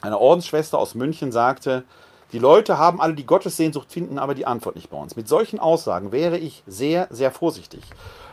eine 0.00 0.18
Ordensschwester 0.18 0.78
aus 0.78 0.94
München 0.94 1.32
sagte, 1.32 1.84
die 2.32 2.38
Leute 2.38 2.76
haben 2.76 3.00
alle 3.00 3.14
die 3.14 3.24
Gottessehnsucht, 3.24 3.90
finden 3.90 4.18
aber 4.18 4.34
die 4.34 4.44
Antwort 4.44 4.76
nicht 4.76 4.90
bei 4.90 4.98
uns. 4.98 5.16
Mit 5.16 5.28
solchen 5.28 5.58
Aussagen 5.58 6.12
wäre 6.12 6.36
ich 6.36 6.62
sehr, 6.66 7.08
sehr 7.10 7.30
vorsichtig, 7.30 7.80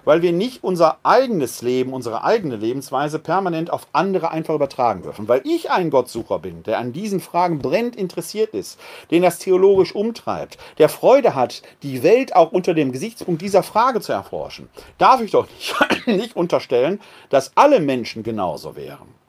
weil 0.03 0.21
wir 0.21 0.33
nicht 0.33 0.65
unser 0.65 0.97
eigenes 1.03 1.61
Leben, 1.61 1.93
unsere 1.93 2.25
eigene 2.25 2.57
Lebensweise 2.57 3.19
permanent 3.19 3.71
auf 3.71 3.87
andere 3.93 4.31
einfach 4.31 4.53
übertragen 4.53 5.03
dürfen. 5.03 5.29
Weil 5.29 5.41
ich 5.45 5.71
ein 5.71 5.91
Gottsucher 5.91 6.39
bin, 6.39 6.63
der 6.63 6.79
an 6.79 6.91
diesen 6.91 7.21
Fragen 7.21 7.59
brennend 7.59 7.95
interessiert 7.95 8.53
ist, 8.53 8.79
den 9.11 9.23
das 9.23 9.39
theologisch 9.39 9.95
umtreibt, 9.95 10.57
der 10.77 10.89
Freude 10.89 11.33
hat, 11.33 11.61
die 11.81 12.03
Welt 12.03 12.35
auch 12.35 12.51
unter 12.51 12.73
dem 12.73 12.91
Gesichtspunkt 12.91 13.41
dieser 13.41 13.63
Frage 13.63 14.01
zu 14.01 14.11
erforschen, 14.11 14.67
darf 14.97 15.21
ich 15.21 15.31
doch 15.31 15.47
nicht, 15.47 16.07
nicht 16.07 16.35
unterstellen, 16.35 16.99
dass 17.29 17.53
alle 17.55 17.79
Menschen 17.79 18.23
genauso 18.23 18.75
wären. 18.75 19.24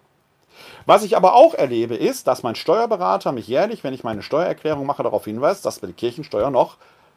Was 0.86 1.02
ich 1.02 1.16
aber 1.16 1.34
auch 1.34 1.54
erlebe, 1.54 1.96
ist, 1.96 2.28
dass 2.28 2.44
mein 2.44 2.54
Steuerberater 2.54 3.32
mich 3.32 3.48
jährlich, 3.48 3.82
wenn 3.82 3.92
ich 3.92 4.04
meine 4.04 4.22
Steuererklärung 4.22 4.86
mache, 4.86 5.02
darauf 5.02 5.24
hinweist, 5.24 5.66
dass 5.66 5.80
bei 5.80 5.88
der 5.88 5.96
Kirchensteuer 5.96 6.50
noch 6.50 6.76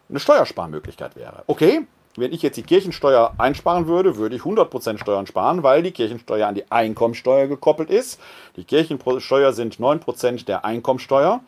eine 0.09 0.19
Steuersparmöglichkeit 0.19 1.15
wäre. 1.15 1.43
Okay, 1.45 1.81
wenn 2.15 2.33
ich 2.33 2.41
jetzt 2.41 2.57
die 2.57 2.63
Kirchensteuer 2.63 3.33
einsparen 3.37 3.85
würde, 3.85 4.17
würde 4.17 4.35
ich 4.35 4.41
100% 4.41 4.97
Steuern 4.97 5.27
sparen, 5.27 5.61
weil 5.61 5.83
die 5.83 5.91
Kirchensteuer 5.91 6.47
an 6.47 6.55
die 6.55 6.69
Einkommensteuer 6.71 7.45
gekoppelt 7.45 7.91
ist. 7.91 8.19
Die 8.55 8.63
Kirchensteuer 8.63 9.53
sind 9.53 9.77
9% 9.77 10.45
der 10.45 10.65
Einkommensteuer. 10.65 11.41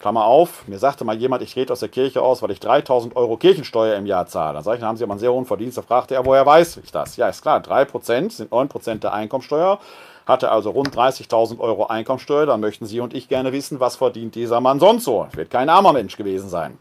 Klammer 0.00 0.24
auf, 0.24 0.66
mir 0.66 0.80
sagte 0.80 1.04
mal 1.04 1.16
jemand, 1.16 1.42
ich 1.42 1.54
rede 1.54 1.72
aus 1.72 1.78
der 1.78 1.88
Kirche 1.88 2.22
aus, 2.22 2.42
weil 2.42 2.50
ich 2.50 2.58
3000 2.58 3.14
Euro 3.14 3.36
Kirchensteuer 3.36 3.94
im 3.94 4.06
Jahr 4.06 4.26
zahle. 4.26 4.54
Dann 4.54 4.64
sage 4.64 4.78
ich, 4.78 4.80
dann 4.80 4.88
haben 4.88 4.96
Sie 4.96 5.04
aber 5.04 5.12
einen 5.12 5.20
sehr 5.20 5.32
hohen 5.32 5.46
Verdienst. 5.46 5.78
Da 5.78 5.82
fragte 5.82 6.16
er, 6.16 6.26
woher 6.26 6.44
weiß 6.44 6.78
ich 6.78 6.90
das? 6.90 7.16
Ja, 7.16 7.28
ist 7.28 7.40
klar, 7.40 7.60
3% 7.60 8.32
sind 8.32 8.50
9% 8.50 8.98
der 8.98 9.12
Einkommensteuer 9.12 9.78
hatte 10.26 10.50
also 10.50 10.70
rund 10.70 10.94
30.000 10.94 11.58
Euro 11.58 11.86
Einkommensteuer. 11.86 12.46
Dann 12.46 12.60
möchten 12.60 12.86
Sie 12.86 13.00
und 13.00 13.14
ich 13.14 13.28
gerne 13.28 13.52
wissen, 13.52 13.80
was 13.80 13.96
verdient 13.96 14.34
dieser 14.34 14.60
Mann 14.60 14.80
sonst 14.80 15.04
so. 15.04 15.26
Wird 15.32 15.50
kein 15.50 15.68
armer 15.68 15.92
Mensch 15.92 16.16
gewesen 16.16 16.48
sein. 16.48 16.78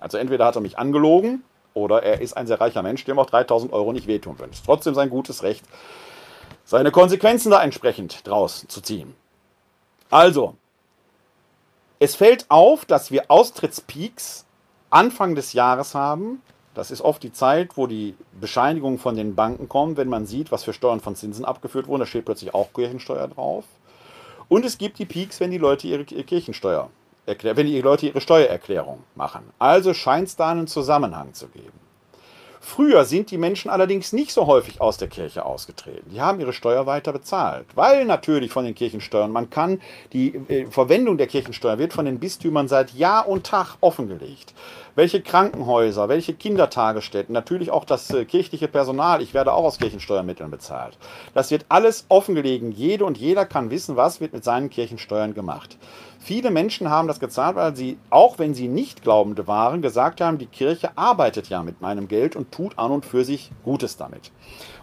Also 0.00 0.18
entweder 0.18 0.44
hat 0.44 0.56
er 0.56 0.62
mich 0.62 0.78
angelogen 0.78 1.44
oder 1.74 2.02
er 2.02 2.20
ist 2.20 2.36
ein 2.36 2.46
sehr 2.46 2.60
reicher 2.60 2.82
Mensch, 2.82 3.04
dem 3.04 3.18
auch 3.18 3.30
3.000 3.30 3.72
Euro 3.72 3.92
nicht 3.92 4.06
wehtun 4.06 4.38
würden. 4.38 4.50
Es 4.52 4.58
ist 4.58 4.66
trotzdem 4.66 4.94
sein 4.94 5.10
gutes 5.10 5.42
Recht, 5.42 5.64
seine 6.64 6.90
Konsequenzen 6.90 7.50
da 7.50 7.62
entsprechend 7.62 8.26
draus 8.26 8.66
zu 8.68 8.80
ziehen. 8.80 9.14
Also, 10.10 10.56
es 11.98 12.16
fällt 12.16 12.46
auf, 12.50 12.84
dass 12.84 13.10
wir 13.10 13.30
Austrittspeaks 13.30 14.44
Anfang 14.90 15.34
des 15.34 15.54
Jahres 15.54 15.94
haben, 15.94 16.42
Das 16.74 16.90
ist 16.90 17.02
oft 17.02 17.22
die 17.22 17.32
Zeit, 17.32 17.76
wo 17.76 17.86
die 17.86 18.14
Bescheinigungen 18.40 18.98
von 18.98 19.16
den 19.16 19.34
Banken 19.34 19.68
kommen, 19.68 19.96
wenn 19.96 20.08
man 20.08 20.26
sieht, 20.26 20.50
was 20.50 20.64
für 20.64 20.72
Steuern 20.72 21.00
von 21.00 21.16
Zinsen 21.16 21.44
abgeführt 21.44 21.86
wurden. 21.86 22.00
Da 22.00 22.06
steht 22.06 22.24
plötzlich 22.24 22.54
auch 22.54 22.72
Kirchensteuer 22.72 23.28
drauf. 23.28 23.64
Und 24.48 24.64
es 24.64 24.78
gibt 24.78 24.98
die 24.98 25.06
Peaks, 25.06 25.40
wenn 25.40 25.50
die 25.50 25.58
Leute 25.58 25.86
ihre 25.86 26.04
Kirchensteuer 26.04 26.90
wenn 27.26 27.66
die 27.66 27.80
Leute 27.80 28.06
ihre 28.06 28.20
Steuererklärung 28.20 29.04
machen. 29.14 29.42
Also 29.58 29.94
scheint 29.94 30.28
es 30.28 30.36
da 30.36 30.50
einen 30.50 30.66
Zusammenhang 30.66 31.34
zu 31.34 31.48
geben. 31.48 31.80
Früher 32.64 33.04
sind 33.04 33.32
die 33.32 33.38
Menschen 33.38 33.72
allerdings 33.72 34.12
nicht 34.12 34.32
so 34.32 34.46
häufig 34.46 34.80
aus 34.80 34.96
der 34.96 35.08
Kirche 35.08 35.44
ausgetreten. 35.44 36.10
Die 36.12 36.20
haben 36.20 36.38
ihre 36.38 36.52
Steuer 36.52 36.86
weiter 36.86 37.12
bezahlt, 37.12 37.66
weil 37.74 38.04
natürlich 38.04 38.52
von 38.52 38.64
den 38.64 38.76
Kirchensteuern, 38.76 39.32
man 39.32 39.50
kann, 39.50 39.80
die 40.12 40.36
äh, 40.48 40.66
Verwendung 40.66 41.18
der 41.18 41.26
Kirchensteuer 41.26 41.78
wird 41.78 41.92
von 41.92 42.04
den 42.04 42.20
Bistümern 42.20 42.68
seit 42.68 42.92
Jahr 42.92 43.26
und 43.26 43.44
Tag 43.44 43.78
offengelegt. 43.80 44.54
Welche 44.94 45.22
Krankenhäuser, 45.22 46.10
welche 46.10 46.34
Kindertagesstätten, 46.34 47.32
natürlich 47.32 47.70
auch 47.70 47.86
das 47.86 48.10
äh, 48.10 48.26
kirchliche 48.26 48.68
Personal, 48.68 49.22
ich 49.22 49.32
werde 49.32 49.54
auch 49.54 49.64
aus 49.64 49.78
Kirchensteuermitteln 49.78 50.50
bezahlt. 50.50 50.98
Das 51.32 51.50
wird 51.50 51.64
alles 51.70 52.04
offengelegt. 52.10 52.74
Jede 52.74 53.06
und 53.06 53.16
jeder 53.16 53.46
kann 53.46 53.70
wissen, 53.70 53.96
was 53.96 54.20
wird 54.20 54.34
mit 54.34 54.44
seinen 54.44 54.68
Kirchensteuern 54.68 55.32
gemacht. 55.32 55.78
Viele 56.24 56.52
Menschen 56.52 56.88
haben 56.88 57.08
das 57.08 57.18
gezahlt, 57.18 57.56
weil 57.56 57.74
sie, 57.74 57.98
auch 58.10 58.38
wenn 58.38 58.54
sie 58.54 58.68
nicht 58.68 59.02
Glaubende 59.02 59.48
waren, 59.48 59.82
gesagt 59.82 60.20
haben, 60.20 60.38
die 60.38 60.46
Kirche 60.46 60.90
arbeitet 60.96 61.48
ja 61.48 61.64
mit 61.64 61.80
meinem 61.80 62.06
Geld 62.06 62.36
und 62.36 62.52
tut 62.52 62.78
an 62.78 62.92
und 62.92 63.04
für 63.04 63.24
sich 63.24 63.50
Gutes 63.64 63.96
damit. 63.96 64.30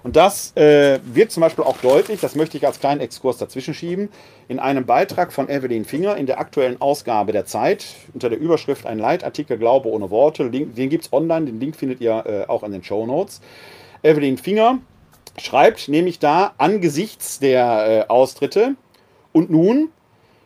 Und 0.04 0.16
das 0.16 0.56
äh, 0.58 1.00
wird 1.04 1.32
zum 1.32 1.42
Beispiel 1.42 1.64
auch 1.64 1.78
deutlich, 1.78 2.20
das 2.20 2.36
möchte 2.36 2.58
ich 2.58 2.66
als 2.66 2.80
kleinen 2.80 3.00
Exkurs 3.00 3.38
dazwischen 3.38 3.74
schieben, 3.74 4.10
in 4.50 4.60
einem 4.60 4.86
Beitrag 4.86 5.32
von 5.32 5.48
Evelyn 5.50 5.86
Finger 5.86 6.18
in 6.18 6.26
der 6.26 6.40
aktuellen 6.40 6.82
Ausgabe 6.82 7.32
der 7.32 7.46
Zeit 7.46 7.86
unter 8.14 8.30
der 8.30 8.40
Überschrift 8.40 8.86
ein 8.86 9.00
Leitartikel 9.00 9.58
Glaube 9.58 9.90
ohne 10.00 10.12
Worte. 10.12 10.44
Link, 10.44 10.76
den 10.76 10.90
gibt 10.90 11.06
es 11.06 11.14
online, 11.14 11.46
den 11.46 11.60
Link 11.60 11.76
findet 11.76 12.02
ihr 12.02 12.24
äh, 12.26 12.50
auch 12.50 12.64
in 12.64 12.72
den 12.72 12.84
Show 12.84 13.06
Notes. 13.06 13.42
Evelyn 14.04 14.38
Finger 14.38 14.80
schreibt 15.38 15.88
nämlich 15.88 16.20
da 16.20 16.54
angesichts 16.58 17.40
der 17.40 18.06
äh, 18.08 18.10
Austritte 18.10 18.76
und 19.32 19.50
nun 19.50 19.90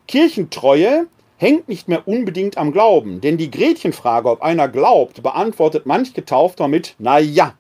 Kirchentreue 0.08 1.08
hängt 1.38 1.68
nicht 1.68 1.88
mehr 1.88 2.08
unbedingt 2.08 2.58
am 2.58 2.72
Glauben, 2.72 3.22
denn 3.22 3.38
die 3.38 3.52
Gretchenfrage, 3.52 4.30
ob 4.30 4.42
einer 4.42 4.68
glaubt, 4.68 5.22
beantwortet 5.24 5.86
manch 5.86 6.14
Getaufter 6.14 6.68
mit 6.68 6.96
Na 7.00 7.20
ja 7.20 7.54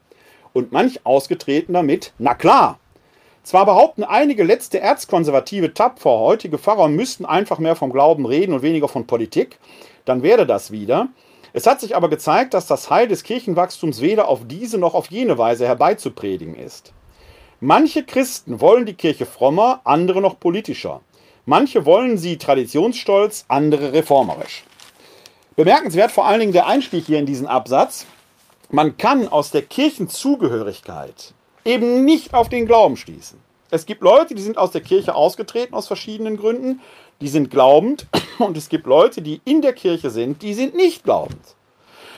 und 0.53 0.71
manch 0.71 1.05
Ausgetretener 1.05 1.83
mit 1.83 2.13
Na 2.17 2.33
klar. 2.33 2.79
Zwar 3.43 3.65
behaupten 3.65 4.05
einige 4.05 4.43
letzte 4.43 4.79
erzkonservative 4.79 5.73
tapfer 5.73 6.17
heutige 6.19 6.57
Pfarrer 6.57 6.87
müssten 6.87 7.25
einfach 7.25 7.59
mehr 7.59 7.75
vom 7.75 7.91
Glauben 7.91 8.25
reden 8.25 8.53
und 8.53 8.61
weniger 8.61 8.87
von 8.87 9.05
Politik, 9.05 9.59
dann 10.05 10.23
wäre 10.23 10.45
das 10.45 10.71
wieder. 10.71 11.09
Es 11.53 11.67
hat 11.67 11.79
sich 11.79 11.95
aber 11.95 12.09
gezeigt, 12.09 12.55
dass 12.55 12.65
das 12.65 12.89
Heil 12.89 13.07
des 13.07 13.23
Kirchenwachstums 13.23 14.01
weder 14.01 14.27
auf 14.27 14.41
diese 14.47 14.79
noch 14.79 14.95
auf 14.95 15.11
jene 15.11 15.37
Weise 15.37 15.67
herbeizupredigen 15.67 16.55
ist. 16.55 16.93
Manche 17.59 18.03
Christen 18.03 18.59
wollen 18.59 18.87
die 18.87 18.95
Kirche 18.95 19.27
frommer, 19.27 19.81
andere 19.83 20.19
noch 20.19 20.39
politischer. 20.39 21.01
Manche 21.45 21.85
wollen 21.85 22.17
sie 22.17 22.37
traditionsstolz, 22.37 23.45
andere 23.47 23.93
reformerisch. 23.93 24.63
Bemerkenswert 25.55 26.11
vor 26.11 26.25
allen 26.25 26.39
Dingen 26.39 26.53
der 26.53 26.65
Einstieg 26.65 27.05
hier 27.05 27.19
in 27.19 27.27
diesen 27.27 27.45
Absatz. 27.45 28.07
Man 28.71 28.97
kann 28.97 29.27
aus 29.27 29.51
der 29.51 29.61
Kirchenzugehörigkeit 29.61 31.33
eben 31.63 32.03
nicht 32.03 32.33
auf 32.33 32.49
den 32.49 32.65
Glauben 32.65 32.97
schließen. 32.97 33.39
Es 33.69 33.85
gibt 33.85 34.01
Leute, 34.01 34.35
die 34.35 34.41
sind 34.41 34.57
aus 34.57 34.71
der 34.71 34.81
Kirche 34.81 35.15
ausgetreten 35.15 35.73
aus 35.73 35.87
verschiedenen 35.87 36.37
Gründen, 36.37 36.81
die 37.23 37.29
sind 37.29 37.49
glaubend 37.49 38.05
und 38.37 38.57
es 38.57 38.67
gibt 38.67 38.85
Leute, 38.85 39.21
die 39.21 39.41
in 39.45 39.61
der 39.61 39.71
Kirche 39.71 40.09
sind, 40.09 40.41
die 40.41 40.53
sind 40.53 40.75
nicht 40.75 41.05
glaubend. 41.05 41.55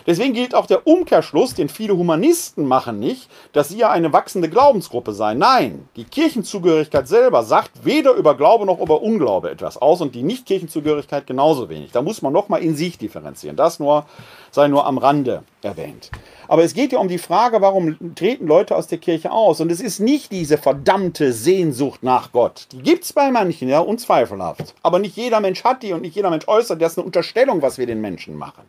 Deswegen 0.05 0.33
gilt 0.33 0.53
auch 0.53 0.67
der 0.67 0.85
Umkehrschluss, 0.85 1.55
den 1.55 1.67
viele 1.69 1.97
Humanisten 1.97 2.65
machen 2.67 2.99
nicht, 2.99 3.29
dass 3.53 3.69
sie 3.69 3.77
ja 3.77 3.89
eine 3.89 4.13
wachsende 4.13 4.49
Glaubensgruppe 4.49 5.13
seien. 5.13 5.39
Nein, 5.39 5.89
die 5.95 6.03
Kirchenzugehörigkeit 6.03 7.07
selber 7.07 7.43
sagt 7.43 7.85
weder 7.85 8.13
über 8.13 8.35
Glaube 8.35 8.65
noch 8.65 8.79
über 8.79 9.01
Unglaube 9.01 9.49
etwas 9.49 9.77
aus 9.77 10.01
und 10.01 10.13
die 10.13 10.23
Nicht-Kirchenzugehörigkeit 10.23 11.25
genauso 11.25 11.69
wenig. 11.69 11.91
Da 11.91 12.01
muss 12.01 12.21
man 12.21 12.33
nochmal 12.33 12.61
in 12.61 12.75
sich 12.75 12.97
differenzieren. 12.97 13.55
Das 13.55 13.79
nur 13.79 14.05
sei 14.51 14.67
nur 14.67 14.85
am 14.85 14.97
Rande 14.97 15.43
erwähnt. 15.61 16.11
Aber 16.47 16.63
es 16.63 16.73
geht 16.73 16.91
ja 16.91 16.99
um 16.99 17.07
die 17.07 17.17
Frage, 17.17 17.61
warum 17.61 18.15
treten 18.15 18.47
Leute 18.47 18.75
aus 18.75 18.87
der 18.87 18.99
Kirche 18.99 19.31
aus? 19.31 19.59
Und 19.59 19.71
es 19.71 19.81
ist 19.81 19.99
nicht 19.99 20.31
diese 20.31 20.57
verdammte 20.57 21.33
Sehnsucht 21.33 22.03
nach 22.03 22.31
Gott. 22.31 22.67
Die 22.71 22.81
gibt 22.81 23.03
es 23.03 23.13
bei 23.13 23.31
manchen, 23.31 23.67
ja, 23.67 23.79
unzweifelhaft. 23.79 24.75
Aber 24.83 24.99
nicht 24.99 25.17
jeder 25.17 25.39
Mensch 25.39 25.63
hat 25.63 25.81
die 25.81 25.93
und 25.93 26.01
nicht 26.01 26.15
jeder 26.15 26.29
Mensch 26.29 26.47
äußert. 26.47 26.81
Das 26.81 26.93
ist 26.93 26.99
eine 26.99 27.05
Unterstellung, 27.05 27.61
was 27.61 27.77
wir 27.77 27.87
den 27.87 28.01
Menschen 28.01 28.35
machen. 28.35 28.63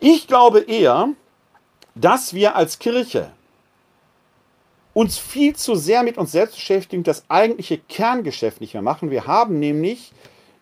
Ich 0.00 0.26
glaube 0.28 0.60
eher, 0.60 1.10
dass 1.94 2.32
wir 2.32 2.54
als 2.54 2.78
Kirche 2.78 3.32
uns 4.94 5.18
viel 5.18 5.56
zu 5.56 5.74
sehr 5.74 6.02
mit 6.02 6.18
uns 6.18 6.32
selbst 6.32 6.54
beschäftigen, 6.54 7.02
das 7.02 7.24
eigentliche 7.28 7.78
Kerngeschäft 7.78 8.60
nicht 8.60 8.74
mehr 8.74 8.82
machen. 8.82 9.10
Wir 9.10 9.26
haben 9.26 9.58
nämlich 9.58 10.12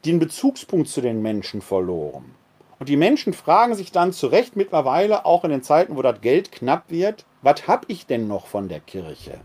den 0.05 0.18
Bezugspunkt 0.18 0.89
zu 0.89 1.01
den 1.01 1.22
Menschen 1.22 1.61
verloren. 1.61 2.34
Und 2.78 2.89
die 2.89 2.97
Menschen 2.97 3.32
fragen 3.32 3.74
sich 3.74 3.93
dann 3.93 4.12
zu 4.12 4.26
Recht 4.26 4.57
mittlerweile, 4.57 5.24
auch 5.24 5.45
in 5.45 5.51
den 5.51 5.62
Zeiten, 5.62 5.97
wo 5.97 6.03
das 6.03 6.20
Geld 6.20 6.53
knapp 6.53 6.91
wird, 6.91 7.24
was 7.43 7.66
habe 7.66 7.87
ich 7.89 8.07
denn 8.07 8.28
noch 8.28 8.47
von 8.47 8.68
der 8.68 8.80
Kirche? 8.80 9.41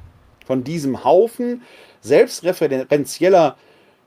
Von 0.45 0.63
diesem 0.63 1.03
Haufen 1.03 1.61
selbstreferenzieller 2.01 3.55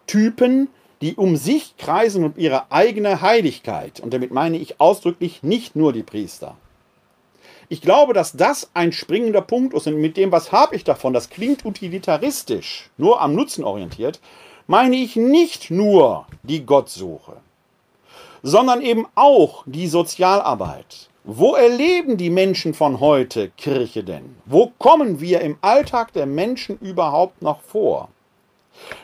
Typen, 0.07 0.68
die 1.01 1.14
um 1.14 1.36
sich 1.36 1.76
kreisen 1.76 2.24
und 2.24 2.38
ihre 2.38 2.70
eigene 2.70 3.20
Heiligkeit. 3.20 4.01
Und 4.01 4.14
damit 4.14 4.32
meine 4.32 4.59
ich 4.59 4.80
ausdrücklich 4.80 5.42
nicht 5.42 5.76
nur 5.76 5.92
die 5.92 6.03
Priester. 6.03 6.57
Ich 7.68 7.80
glaube, 7.80 8.12
dass 8.12 8.32
das 8.32 8.70
ein 8.74 8.92
springender 8.92 9.40
Punkt 9.40 9.74
ist. 9.74 9.86
Und 9.86 10.01
mit 10.01 10.16
dem, 10.16 10.32
was 10.32 10.53
habe 10.53 10.76
ich 10.76 10.84
davon, 10.84 11.12
das 11.12 11.30
klingt 11.30 11.64
utilitaristisch, 11.64 12.90
nur 12.97 13.20
am 13.20 13.34
Nutzen 13.34 13.64
orientiert, 13.64 14.20
meine 14.66 14.97
ich 14.97 15.16
nicht 15.16 15.70
nur 15.70 16.26
die 16.42 16.64
Gottsuche, 16.64 17.36
sondern 18.42 18.80
eben 18.80 19.07
auch 19.14 19.64
die 19.66 19.88
Sozialarbeit. 19.88 21.09
Wo 21.24 21.55
erleben 21.55 22.18
die 22.18 22.28
Menschen 22.28 22.74
von 22.74 23.01
heute 23.01 23.51
Kirche 23.57 24.05
denn? 24.05 24.36
Wo 24.45 24.72
kommen 24.78 25.20
wir 25.20 25.40
im 25.40 25.57
Alltag 25.62 26.12
der 26.12 26.26
Menschen 26.26 26.78
überhaupt 26.78 27.40
noch 27.40 27.62
vor? 27.62 28.11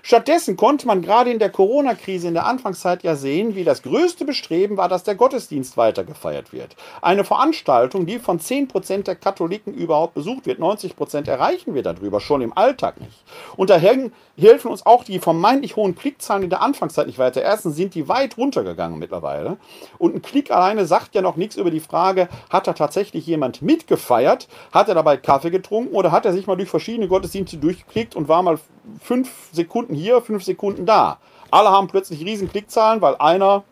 Stattdessen 0.03 0.57
konnte 0.57 0.87
man 0.87 1.03
gerade 1.03 1.31
in 1.31 1.39
der 1.39 1.51
Corona-Krise 1.51 2.29
in 2.29 2.35
der 2.35 2.47
Anfangszeit 2.47 3.03
ja 3.03 3.15
sehen, 3.15 3.55
wie 3.55 3.65
das 3.65 3.83
größte 3.83 4.25
Bestreben 4.25 4.77
war, 4.77 4.89
dass 4.89 5.05
der 5.05 5.15
Gottesdienst 5.15 5.77
weiter 5.77 6.05
gefeiert 6.05 6.53
wird. 6.53 6.77
Eine 7.03 7.25
Veranstaltung, 7.25 8.07
die 8.07 8.19
von 8.19 8.41
10% 8.41 9.05
der 9.05 9.17
Katholiken 9.17 9.75
überhaupt 9.75 10.15
besucht 10.15 10.47
wird. 10.47 10.61
90% 10.61 11.29
erreichen 11.29 11.75
wir 11.75 11.83
darüber 11.83 12.21
schon 12.21 12.43
im 12.43 12.57
Alltag 12.57 13.01
nicht. 13.01 13.25
Und 13.57 13.71
daher 13.71 14.11
helfen 14.37 14.71
uns 14.71 14.87
auch 14.87 15.05
die 15.05 15.19
vermeintlich 15.19 15.77
hohen 15.77 15.95
Klickzahlen 15.95 16.45
in 16.45 16.51
der 16.51 16.63
Anfangszeit 16.63 17.07
nicht 17.07 17.19
weiter. 17.19 17.43
Erstens 17.43 17.77
sind 17.77 17.95
die 17.95 18.09
weit 18.09 18.37
runtergegangen 18.37 18.99
mittlerweile. 18.99 19.57
Und 19.99 20.15
ein 20.15 20.23
Klick 20.23 20.51
alleine 20.51 20.87
sagt 20.87 21.15
ja 21.15 21.23
noch 21.23 21.37
nichts 21.37 21.57
über 21.57 21.71
die 21.71 21.81
Frage, 21.81 22.29
hat 22.49 22.67
da 22.67 22.73
tatsächlich 22.73 23.27
jemand 23.27 23.63
mitgefeiert? 23.63 24.49
Hat 24.73 24.89
er 24.89 24.95
dabei 24.95 25.17
Kaffee 25.17 25.51
getrunken 25.51 25.95
oder 25.95 26.13
hat 26.13 26.25
er 26.27 26.33
sich 26.33 26.47
mal 26.47 26.57
durch 26.57 26.71
verschiedene 26.71 27.09
Gottesdienste 27.09 27.57
durchgeklickt 27.57 28.17
und 28.17 28.29
war 28.29 28.43
mal 28.43 28.59
fünf 29.01 29.31
Sekunden 29.61 29.95
hier, 29.95 30.21
fünf 30.23 30.45
Sekunden 30.45 30.87
da? 30.87 31.19
Alle 31.51 31.71
haben 31.71 31.89
plötzlich 31.89 32.25
riesen 32.25 32.51
Klickzahlen, 32.51 33.01
weil 33.01 33.17
einer 33.17 33.65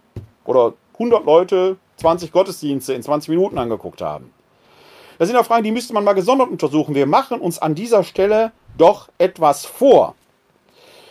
oder 0.44 0.74
100 0.94 1.24
Leute 1.24 1.76
20 1.96 2.32
Gottesdienste 2.32 2.92
in 2.92 3.02
20 3.02 3.28
Minuten 3.30 3.58
angeguckt 3.58 4.00
haben. 4.00 4.32
Das 5.18 5.28
sind 5.28 5.36
ja 5.36 5.42
Fragen, 5.42 5.64
die 5.64 5.72
müsste 5.72 5.94
man 5.94 6.04
mal 6.04 6.12
gesondert 6.12 6.48
untersuchen. 6.48 6.94
Wir 6.94 7.06
machen 7.06 7.40
uns 7.40 7.58
an 7.58 7.74
dieser 7.74 8.04
Stelle 8.04 8.52
doch 8.76 9.08
etwas 9.18 9.66
vor. 9.66 10.14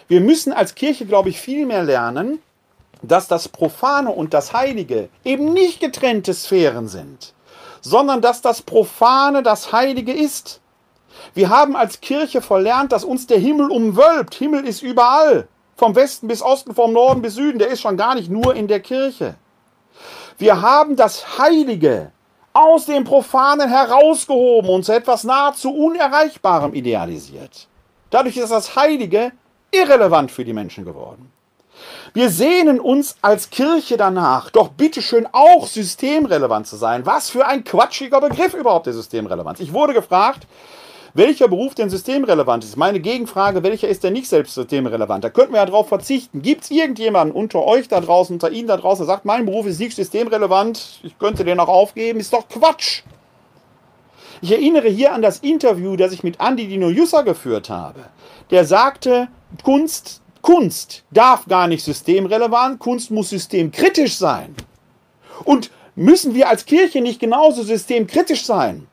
Wir 0.08 0.22
müssen 0.22 0.54
als 0.54 0.76
Kirche, 0.76 1.06
glaube 1.06 1.30
ich, 1.30 1.40
viel 1.40 1.66
mehr 1.66 1.84
lernen, 1.84 2.40
dass 3.02 3.28
das 3.28 3.50
Profane 3.50 4.12
und 4.12 4.34
das 4.34 4.54
Heilige 4.54 5.10
eben 5.26 5.52
nicht 5.54 5.82
getrennte 5.82 6.34
Sphären 6.34 6.88
sind, 6.88 7.34
sondern 7.82 8.22
dass 8.22 8.42
das 8.42 8.62
Profane 8.62 9.44
das 9.44 9.74
Heilige 9.74 10.14
ist. 10.14 10.62
Wir 11.34 11.50
haben 11.50 11.76
als 11.76 12.02
Kirche 12.02 12.42
verlernt, 12.42 12.92
dass 12.92 13.04
uns 13.04 13.28
der 13.28 13.40
Himmel 13.40 13.70
umwölbt. 13.70 14.36
Himmel 14.36 14.66
ist 14.66 14.82
überall. 14.82 15.48
Vom 15.76 15.96
Westen 15.96 16.28
bis 16.28 16.42
Osten, 16.42 16.74
vom 16.74 16.94
Norden 16.94 17.22
bis 17.22 17.36
Süden. 17.36 17.60
Der 17.60 17.68
ist 17.68 17.82
schon 17.82 17.98
gar 17.98 18.16
nicht 18.16 18.30
nur 18.30 18.56
in 18.56 18.68
der 18.68 18.80
Kirche. 18.80 19.36
Wir 20.38 20.62
haben 20.62 20.96
das 20.96 21.38
Heilige 21.38 22.12
aus 22.54 22.86
dem 22.86 23.04
Profanen 23.04 23.70
herausgehoben 23.70 24.70
und 24.70 24.84
zu 24.84 24.92
etwas 24.92 25.24
nahezu 25.24 25.74
Unerreichbarem 25.74 26.74
idealisiert. 26.74 27.68
Dadurch 28.10 28.38
ist 28.38 28.52
das 28.52 28.76
Heilige 28.76 29.32
irrelevant 29.72 30.32
für 30.32 30.46
die 30.46 30.54
Menschen 30.54 30.86
geworden. 30.86 31.32
Wir 32.14 32.30
sehnen 32.30 32.80
uns 32.80 33.16
als 33.22 33.50
Kirche 33.50 33.98
danach, 33.98 34.50
doch 34.50 34.70
bitteschön 34.70 35.28
auch 35.32 35.68
systemrelevant 35.68 36.66
zu 36.66 36.76
sein. 36.76 37.06
Was 37.06 37.30
für 37.30 37.46
ein 37.46 37.64
quatschiger 37.64 38.22
Begriff 38.22 38.54
überhaupt 38.54 38.88
der 38.88 38.94
Systemrelevanz. 38.94 39.60
Ich 39.60 39.74
wurde 39.74 39.94
gefragt, 39.94 40.48
welcher 41.18 41.48
Beruf 41.48 41.74
denn 41.74 41.90
systemrelevant 41.90 42.64
ist. 42.64 42.78
Meine 42.78 43.00
Gegenfrage, 43.00 43.64
welcher 43.64 43.88
ist 43.88 44.04
denn 44.04 44.14
nicht 44.14 44.30
selbst 44.30 44.54
systemrelevant? 44.54 45.24
Da 45.24 45.32
könnten 45.32 45.54
wir 45.54 45.60
ja 45.60 45.66
darauf 45.66 45.88
verzichten. 45.88 46.44
Gibt 46.44 46.64
es 46.64 46.72
irgendjemanden 46.72 47.36
unter 47.36 47.64
euch 47.64 47.88
da 47.88 48.00
draußen, 48.00 48.36
unter 48.36 48.52
Ihnen 48.52 48.68
da 48.68 48.78
draußen, 48.78 49.06
der 49.06 49.16
sagt, 49.16 49.26
mein 49.26 49.46
Beruf 49.48 49.66
ist 49.66 49.80
nicht 49.80 49.96
systemrelevant, 49.96 51.00
ich 51.02 51.18
könnte 51.18 51.44
den 51.44 51.60
auch 51.60 51.70
aufgeben? 51.70 52.20
Ist 52.20 52.34
doch 52.34 52.48
Quatsch. 52.48 53.02
Ich 54.42 54.52
erinnere 54.52 54.90
hier 54.90 55.12
an 55.14 55.24
das 55.24 55.40
Interview, 55.40 55.96
das 55.96 56.12
ich 56.12 56.24
mit 56.24 56.40
Andy 56.40 56.68
Dino 56.68 56.90
Jussa 56.90 57.24
geführt 57.24 57.72
habe. 57.72 58.02
Der 58.52 58.66
sagte, 58.66 59.28
Kunst, 59.64 60.22
Kunst 60.44 61.04
darf 61.10 61.48
gar 61.48 61.68
nicht 61.68 61.84
systemrelevant, 61.84 62.78
Kunst 62.78 63.10
muss 63.10 63.32
systemkritisch 63.32 64.18
sein. 64.18 64.56
Und 65.44 65.72
müssen 65.96 66.36
wir 66.36 66.48
als 66.50 66.66
Kirche 66.66 67.02
nicht 67.02 67.20
genauso 67.20 67.64
systemkritisch 67.64 68.46
sein? 68.46 68.88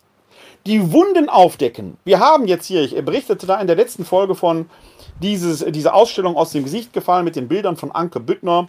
Die 0.67 0.93
Wunden 0.93 1.29
aufdecken. 1.29 1.99
Wir 2.05 2.21
haben 2.21 2.47
jetzt 2.47 2.67
hier, 2.67 2.83
ich 2.83 2.95
berichtete 3.05 3.47
da 3.47 3.61
in 3.61 3.67
der 3.67 3.77
letzten 3.77 4.05
Folge 4.05 4.35
von 4.35 4.71
dieses, 5.21 5.65
diese 5.69 5.93
Ausstellung 5.93 6.37
aus 6.37 6.53
dem 6.53 6.65
Gesicht 6.65 6.95
gefallen 6.95 7.25
mit 7.25 7.37
den 7.37 7.49
Bildern 7.49 7.77
von 7.77 7.93
Anke 7.93 8.19
Büttner 8.19 8.69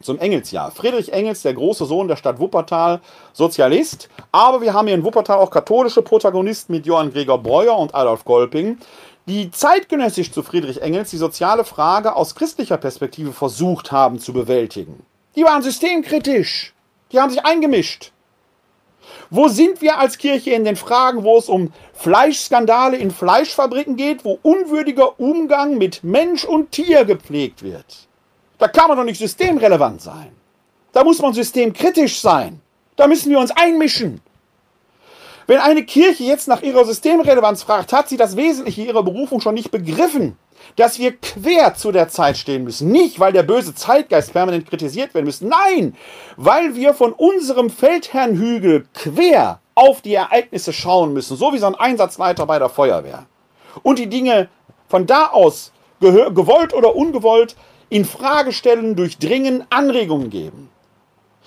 zum 0.00 0.18
Engelsjahr. 0.18 0.70
Friedrich 0.70 1.12
Engels, 1.12 1.42
der 1.42 1.54
große 1.54 1.84
Sohn 1.84 2.08
der 2.08 2.16
Stadt 2.16 2.40
Wuppertal, 2.40 3.00
Sozialist. 3.32 4.08
Aber 4.32 4.60
wir 4.60 4.74
haben 4.74 4.86
hier 4.86 4.96
in 4.96 5.04
Wuppertal 5.04 5.38
auch 5.38 5.50
katholische 5.50 6.02
Protagonisten 6.02 6.72
mit 6.72 6.86
Johann 6.86 7.12
Gregor 7.12 7.42
Breuer 7.42 7.78
und 7.78 7.94
Adolf 7.94 8.24
Kolping, 8.24 8.78
die 9.26 9.50
zeitgenössisch 9.50 10.32
zu 10.32 10.42
Friedrich 10.42 10.82
Engels 10.82 11.10
die 11.10 11.18
soziale 11.18 11.64
Frage 11.64 12.16
aus 12.16 12.34
christlicher 12.34 12.78
Perspektive 12.78 13.32
versucht 13.32 13.92
haben 13.92 14.18
zu 14.18 14.32
bewältigen. 14.32 15.04
Die 15.36 15.44
waren 15.44 15.62
systemkritisch. 15.62 16.74
Die 17.12 17.20
haben 17.20 17.30
sich 17.30 17.44
eingemischt. 17.44 18.12
Wo 19.30 19.48
sind 19.48 19.82
wir 19.82 19.98
als 19.98 20.16
Kirche 20.16 20.50
in 20.50 20.64
den 20.64 20.76
Fragen, 20.76 21.22
wo 21.22 21.36
es 21.36 21.48
um 21.48 21.72
Fleischskandale 21.92 22.96
in 22.96 23.10
Fleischfabriken 23.10 23.96
geht, 23.96 24.24
wo 24.24 24.38
unwürdiger 24.42 25.20
Umgang 25.20 25.76
mit 25.76 26.02
Mensch 26.02 26.44
und 26.44 26.72
Tier 26.72 27.04
gepflegt 27.04 27.62
wird? 27.62 28.08
Da 28.58 28.68
kann 28.68 28.88
man 28.88 28.96
doch 28.96 29.04
nicht 29.04 29.18
systemrelevant 29.18 30.00
sein. 30.00 30.32
Da 30.92 31.04
muss 31.04 31.20
man 31.20 31.34
systemkritisch 31.34 32.20
sein. 32.20 32.60
Da 32.96 33.06
müssen 33.06 33.30
wir 33.30 33.38
uns 33.38 33.50
einmischen. 33.50 34.20
Wenn 35.46 35.60
eine 35.60 35.84
Kirche 35.84 36.24
jetzt 36.24 36.48
nach 36.48 36.62
ihrer 36.62 36.84
Systemrelevanz 36.84 37.62
fragt, 37.62 37.92
hat 37.92 38.08
sie 38.08 38.16
das 38.16 38.36
Wesentliche 38.36 38.82
ihrer 38.82 39.02
Berufung 39.02 39.40
schon 39.40 39.54
nicht 39.54 39.70
begriffen, 39.70 40.36
dass 40.76 40.98
wir 40.98 41.16
quer 41.16 41.74
zu 41.74 41.92
der 41.92 42.08
Zeit 42.08 42.36
stehen 42.36 42.64
müssen. 42.64 42.90
Nicht, 42.90 43.20
weil 43.20 43.32
der 43.32 43.42
böse 43.42 43.74
Zeitgeist 43.74 44.32
permanent 44.32 44.68
kritisiert 44.68 45.14
werden 45.14 45.26
müssen. 45.26 45.48
Nein, 45.48 45.96
weil 46.36 46.74
wir 46.74 46.94
von 46.94 47.12
unserem 47.12 47.70
Feldherrnhügel 47.70 48.86
quer 48.94 49.60
auf 49.74 50.00
die 50.02 50.14
Ereignisse 50.14 50.72
schauen 50.72 51.12
müssen, 51.12 51.36
so 51.36 51.52
wie 51.52 51.58
so 51.58 51.66
ein 51.66 51.74
Einsatzleiter 51.74 52.46
bei 52.46 52.58
der 52.58 52.68
Feuerwehr. 52.68 53.26
Und 53.82 53.98
die 53.98 54.08
Dinge 54.08 54.48
von 54.88 55.06
da 55.06 55.28
aus, 55.28 55.72
gewollt 56.00 56.74
oder 56.74 56.96
ungewollt, 56.96 57.56
in 57.90 58.04
Frage 58.04 58.52
stellen, 58.52 58.96
durchdringen, 58.96 59.64
Anregungen 59.70 60.30
geben. 60.30 60.70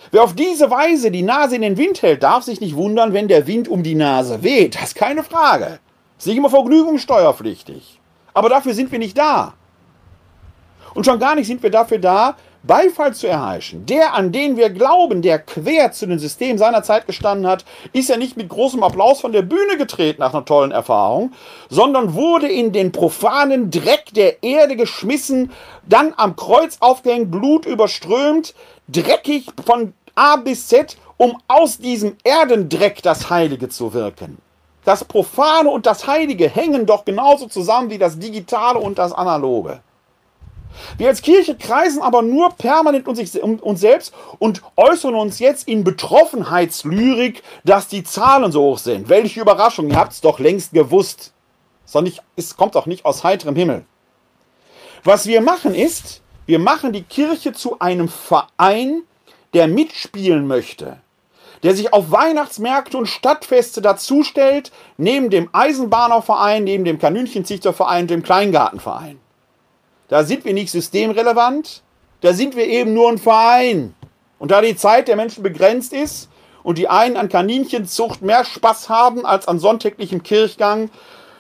Wer 0.10 0.24
auf 0.24 0.34
diese 0.34 0.72
Weise 0.72 1.12
die 1.12 1.22
Nase 1.22 1.56
in 1.56 1.62
den 1.62 1.78
Wind 1.78 2.02
hält, 2.02 2.24
darf 2.24 2.44
sich 2.44 2.60
nicht 2.60 2.76
wundern, 2.76 3.14
wenn 3.14 3.28
der 3.28 3.46
Wind 3.46 3.68
um 3.68 3.84
die 3.84 3.96
Nase 3.96 4.42
weht. 4.42 4.76
Das 4.76 4.84
ist 4.84 4.96
keine 4.96 5.24
Frage. 5.24 5.80
Ist 6.18 6.28
nicht 6.28 6.38
immer 6.38 6.50
vergnügungssteuerpflichtig. 6.50 8.01
Aber 8.34 8.50
dafür 8.50 8.74
sind 8.74 8.92
wir 8.92 9.00
nicht 9.00 9.18
da. 9.18 9.54
Und 10.94 11.06
schon 11.06 11.20
gar 11.20 11.36
nicht 11.36 11.48
sind 11.48 11.64
wir 11.64 11.72
dafür 11.72 12.00
da, 12.00 12.36
Beifall 12.64 13.14
zu 13.16 13.28
erheischen. 13.28 13.88
Der, 13.88 14.14
an 14.14 14.32
den 14.32 14.56
wir 14.56 14.70
glauben, 14.70 15.24
der 15.24 15.40
quer 15.40 15.92
zu 15.92 16.06
dem 16.06 16.20
System 16.20 16.60
seiner 16.60 16.84
Zeit 16.84 17.08
gestanden 17.08 17.48
hat, 17.48 17.66
ist 17.92 18.10
ja 18.10 18.18
nicht 18.18 18.38
mit 18.38 18.50
großem 18.50 18.84
Applaus 18.84 19.22
von 19.22 19.32
der 19.32 19.42
Bühne 19.42 19.78
getreten 19.78 20.20
nach 20.20 20.34
einer 20.34 20.46
tollen 20.46 20.72
Erfahrung, 20.72 21.34
sondern 21.70 22.14
wurde 22.14 22.48
in 22.48 22.72
den 22.72 22.92
profanen 22.92 23.72
Dreck 23.72 24.14
der 24.14 24.44
Erde 24.44 24.76
geschmissen, 24.76 25.52
dann 25.88 26.14
am 26.18 26.36
Kreuz 26.36 26.78
aufgehängt, 26.82 27.32
Blut 27.32 27.66
überströmt, 27.66 28.54
dreckig 28.88 29.48
von 29.66 29.94
A 30.14 30.36
bis 30.36 30.68
Z, 30.68 30.98
um 31.18 31.38
aus 31.48 31.80
diesem 31.80 32.18
Erdendreck 32.24 33.02
das 33.02 33.32
Heilige 33.32 33.70
zu 33.70 33.94
wirken. 33.94 34.38
Das 34.84 35.04
Profane 35.04 35.70
und 35.70 35.86
das 35.86 36.08
Heilige 36.08 36.50
hängen 36.50 36.86
doch 36.86 37.06
genauso 37.06 37.48
zusammen 37.48 37.90
wie 37.90 37.98
das 37.98 38.18
Digitale 38.18 38.80
und 38.80 38.98
das 38.98 39.14
Analoge. 39.14 39.82
Wir 40.98 41.10
als 41.10 41.22
Kirche 41.22 41.56
kreisen 41.56 42.02
aber 42.02 42.22
nur 42.22 42.52
permanent 42.52 43.08
um 43.08 43.60
uns 43.60 43.82
selbst 43.82 44.14
und 44.40 44.62
äußern 44.78 45.16
uns 45.16 45.40
jetzt 45.40 45.68
in 45.68 45.84
Betroffenheitslyrik, 45.84 47.44
dass 47.64 47.88
die 47.88 48.04
Zahlen 48.04 48.52
so 48.52 48.62
hoch 48.62 48.78
sind. 48.78 49.10
Welche 49.10 49.42
Überraschung, 49.42 49.90
ihr 49.90 49.98
habt 49.98 50.14
es 50.14 50.22
doch 50.22 50.40
längst 50.40 50.74
gewusst. 50.74 51.34
Es 52.36 52.56
kommt 52.56 52.76
doch 52.76 52.86
nicht 52.86 53.06
aus 53.06 53.24
heiterem 53.24 53.56
Himmel. 53.56 53.86
Was 55.04 55.28
wir 55.28 55.42
machen 55.42 55.76
ist, 55.76 56.22
wir 56.46 56.60
machen 56.60 56.94
die 56.94 57.04
Kirche 57.04 57.54
zu 57.54 57.80
einem 57.80 58.08
Verein, 58.08 59.04
der 59.54 59.68
mitspielen 59.68 60.48
möchte, 60.48 61.01
der 61.64 61.76
sich 61.76 61.94
auf 61.94 62.12
Weihnachtsmärkte 62.12 62.98
und 62.98 63.08
Stadtfeste 63.08 63.82
dazustellt, 63.82 64.72
neben 64.98 65.30
dem 65.30 65.50
Eisenbahnerverein, 65.54 66.64
neben 66.64 66.86
dem 66.86 67.00
Kaninchenzüchterverein, 67.00 68.08
dem 68.08 68.24
Kleingartenverein. 68.24 69.20
Da 70.08 70.24
sind 70.24 70.44
wir 70.44 70.54
nicht 70.54 70.72
systemrelevant, 70.72 71.84
da 72.22 72.34
sind 72.34 72.56
wir 72.56 72.68
eben 72.68 72.94
nur 72.94 73.10
ein 73.10 73.18
Verein. 73.18 73.96
Und 74.40 74.52
da 74.52 74.62
die 74.62 74.76
Zeit 74.76 75.08
der 75.08 75.16
Menschen 75.16 75.44
begrenzt 75.44 75.94
ist 75.94 76.30
und 76.64 76.78
die 76.78 76.90
einen 76.90 77.16
an 77.16 77.30
Kaninchenzucht 77.30 78.22
mehr 78.22 78.44
Spaß 78.44 78.90
haben 78.90 79.26
als 79.26 79.48
an 79.48 79.60
sonntäglichem 79.60 80.24
Kirchgang, 80.24 80.90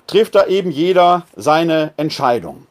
trifft 0.08 0.36
da 0.36 0.46
eben 0.46 0.72
jeder 0.72 1.26
seine 1.36 1.94
Entscheidung. 1.98 2.68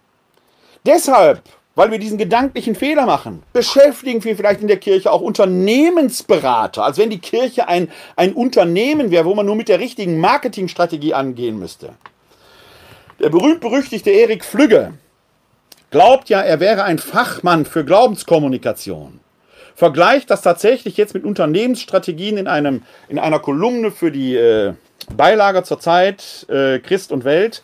Deshalb, 0.87 1.43
weil 1.75 1.91
wir 1.91 1.99
diesen 1.99 2.19
gedanklichen 2.19 2.75
Fehler 2.75 3.07
machen, 3.07 3.43
beschäftigen 3.53 4.23
wir 4.25 4.37
vielleicht 4.37 4.61
in 4.61 4.69
der 4.69 4.79
Kirche 4.79 5.11
auch 5.11 5.21
Unternehmensberater, 5.21 6.85
als 6.85 6.99
wenn 6.99 7.11
die 7.11 7.21
Kirche 7.21 7.69
ein, 7.69 7.89
ein 8.17 8.33
Unternehmen 8.33 9.11
wäre, 9.11 9.25
wo 9.25 9.35
man 9.35 9.47
nur 9.47 9.57
mit 9.57 9.69
der 9.69 9.81
richtigen 9.81 10.19
Marketingstrategie 10.19 11.15
angehen 11.15 11.59
müsste. 11.59 11.91
Der 13.21 13.29
berühmt-berüchtigte 13.29 14.11
Erik 14.11 14.45
Flügge, 14.45 14.95
glaubt 15.91 16.29
ja, 16.29 16.41
er 16.41 16.61
wäre 16.61 16.85
ein 16.85 16.99
Fachmann 16.99 17.65
für 17.67 17.85
Glaubenskommunikation. 17.85 19.21
Vergleicht 19.75 20.31
das 20.31 20.43
tatsächlich 20.43 20.97
jetzt 20.97 21.15
mit 21.15 21.25
Unternehmensstrategien 21.25 22.37
in, 22.37 22.47
einem, 22.47 22.83
in 23.09 23.19
einer 23.19 23.39
Kolumne 23.39 23.91
für 23.91 24.11
die 24.11 24.37
äh, 24.37 24.75
Beilage 25.17 25.63
zur 25.63 25.81
Zeit 25.81 26.47
äh, 26.49 26.79
Christ 26.81 27.13
und 27.13 27.25
Welt 27.25 27.63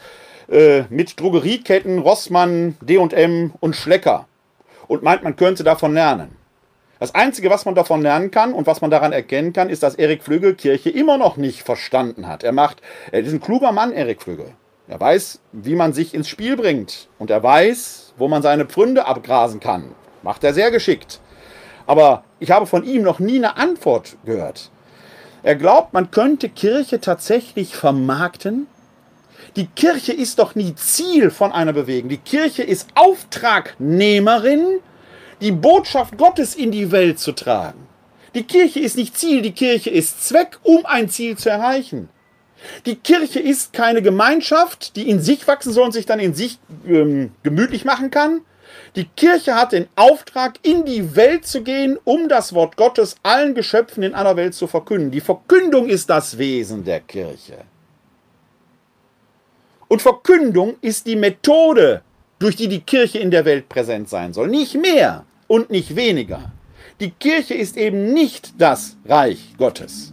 äh, 0.49 0.83
mit 0.91 1.21
Drogerieketten 1.21 1.99
Rossmann, 1.99 2.77
DM 2.81 3.53
und 3.61 3.77
Schlecker 3.77 4.27
und 4.89 5.03
meint, 5.03 5.23
man 5.23 5.37
könnte 5.37 5.65
davon 5.65 5.95
lernen. 5.95 6.37
Das 6.99 7.15
Einzige, 7.15 7.51
was 7.51 7.67
man 7.67 7.75
davon 7.75 8.01
lernen 8.01 8.31
kann 8.31 8.55
und 8.55 8.67
was 8.67 8.81
man 8.81 8.91
daran 8.91 9.13
erkennen 9.13 9.53
kann, 9.53 9.69
ist, 9.69 9.83
dass 9.83 9.97
Erik 9.97 10.23
Flügge 10.23 10.55
Kirche 10.55 10.89
immer 10.89 11.19
noch 11.19 11.37
nicht 11.37 11.63
verstanden 11.63 12.27
hat. 12.27 12.43
Er 12.43 12.53
macht, 12.53 12.81
er 13.13 13.21
ist 13.21 13.33
ein 13.33 13.41
kluger 13.41 13.73
Mann, 13.73 13.93
Erik 13.93 14.23
Flügge. 14.23 14.53
Er 14.89 15.01
weiß, 15.01 15.41
wie 15.53 15.75
man 15.75 15.93
sich 15.93 16.15
ins 16.15 16.29
Spiel 16.29 16.57
bringt. 16.57 17.09
Und 17.19 17.31
er 17.31 17.43
weiß, 17.43 18.15
wo 18.17 18.29
man 18.29 18.41
seine 18.41 18.65
Pfründe 18.65 19.07
abgrasen 19.07 19.61
kann. 19.61 19.95
Macht 20.23 20.43
er 20.45 20.55
sehr 20.55 20.71
geschickt. 20.71 21.21
Aber 21.87 22.25
ich 22.39 22.51
habe 22.51 22.67
von 22.67 22.85
ihm 22.85 23.03
noch 23.03 23.19
nie 23.19 23.37
eine 23.37 23.57
Antwort 23.57 24.17
gehört. 24.25 24.71
Er 25.43 25.55
glaubt, 25.55 25.93
man 25.93 26.11
könnte 26.11 26.49
Kirche 26.49 27.01
tatsächlich 27.01 27.77
vermarkten. 27.77 28.69
Die 29.57 29.69
Kirche 29.69 30.13
ist 30.13 30.39
doch 30.39 30.55
nie 30.55 30.75
Ziel 30.75 31.31
von 31.31 31.51
einer 31.51 31.73
Bewegung. 31.73 32.11
Die 32.11 32.19
Kirche 32.19 32.63
ist 32.63 32.89
Auftragnehmerin, 32.95 34.81
die 35.41 35.53
Botschaft 35.53 36.19
Gottes 36.19 36.55
in 36.55 36.71
die 36.71 36.93
Welt 36.93 37.19
zu 37.19 37.33
tragen. 37.33 37.89
Die 38.35 38.43
Kirche 38.43 38.81
ist 38.81 38.99
nicht 38.99 39.17
Ziel, 39.17 39.41
die 39.41 39.53
Kirche 39.53 39.89
ist 39.89 40.29
Zweck, 40.29 40.59
um 40.63 40.85
ein 40.85 41.09
Ziel 41.09 41.39
zu 41.39 41.49
erreichen. 41.49 42.11
Die 42.85 42.97
Kirche 42.97 43.41
ist 43.41 43.73
keine 43.73 44.03
Gemeinschaft, 44.03 44.95
die 44.95 45.09
in 45.09 45.21
sich 45.21 45.49
wachsen 45.49 45.73
soll 45.73 45.87
und 45.87 45.93
sich 45.93 46.05
dann 46.05 46.21
in 46.21 46.35
sich 46.35 46.59
ähm, 46.87 47.33
gemütlich 47.43 47.87
machen 47.87 48.11
kann. 48.11 48.43
Die 48.95 49.05
Kirche 49.05 49.55
hat 49.55 49.73
den 49.73 49.87
Auftrag, 49.97 50.59
in 50.63 50.85
die 50.85 51.17
Welt 51.17 51.47
zu 51.47 51.63
gehen, 51.63 51.99
um 52.05 52.29
das 52.29 52.53
Wort 52.53 52.77
Gottes 52.77 53.17
allen 53.23 53.55
Geschöpfen 53.55 54.03
in 54.03 54.15
aller 54.15 54.37
Welt 54.37 54.55
zu 54.55 54.67
verkünden. 54.67 55.11
Die 55.11 55.23
Verkündung 55.23 55.89
ist 55.89 56.11
das 56.11 56.37
Wesen 56.37 56.85
der 56.85 57.01
Kirche. 57.01 57.65
Und 59.89 60.03
Verkündung 60.03 60.77
ist 60.81 61.07
die 61.07 61.17
Methode, 61.17 62.03
durch 62.39 62.57
die 62.57 62.69
die 62.69 62.81
Kirche 62.81 63.19
in 63.19 63.31
der 63.31 63.45
Welt 63.45 63.69
präsent 63.69 64.09
sein 64.09 64.33
soll. 64.33 64.49
Nicht 64.49 64.75
mehr 64.75 65.25
und 65.47 65.71
nicht 65.71 65.97
weniger. 65.97 66.53
Die 67.01 67.11
Kirche 67.11 67.55
ist 67.55 67.77
eben 67.77 68.13
nicht 68.13 68.55
das 68.59 68.97
Reich 69.05 69.55
Gottes. 69.59 70.13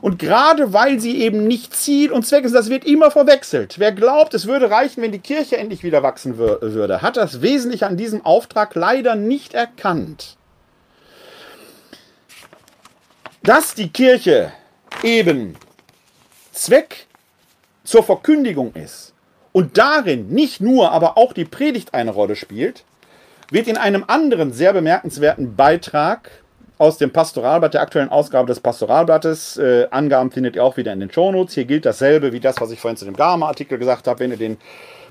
Und 0.00 0.18
gerade 0.18 0.72
weil 0.72 0.98
sie 0.98 1.20
eben 1.22 1.46
nicht 1.46 1.76
Ziel 1.76 2.10
und 2.10 2.26
Zweck 2.26 2.44
ist, 2.44 2.54
das 2.54 2.68
wird 2.68 2.84
immer 2.84 3.12
verwechselt. 3.12 3.78
Wer 3.78 3.92
glaubt, 3.92 4.34
es 4.34 4.46
würde 4.46 4.68
reichen, 4.68 5.00
wenn 5.00 5.12
die 5.12 5.20
Kirche 5.20 5.56
endlich 5.56 5.84
wieder 5.84 6.02
wachsen 6.02 6.38
würde, 6.38 7.02
hat 7.02 7.16
das 7.16 7.40
Wesentliche 7.40 7.86
an 7.86 7.96
diesem 7.96 8.24
Auftrag 8.24 8.74
leider 8.74 9.14
nicht 9.14 9.54
erkannt. 9.54 10.36
Dass 13.44 13.74
die 13.74 13.90
Kirche 13.90 14.52
eben 15.04 15.56
Zweck 16.50 17.06
zur 17.84 18.02
Verkündigung 18.02 18.74
ist 18.74 19.14
und 19.52 19.78
darin 19.78 20.28
nicht 20.28 20.60
nur, 20.60 20.92
aber 20.92 21.18
auch 21.18 21.32
die 21.32 21.44
Predigt 21.44 21.94
eine 21.94 22.10
Rolle 22.10 22.36
spielt, 22.36 22.84
wird 23.50 23.68
in 23.68 23.76
einem 23.76 24.04
anderen 24.06 24.52
sehr 24.52 24.72
bemerkenswerten 24.72 25.56
Beitrag 25.56 26.30
aus 26.78 26.98
dem 26.98 27.12
Pastoralblatt, 27.12 27.74
der 27.74 27.82
aktuellen 27.82 28.08
Ausgabe 28.08 28.48
des 28.48 28.58
Pastoralblattes. 28.60 29.56
Äh, 29.58 29.86
Angaben 29.90 30.32
findet 30.32 30.56
ihr 30.56 30.64
auch 30.64 30.76
wieder 30.76 30.92
in 30.92 31.00
den 31.00 31.12
Shownotes. 31.12 31.54
Hier 31.54 31.64
gilt 31.64 31.86
dasselbe 31.86 32.32
wie 32.32 32.40
das, 32.40 32.60
was 32.60 32.72
ich 32.72 32.80
vorhin 32.80 32.96
zu 32.96 33.04
dem 33.04 33.14
Garma-Artikel 33.14 33.78
gesagt 33.78 34.08
habe. 34.08 34.20
Wenn 34.20 34.32
ihr 34.32 34.36
den 34.36 34.56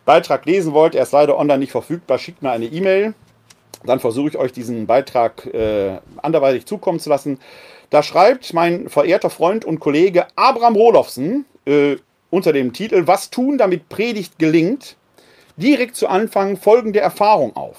Beitrag 0.03 0.45
lesen 0.45 0.74
wollt, 0.74 0.95
er 0.95 1.03
ist 1.03 1.13
leider 1.13 1.38
online 1.38 1.59
nicht 1.59 1.72
verfügbar, 1.72 2.17
schickt 2.17 2.41
mir 2.41 2.51
eine 2.51 2.65
E-Mail. 2.65 3.13
Dann 3.86 3.99
versuche 3.99 4.30
ich 4.30 4.38
euch 4.38 4.51
diesen 4.51 4.86
Beitrag 4.86 5.45
äh, 5.53 5.99
anderweitig 6.22 6.65
zukommen 6.65 6.99
zu 6.99 7.09
lassen. 7.09 7.39
Da 7.89 8.03
schreibt 8.03 8.53
mein 8.53 8.89
verehrter 8.89 9.30
Freund 9.30 9.63
und 9.63 9.80
Kollege 9.80 10.28
Abraham 10.36 10.76
Rolofsen 10.76 11.45
äh, 11.65 11.95
unter 12.32 12.54
dem 12.54 12.74
Titel 12.74 13.06
Was 13.06 13.30
tun, 13.30 13.60
damit 13.60 13.90
Predigt 13.90 14.40
gelingt, 14.40 14.96
direkt 15.58 15.96
zu 15.96 16.08
Anfang 16.08 16.58
folgende 16.58 17.00
Erfahrung 17.00 17.56
auf. 17.56 17.78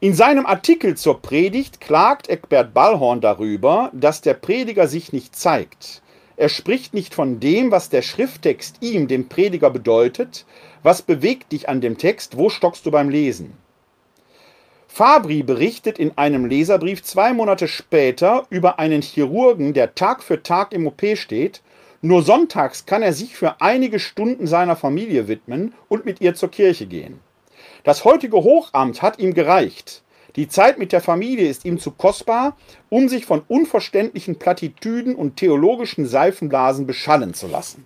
In 0.00 0.12
seinem 0.12 0.44
Artikel 0.44 0.94
zur 0.94 1.22
Predigt 1.22 1.80
klagt 1.80 2.28
Eckbert 2.28 2.74
Ballhorn 2.74 3.22
darüber, 3.22 3.90
dass 3.94 4.20
der 4.20 4.34
Prediger 4.34 4.88
sich 4.88 5.14
nicht 5.14 5.34
zeigt. 5.34 6.02
Er 6.36 6.50
spricht 6.50 6.92
nicht 6.92 7.14
von 7.14 7.40
dem, 7.40 7.70
was 7.70 7.88
der 7.88 8.02
Schrifttext 8.02 8.76
ihm, 8.82 9.08
dem 9.08 9.28
Prediger, 9.28 9.70
bedeutet. 9.70 10.44
Was 10.82 11.00
bewegt 11.00 11.52
dich 11.52 11.70
an 11.70 11.80
dem 11.80 11.96
Text? 11.96 12.36
Wo 12.36 12.50
stockst 12.50 12.84
du 12.84 12.90
beim 12.90 13.08
Lesen? 13.08 13.54
Fabri 14.86 15.42
berichtet 15.42 15.98
in 15.98 16.16
einem 16.16 16.44
Leserbrief 16.44 17.02
zwei 17.02 17.32
Monate 17.32 17.68
später 17.68 18.46
über 18.50 18.78
einen 18.78 19.02
Chirurgen, 19.02 19.72
der 19.72 19.94
Tag 19.94 20.22
für 20.22 20.42
Tag 20.42 20.72
im 20.72 20.86
OP 20.86 21.02
steht. 21.14 21.62
Nur 22.06 22.22
sonntags 22.22 22.86
kann 22.86 23.02
er 23.02 23.12
sich 23.12 23.36
für 23.36 23.60
einige 23.60 23.98
Stunden 23.98 24.46
seiner 24.46 24.76
Familie 24.76 25.26
widmen 25.26 25.74
und 25.88 26.04
mit 26.04 26.20
ihr 26.20 26.36
zur 26.36 26.52
Kirche 26.52 26.86
gehen. 26.86 27.18
Das 27.82 28.04
heutige 28.04 28.36
Hochamt 28.44 29.02
hat 29.02 29.18
ihm 29.18 29.34
gereicht. 29.34 30.04
Die 30.36 30.46
Zeit 30.46 30.78
mit 30.78 30.92
der 30.92 31.00
Familie 31.00 31.48
ist 31.48 31.64
ihm 31.64 31.80
zu 31.80 31.90
kostbar, 31.90 32.56
um 32.90 33.08
sich 33.08 33.26
von 33.26 33.42
unverständlichen 33.48 34.38
Plattitüden 34.38 35.16
und 35.16 35.36
theologischen 35.36 36.06
Seifenblasen 36.06 36.86
beschallen 36.86 37.34
zu 37.34 37.48
lassen. 37.48 37.84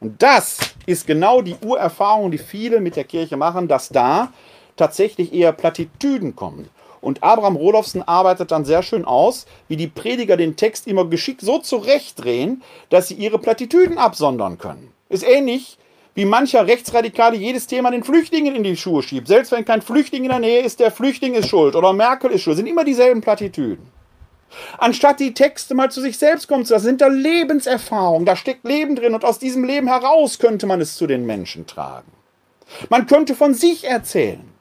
Und 0.00 0.22
das 0.22 0.56
ist 0.86 1.06
genau 1.06 1.42
die 1.42 1.56
Urerfahrung, 1.62 2.30
die 2.30 2.38
viele 2.38 2.80
mit 2.80 2.96
der 2.96 3.04
Kirche 3.04 3.36
machen, 3.36 3.68
dass 3.68 3.90
da 3.90 4.32
tatsächlich 4.76 5.34
eher 5.34 5.52
Plattitüden 5.52 6.34
kommen. 6.34 6.70
Und 7.00 7.22
Abraham 7.22 7.56
Rolofsen 7.56 8.02
arbeitet 8.02 8.50
dann 8.50 8.64
sehr 8.64 8.82
schön 8.82 9.04
aus, 9.04 9.46
wie 9.68 9.76
die 9.76 9.86
Prediger 9.86 10.36
den 10.36 10.56
Text 10.56 10.86
immer 10.86 11.04
geschickt 11.04 11.40
so 11.40 11.58
zurechtdrehen, 11.58 12.62
dass 12.90 13.08
sie 13.08 13.14
ihre 13.14 13.38
Plattitüden 13.38 13.98
absondern 13.98 14.58
können. 14.58 14.92
Ist 15.08 15.26
ähnlich 15.26 15.78
wie 16.14 16.24
mancher 16.24 16.66
Rechtsradikale 16.66 17.36
jedes 17.36 17.66
Thema 17.66 17.90
den 17.90 18.02
Flüchtlingen 18.02 18.56
in 18.56 18.64
die 18.64 18.76
Schuhe 18.76 19.02
schiebt. 19.02 19.28
Selbst 19.28 19.52
wenn 19.52 19.64
kein 19.64 19.82
Flüchtling 19.82 20.24
in 20.24 20.30
der 20.30 20.38
Nähe 20.38 20.62
ist, 20.62 20.80
der 20.80 20.90
Flüchtling 20.90 21.34
ist 21.34 21.48
schuld 21.48 21.76
oder 21.76 21.92
Merkel 21.92 22.30
ist 22.30 22.40
schuld. 22.40 22.56
Sind 22.56 22.66
immer 22.66 22.84
dieselben 22.84 23.20
Plattitüden. 23.20 23.92
Anstatt 24.78 25.20
die 25.20 25.34
Texte 25.34 25.74
mal 25.74 25.90
zu 25.90 26.00
sich 26.00 26.18
selbst 26.18 26.48
kommen 26.48 26.64
zu 26.64 26.72
lassen, 26.72 26.86
sind 26.86 27.00
da 27.00 27.08
Lebenserfahrungen, 27.08 28.24
da 28.24 28.36
steckt 28.36 28.64
Leben 28.64 28.96
drin 28.96 29.14
und 29.14 29.24
aus 29.24 29.38
diesem 29.38 29.64
Leben 29.64 29.88
heraus 29.88 30.38
könnte 30.38 30.66
man 30.66 30.80
es 30.80 30.96
zu 30.96 31.06
den 31.06 31.26
Menschen 31.26 31.66
tragen. 31.66 32.10
Man 32.88 33.06
könnte 33.06 33.34
von 33.34 33.54
sich 33.54 33.84
erzählen. 33.84 34.55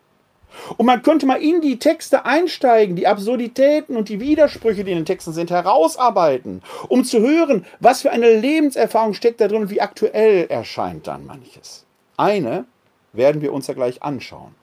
Und 0.77 0.85
man 0.85 1.01
könnte 1.03 1.25
mal 1.25 1.41
in 1.41 1.61
die 1.61 1.79
Texte 1.79 2.25
einsteigen, 2.25 2.95
die 2.95 3.07
Absurditäten 3.07 3.95
und 3.95 4.09
die 4.09 4.19
Widersprüche, 4.19 4.83
die 4.83 4.91
in 4.91 4.99
den 4.99 5.05
Texten 5.05 5.33
sind, 5.33 5.51
herausarbeiten, 5.51 6.61
um 6.87 7.03
zu 7.03 7.19
hören, 7.19 7.65
was 7.79 8.01
für 8.01 8.11
eine 8.11 8.33
Lebenserfahrung 8.39 9.13
steckt 9.13 9.41
da 9.41 9.47
drin 9.47 9.63
und 9.63 9.69
wie 9.69 9.81
aktuell 9.81 10.47
erscheint 10.47 11.07
dann 11.07 11.25
manches. 11.25 11.85
Eine 12.17 12.65
werden 13.13 13.41
wir 13.41 13.53
uns 13.53 13.67
ja 13.67 13.73
gleich 13.73 14.03
anschauen. 14.03 14.55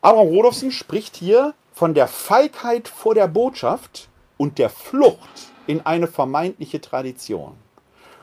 Abraham 0.00 0.28
Rodolfsen 0.28 0.72
spricht 0.72 1.16
hier 1.16 1.54
von 1.72 1.94
der 1.94 2.08
Feigheit 2.08 2.88
vor 2.88 3.14
der 3.14 3.28
Botschaft 3.28 4.08
und 4.36 4.58
der 4.58 4.68
Flucht 4.68 5.52
in 5.66 5.80
eine 5.82 6.08
vermeintliche 6.08 6.80
Tradition. 6.80 7.54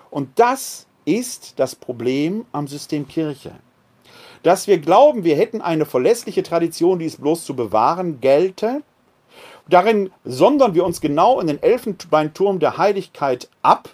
Und 0.10 0.38
das 0.40 0.88
ist 1.06 1.54
das 1.58 1.76
Problem 1.76 2.46
am 2.52 2.68
System 2.68 3.08
Kirche 3.08 3.54
dass 4.44 4.68
wir 4.68 4.80
glauben, 4.80 5.24
wir 5.24 5.36
hätten 5.36 5.62
eine 5.62 5.86
verlässliche 5.86 6.44
Tradition, 6.44 7.00
die 7.00 7.06
es 7.06 7.18
bloß 7.18 7.46
zu 7.46 7.56
bewahren 7.56 8.22
gelte. 8.22 8.82
Darin 9.70 10.12
sondern 10.24 10.74
wir 10.74 10.86
uns 10.86 11.02
genau 11.02 11.40
in 11.40 11.48
den 11.48 11.62
Elfenbeinturm 11.62 12.60
der 12.60 12.78
Heiligkeit 12.78 13.50
ab 13.62 13.90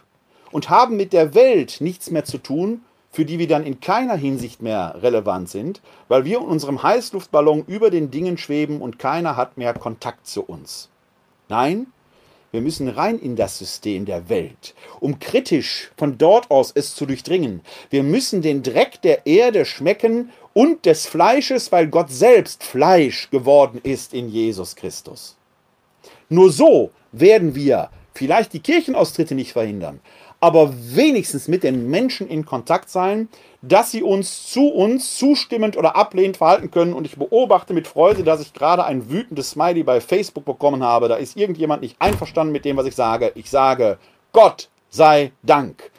und 0.51 0.69
haben 0.69 0.95
mit 0.95 1.11
der 1.11 1.35
Welt 1.35 1.77
nichts 1.81 2.11
mehr 2.11 2.23
zu 2.23 2.37
tun, 2.37 2.81
für 3.11 3.25
die 3.25 3.39
wir 3.39 3.47
dann 3.47 3.65
in 3.65 3.79
keiner 3.79 4.15
Hinsicht 4.15 4.61
mehr 4.61 4.95
relevant 5.01 5.49
sind, 5.49 5.81
weil 6.07 6.25
wir 6.25 6.39
in 6.39 6.45
unserem 6.45 6.83
Heißluftballon 6.83 7.63
über 7.65 7.89
den 7.89 8.11
Dingen 8.11 8.37
schweben 8.37 8.81
und 8.81 8.99
keiner 8.99 9.37
hat 9.37 9.57
mehr 9.57 9.73
Kontakt 9.73 10.27
zu 10.27 10.43
uns. 10.43 10.89
Nein, 11.47 11.87
wir 12.55 12.61
müssen 12.61 12.87
rein 12.87 13.19
in 13.19 13.35
das 13.35 13.59
System 13.59 14.05
der 14.05 14.29
Welt, 14.29 14.73
um 15.01 15.19
kritisch 15.19 15.91
von 15.97 16.17
dort 16.17 16.49
aus 16.49 16.71
es 16.73 16.95
zu 16.95 17.05
durchdringen. 17.05 17.61
Wir 17.89 18.01
müssen 18.01 18.41
den 18.41 18.63
Dreck 18.63 19.01
der 19.01 19.27
Erde 19.27 19.65
schmecken 19.65 20.31
und 20.53 20.85
des 20.85 21.05
Fleisches, 21.05 21.71
weil 21.73 21.87
Gott 21.87 22.09
selbst 22.09 22.63
Fleisch 22.63 23.29
geworden 23.29 23.81
ist 23.83 24.13
in 24.13 24.29
Jesus 24.29 24.77
Christus. 24.77 25.35
Nur 26.29 26.49
so 26.49 26.91
werden 27.11 27.55
wir 27.55 27.89
vielleicht 28.13 28.53
die 28.53 28.61
Kirchenaustritte 28.61 29.35
nicht 29.35 29.51
verhindern, 29.51 29.99
aber 30.45 30.71
wenigstens 30.77 31.47
mit 31.47 31.63
den 31.63 31.89
Menschen 31.89 32.27
in 32.27 32.45
Kontakt 32.45 32.87
sein, 32.91 33.29
dass 33.63 33.89
sie 33.89 34.03
uns 34.03 34.51
zu 34.51 34.67
uns 34.67 35.17
zustimmend 35.17 35.75
oder 35.75 35.95
ablehnend 35.95 36.37
verhalten 36.37 36.69
können. 36.69 36.93
Und 36.93 37.05
ich 37.07 37.17
beobachte 37.17 37.73
mit 37.73 37.87
Freude, 37.87 38.23
dass 38.23 38.41
ich 38.41 38.53
gerade 38.53 38.85
ein 38.85 39.09
wütendes 39.09 39.49
Smiley 39.49 39.81
bei 39.81 39.99
Facebook 40.01 40.45
bekommen 40.45 40.83
habe. 40.83 41.07
Da 41.07 41.15
ist 41.15 41.35
irgendjemand 41.35 41.81
nicht 41.81 41.95
einverstanden 41.97 42.51
mit 42.51 42.63
dem, 42.63 42.77
was 42.77 42.85
ich 42.85 42.95
sage. 42.95 43.31
Ich 43.33 43.49
sage, 43.49 43.97
Gott 44.33 44.69
sei 44.91 45.31
Dank. 45.41 45.89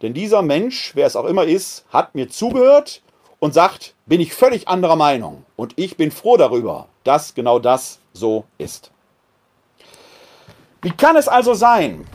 Denn 0.00 0.14
dieser 0.14 0.40
Mensch, 0.40 0.92
wer 0.94 1.06
es 1.06 1.14
auch 1.14 1.26
immer 1.26 1.44
ist, 1.44 1.84
hat 1.92 2.14
mir 2.14 2.30
zugehört 2.30 3.02
und 3.40 3.52
sagt, 3.52 3.94
bin 4.06 4.22
ich 4.22 4.32
völlig 4.32 4.68
anderer 4.68 4.96
Meinung. 4.96 5.44
Und 5.54 5.74
ich 5.76 5.98
bin 5.98 6.10
froh 6.10 6.38
darüber, 6.38 6.88
dass 7.04 7.34
genau 7.34 7.58
das 7.58 7.98
so 8.14 8.44
ist. 8.56 8.90
Wie 10.80 10.92
kann 10.92 11.16
es 11.16 11.28
also 11.28 11.52
sein, 11.52 12.06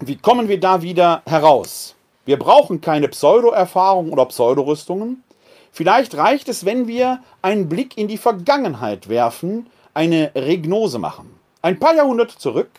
wie 0.00 0.16
kommen 0.16 0.48
wir 0.48 0.58
da 0.58 0.80
wieder 0.80 1.22
heraus? 1.26 1.94
Wir 2.24 2.38
brauchen 2.38 2.80
keine 2.80 3.08
Pseudo-Erfahrungen 3.08 4.12
oder 4.12 4.24
Pseudorüstungen. 4.24 5.22
Vielleicht 5.72 6.16
reicht 6.16 6.48
es, 6.48 6.64
wenn 6.64 6.88
wir 6.88 7.20
einen 7.42 7.68
Blick 7.68 7.98
in 7.98 8.08
die 8.08 8.16
Vergangenheit 8.16 9.10
werfen, 9.10 9.66
eine 9.92 10.32
Regnose 10.34 10.98
machen. 10.98 11.38
Ein 11.60 11.78
paar 11.78 11.94
Jahrhunderte 11.94 12.38
zurück 12.38 12.70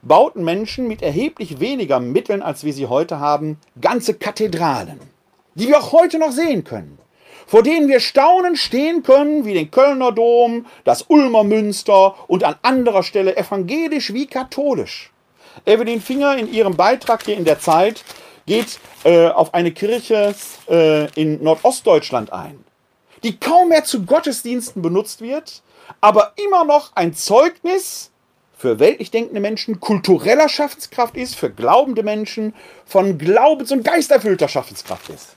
bauten 0.00 0.44
Menschen 0.44 0.88
mit 0.88 1.02
erheblich 1.02 1.60
weniger 1.60 2.00
Mitteln, 2.00 2.42
als 2.42 2.64
wir 2.64 2.72
sie 2.72 2.86
heute 2.86 3.20
haben, 3.20 3.58
ganze 3.80 4.14
Kathedralen, 4.14 4.98
die 5.54 5.68
wir 5.68 5.78
auch 5.78 5.92
heute 5.92 6.18
noch 6.18 6.32
sehen 6.32 6.64
können, 6.64 6.98
vor 7.46 7.62
denen 7.62 7.88
wir 7.88 8.00
staunend 8.00 8.58
stehen 8.58 9.02
können, 9.02 9.44
wie 9.44 9.54
den 9.54 9.70
Kölner 9.70 10.10
Dom, 10.10 10.66
das 10.84 11.02
Ulmer 11.02 11.44
Münster 11.44 12.14
und 12.26 12.42
an 12.44 12.56
anderer 12.62 13.02
Stelle 13.02 13.36
evangelisch 13.36 14.12
wie 14.12 14.26
katholisch. 14.26 15.11
Evelyn 15.64 16.00
Finger 16.00 16.36
in 16.36 16.52
ihrem 16.52 16.76
Beitrag 16.76 17.24
hier 17.24 17.36
in 17.36 17.44
der 17.44 17.60
Zeit 17.60 18.04
geht 18.46 18.78
äh, 19.04 19.28
auf 19.28 19.54
eine 19.54 19.72
Kirche 19.72 20.34
äh, 20.68 21.10
in 21.20 21.42
Nordostdeutschland 21.42 22.32
ein, 22.32 22.64
die 23.22 23.38
kaum 23.38 23.68
mehr 23.68 23.84
zu 23.84 24.04
Gottesdiensten 24.04 24.82
benutzt 24.82 25.20
wird, 25.20 25.62
aber 26.00 26.32
immer 26.36 26.64
noch 26.64 26.92
ein 26.94 27.14
Zeugnis 27.14 28.10
für 28.56 28.78
weltlich 28.78 29.10
denkende 29.10 29.40
Menschen 29.40 29.80
kultureller 29.80 30.48
Schaffenskraft 30.48 31.16
ist, 31.16 31.34
für 31.34 31.50
glaubende 31.50 32.04
Menschen 32.04 32.54
von 32.86 33.18
Glaubens- 33.18 33.72
und 33.72 33.84
geisterfüllter 33.84 34.48
Schaffenskraft 34.48 35.08
ist. 35.08 35.36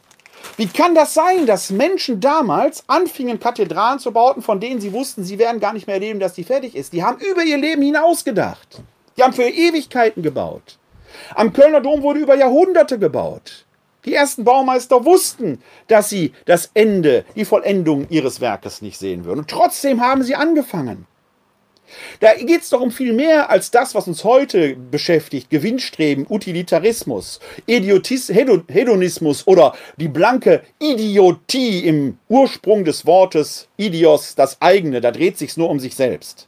Wie 0.57 0.67
kann 0.67 0.93
das 0.93 1.15
sein, 1.15 1.47
dass 1.47 1.71
Menschen 1.71 2.19
damals 2.19 2.83
anfingen, 2.87 3.39
Kathedralen 3.39 3.97
zu 3.97 4.11
bauen, 4.11 4.43
von 4.43 4.59
denen 4.59 4.79
sie 4.79 4.93
wussten, 4.93 5.23
sie 5.23 5.39
werden 5.39 5.59
gar 5.59 5.73
nicht 5.73 5.87
mehr 5.87 5.95
erleben, 5.95 6.19
dass 6.19 6.33
die 6.33 6.43
fertig 6.43 6.75
ist? 6.75 6.93
Die 6.93 7.03
haben 7.03 7.19
über 7.19 7.43
ihr 7.43 7.57
Leben 7.57 7.81
hinausgedacht. 7.81 8.81
Die 9.17 9.23
haben 9.23 9.33
für 9.33 9.43
Ewigkeiten 9.43 10.23
gebaut. 10.23 10.77
Am 11.35 11.53
Kölner 11.53 11.81
Dom 11.81 12.01
wurde 12.01 12.19
über 12.19 12.35
Jahrhunderte 12.35 12.99
gebaut. 12.99 13.65
Die 14.03 14.13
ersten 14.13 14.43
Baumeister 14.43 15.05
wussten, 15.05 15.61
dass 15.87 16.09
sie 16.09 16.33
das 16.45 16.69
Ende, 16.73 17.25
die 17.35 17.45
Vollendung 17.45 18.07
ihres 18.09 18.39
Werkes 18.39 18.81
nicht 18.81 18.99
sehen 18.99 19.25
würden. 19.25 19.39
Und 19.39 19.49
trotzdem 19.49 20.01
haben 20.01 20.23
sie 20.23 20.35
angefangen. 20.35 21.07
Da 22.19 22.33
geht 22.33 22.61
es 22.61 22.69
doch 22.69 22.81
um 22.81 22.91
viel 22.91 23.13
mehr 23.13 23.49
als 23.49 23.71
das, 23.71 23.95
was 23.95 24.07
uns 24.07 24.23
heute 24.23 24.75
beschäftigt. 24.75 25.49
Gewinnstreben, 25.49 26.25
Utilitarismus, 26.27 27.39
Idiotis, 27.67 28.29
Hedonismus 28.29 29.47
oder 29.47 29.75
die 29.97 30.07
blanke 30.07 30.63
Idiotie 30.79 31.79
im 31.85 32.17
Ursprung 32.27 32.85
des 32.85 33.05
Wortes 33.05 33.67
Idios, 33.77 34.35
das 34.35 34.61
eigene. 34.61 34.99
Da 35.01 35.11
dreht 35.11 35.37
sich 35.37 35.55
nur 35.57 35.69
um 35.69 35.79
sich 35.79 35.95
selbst. 35.95 36.47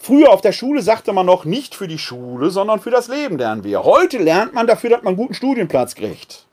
Früher 0.00 0.30
auf 0.30 0.40
der 0.40 0.52
Schule 0.52 0.80
sagte 0.80 1.12
man 1.12 1.26
noch 1.26 1.44
nicht 1.44 1.74
für 1.74 1.88
die 1.88 1.98
Schule, 1.98 2.50
sondern 2.50 2.80
für 2.80 2.90
das 2.90 3.08
Leben 3.08 3.36
lernen 3.36 3.64
wir. 3.64 3.82
Heute 3.82 4.18
lernt 4.18 4.54
man 4.54 4.66
dafür, 4.66 4.90
dass 4.90 5.02
man 5.02 5.08
einen 5.08 5.16
guten 5.16 5.34
Studienplatz 5.34 5.94
kriegt. 5.94 6.46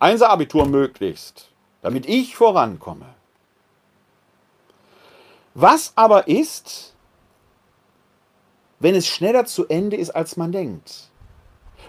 Einser-Abitur 0.00 0.66
möglichst, 0.66 1.48
damit 1.80 2.06
ich 2.06 2.36
vorankomme. 2.36 3.06
Was 5.54 5.92
aber 5.94 6.26
ist, 6.26 6.94
wenn 8.80 8.94
es 8.94 9.06
schneller 9.06 9.44
zu 9.44 9.68
Ende 9.68 9.96
ist, 9.96 10.10
als 10.10 10.36
man 10.36 10.52
denkt? 10.52 11.10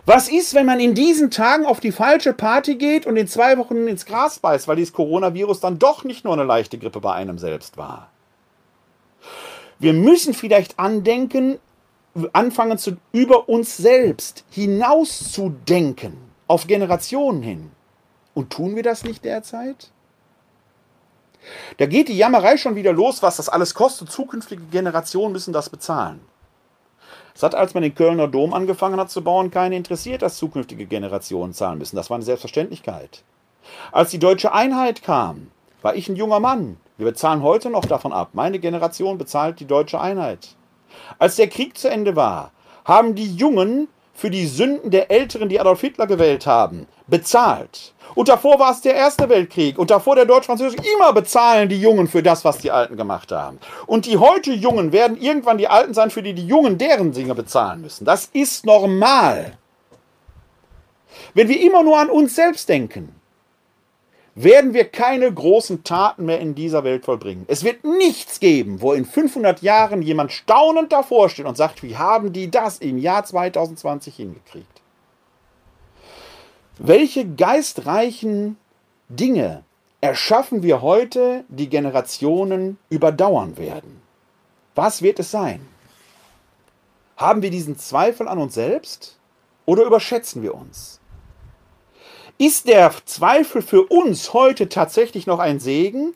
Was 0.05 0.29
ist, 0.29 0.53
wenn 0.53 0.65
man 0.65 0.79
in 0.79 0.93
diesen 0.95 1.31
Tagen 1.31 1.65
auf 1.65 1.79
die 1.79 1.91
falsche 1.91 2.33
Party 2.33 2.75
geht 2.75 3.05
und 3.05 3.17
in 3.17 3.27
zwei 3.27 3.57
Wochen 3.57 3.87
ins 3.87 4.05
Gras 4.05 4.39
beißt, 4.39 4.67
weil 4.67 4.75
dieses 4.75 4.93
Coronavirus 4.93 5.59
dann 5.59 5.79
doch 5.79 6.03
nicht 6.03 6.23
nur 6.23 6.33
eine 6.33 6.43
leichte 6.43 6.77
Grippe 6.77 6.99
bei 6.99 7.13
einem 7.13 7.37
selbst 7.37 7.77
war? 7.77 8.09
Wir 9.81 9.93
müssen 9.93 10.35
vielleicht 10.35 10.77
andenken, 10.77 11.57
anfangen 12.33 12.77
zu, 12.77 12.97
über 13.11 13.49
uns 13.49 13.77
selbst 13.77 14.45
hinaus 14.51 15.31
zu 15.31 15.55
denken, 15.67 16.17
auf 16.47 16.67
Generationen 16.67 17.41
hin. 17.41 17.71
Und 18.35 18.51
tun 18.51 18.75
wir 18.75 18.83
das 18.83 19.03
nicht 19.03 19.25
derzeit? 19.25 19.89
Da 21.77 21.87
geht 21.87 22.09
die 22.09 22.17
Jammerei 22.17 22.57
schon 22.57 22.75
wieder 22.75 22.93
los, 22.93 23.23
was 23.23 23.37
das 23.37 23.49
alles 23.49 23.73
kostet. 23.73 24.11
Zukünftige 24.11 24.61
Generationen 24.65 25.33
müssen 25.33 25.51
das 25.51 25.71
bezahlen. 25.71 26.21
Es 27.33 27.41
hat, 27.41 27.55
als 27.55 27.73
man 27.73 27.81
den 27.81 27.95
Kölner 27.95 28.27
Dom 28.27 28.53
angefangen 28.53 28.99
hat 28.99 29.09
zu 29.09 29.23
bauen, 29.23 29.49
keine 29.49 29.75
interessiert, 29.75 30.21
dass 30.21 30.37
zukünftige 30.37 30.85
Generationen 30.85 31.53
zahlen 31.53 31.79
müssen. 31.79 31.95
Das 31.95 32.11
war 32.11 32.15
eine 32.17 32.23
Selbstverständlichkeit. 32.23 33.23
Als 33.91 34.11
die 34.11 34.19
deutsche 34.19 34.53
Einheit 34.53 35.01
kam, 35.01 35.49
war 35.81 35.95
ich 35.95 36.07
ein 36.07 36.15
junger 36.15 36.39
Mann. 36.39 36.77
Wir 37.01 37.07
bezahlen 37.07 37.41
heute 37.41 37.71
noch 37.71 37.85
davon 37.85 38.13
ab. 38.13 38.29
Meine 38.33 38.59
Generation 38.59 39.17
bezahlt 39.17 39.59
die 39.59 39.65
deutsche 39.65 39.99
Einheit. 39.99 40.49
Als 41.17 41.35
der 41.35 41.47
Krieg 41.47 41.75
zu 41.75 41.89
Ende 41.89 42.15
war, 42.15 42.51
haben 42.85 43.15
die 43.15 43.33
Jungen 43.33 43.87
für 44.13 44.29
die 44.29 44.45
Sünden 44.45 44.91
der 44.91 45.09
Älteren, 45.09 45.49
die 45.49 45.59
Adolf 45.59 45.81
Hitler 45.81 46.05
gewählt 46.05 46.45
haben, 46.45 46.85
bezahlt. 47.07 47.95
Und 48.13 48.29
davor 48.29 48.59
war 48.59 48.71
es 48.71 48.81
der 48.81 48.93
Erste 48.93 49.27
Weltkrieg. 49.29 49.79
Und 49.79 49.89
davor 49.89 50.15
der 50.15 50.25
Deutsch-Französische. 50.25 50.83
Immer 50.95 51.11
bezahlen 51.11 51.69
die 51.69 51.81
Jungen 51.81 52.07
für 52.07 52.21
das, 52.21 52.45
was 52.45 52.59
die 52.59 52.69
Alten 52.69 52.97
gemacht 52.97 53.31
haben. 53.31 53.57
Und 53.87 54.05
die 54.05 54.19
heute 54.19 54.53
Jungen 54.53 54.91
werden 54.91 55.19
irgendwann 55.19 55.57
die 55.57 55.69
Alten 55.69 55.95
sein, 55.95 56.11
für 56.11 56.21
die 56.21 56.35
die 56.35 56.45
Jungen 56.45 56.77
deren 56.77 57.13
Dinge 57.13 57.33
bezahlen 57.33 57.81
müssen. 57.81 58.05
Das 58.05 58.29
ist 58.31 58.63
normal. 58.63 59.57
Wenn 61.33 61.49
wir 61.49 61.59
immer 61.61 61.81
nur 61.81 61.97
an 61.97 62.11
uns 62.11 62.35
selbst 62.35 62.69
denken, 62.69 63.15
werden 64.43 64.73
wir 64.73 64.85
keine 64.85 65.31
großen 65.31 65.83
Taten 65.83 66.25
mehr 66.25 66.39
in 66.39 66.55
dieser 66.55 66.83
Welt 66.83 67.05
vollbringen. 67.05 67.45
Es 67.47 67.63
wird 67.63 67.83
nichts 67.83 68.39
geben, 68.39 68.81
wo 68.81 68.93
in 68.93 69.05
500 69.05 69.61
Jahren 69.61 70.01
jemand 70.01 70.31
staunend 70.31 70.91
davor 70.91 71.29
steht 71.29 71.45
und 71.45 71.57
sagt, 71.57 71.83
wie 71.83 71.97
haben 71.97 72.31
die 72.31 72.49
das 72.49 72.77
im 72.79 72.97
Jahr 72.97 73.25
2020 73.25 74.15
hingekriegt? 74.15 74.81
Welche 76.77 77.27
geistreichen 77.27 78.57
Dinge 79.09 79.63
erschaffen 79.99 80.63
wir 80.63 80.81
heute, 80.81 81.43
die 81.49 81.69
Generationen 81.69 82.77
überdauern 82.89 83.57
werden? 83.57 84.01
Was 84.73 85.01
wird 85.01 85.19
es 85.19 85.29
sein? 85.29 85.67
Haben 87.17 87.41
wir 87.41 87.51
diesen 87.51 87.77
Zweifel 87.77 88.27
an 88.27 88.39
uns 88.39 88.55
selbst 88.55 89.19
oder 89.65 89.83
überschätzen 89.83 90.41
wir 90.41 90.55
uns? 90.55 91.00
Ist 92.41 92.67
der 92.67 92.91
Zweifel 93.05 93.61
für 93.61 93.83
uns 93.83 94.33
heute 94.33 94.67
tatsächlich 94.67 95.27
noch 95.27 95.37
ein 95.37 95.59
Segen 95.59 96.15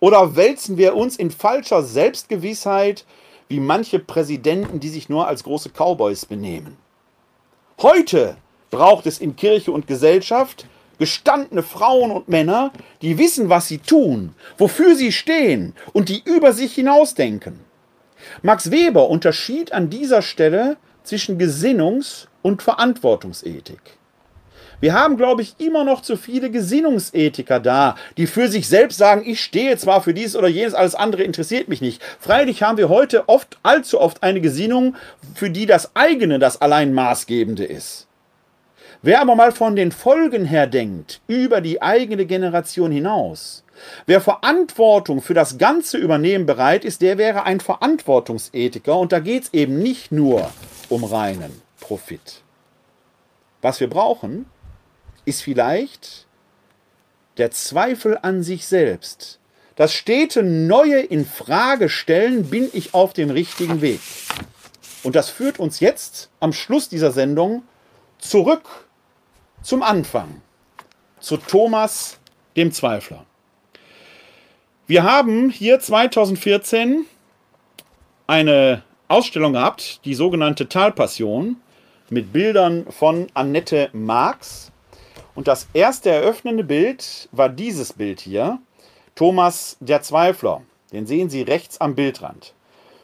oder 0.00 0.34
wälzen 0.34 0.76
wir 0.76 0.96
uns 0.96 1.14
in 1.16 1.30
falscher 1.30 1.84
Selbstgewissheit 1.84 3.04
wie 3.46 3.60
manche 3.60 4.00
Präsidenten, 4.00 4.80
die 4.80 4.88
sich 4.88 5.08
nur 5.08 5.28
als 5.28 5.44
große 5.44 5.70
Cowboys 5.70 6.26
benehmen? 6.26 6.78
Heute 7.80 8.38
braucht 8.72 9.06
es 9.06 9.20
in 9.20 9.36
Kirche 9.36 9.70
und 9.70 9.86
Gesellschaft 9.86 10.66
gestandene 10.98 11.62
Frauen 11.62 12.10
und 12.10 12.28
Männer, 12.28 12.72
die 13.00 13.16
wissen, 13.16 13.48
was 13.48 13.68
sie 13.68 13.78
tun, 13.78 14.34
wofür 14.58 14.96
sie 14.96 15.12
stehen 15.12 15.76
und 15.92 16.08
die 16.08 16.22
über 16.24 16.52
sich 16.52 16.74
hinausdenken. 16.74 17.60
Max 18.42 18.72
Weber 18.72 19.08
unterschied 19.08 19.70
an 19.70 19.90
dieser 19.90 20.22
Stelle 20.22 20.76
zwischen 21.04 21.38
Gesinnungs- 21.38 22.26
und 22.42 22.64
Verantwortungsethik. 22.64 24.01
Wir 24.82 24.94
haben, 24.94 25.16
glaube 25.16 25.42
ich, 25.42 25.54
immer 25.58 25.84
noch 25.84 26.02
zu 26.02 26.16
viele 26.16 26.50
Gesinnungsethiker 26.50 27.60
da, 27.60 27.94
die 28.16 28.26
für 28.26 28.48
sich 28.48 28.66
selbst 28.66 28.98
sagen, 28.98 29.22
ich 29.24 29.40
stehe 29.40 29.76
zwar 29.76 30.02
für 30.02 30.12
dies 30.12 30.34
oder 30.34 30.48
jenes, 30.48 30.74
alles 30.74 30.96
andere 30.96 31.22
interessiert 31.22 31.68
mich 31.68 31.80
nicht. 31.80 32.02
Freilich 32.18 32.64
haben 32.64 32.78
wir 32.78 32.88
heute 32.88 33.28
oft, 33.28 33.58
allzu 33.62 34.00
oft 34.00 34.24
eine 34.24 34.40
Gesinnung, 34.40 34.96
für 35.36 35.50
die 35.50 35.66
das 35.66 35.94
eigene 35.94 36.40
das 36.40 36.60
allein 36.60 36.94
maßgebende 36.94 37.64
ist. 37.64 38.08
Wer 39.02 39.20
aber 39.20 39.36
mal 39.36 39.52
von 39.52 39.76
den 39.76 39.92
Folgen 39.92 40.44
her 40.44 40.66
denkt, 40.66 41.20
über 41.28 41.60
die 41.60 41.80
eigene 41.80 42.26
Generation 42.26 42.90
hinaus, 42.90 43.62
wer 44.06 44.20
Verantwortung 44.20 45.22
für 45.22 45.34
das 45.34 45.58
Ganze 45.58 45.96
übernehmen 45.96 46.44
bereit 46.44 46.84
ist, 46.84 47.02
der 47.02 47.18
wäre 47.18 47.44
ein 47.44 47.60
Verantwortungsethiker 47.60 48.98
und 48.98 49.12
da 49.12 49.20
geht 49.20 49.44
es 49.44 49.54
eben 49.54 49.78
nicht 49.78 50.10
nur 50.10 50.50
um 50.88 51.04
reinen 51.04 51.62
Profit. 51.78 52.42
Was 53.60 53.78
wir 53.78 53.88
brauchen, 53.88 54.46
ist 55.24 55.42
vielleicht 55.42 56.26
der 57.36 57.50
Zweifel 57.50 58.18
an 58.20 58.42
sich 58.42 58.66
selbst. 58.66 59.38
Das 59.76 59.94
stete 59.94 60.42
Neue 60.42 61.00
in 61.00 61.24
Frage 61.24 61.88
stellen, 61.88 62.50
bin 62.50 62.68
ich 62.72 62.94
auf 62.94 63.12
dem 63.12 63.30
richtigen 63.30 63.80
Weg. 63.80 64.00
Und 65.02 65.16
das 65.16 65.30
führt 65.30 65.58
uns 65.58 65.80
jetzt 65.80 66.30
am 66.40 66.52
Schluss 66.52 66.88
dieser 66.88 67.10
Sendung 67.10 67.62
zurück 68.18 68.86
zum 69.62 69.82
Anfang, 69.82 70.42
zu 71.20 71.36
Thomas 71.36 72.18
dem 72.56 72.72
Zweifler. 72.72 73.24
Wir 74.86 75.04
haben 75.04 75.50
hier 75.50 75.80
2014 75.80 77.06
eine 78.26 78.82
Ausstellung 79.08 79.52
gehabt, 79.52 80.00
die 80.04 80.14
sogenannte 80.14 80.68
Talpassion, 80.68 81.56
mit 82.10 82.32
Bildern 82.32 82.86
von 82.90 83.28
Annette 83.34 83.88
Marx. 83.92 84.71
Und 85.34 85.48
das 85.48 85.66
erste 85.72 86.10
eröffnende 86.10 86.64
Bild 86.64 87.28
war 87.32 87.48
dieses 87.48 87.92
Bild 87.92 88.20
hier, 88.20 88.58
Thomas 89.14 89.76
der 89.80 90.02
Zweifler. 90.02 90.62
Den 90.92 91.06
sehen 91.06 91.30
Sie 91.30 91.42
rechts 91.42 91.80
am 91.80 91.94
Bildrand. 91.94 92.54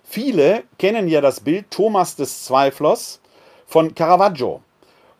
Viele 0.04 0.64
kennen 0.78 1.08
ja 1.08 1.20
das 1.20 1.40
Bild 1.40 1.70
Thomas 1.70 2.16
des 2.16 2.44
Zweiflers 2.44 3.20
von 3.66 3.94
Caravaggio 3.94 4.62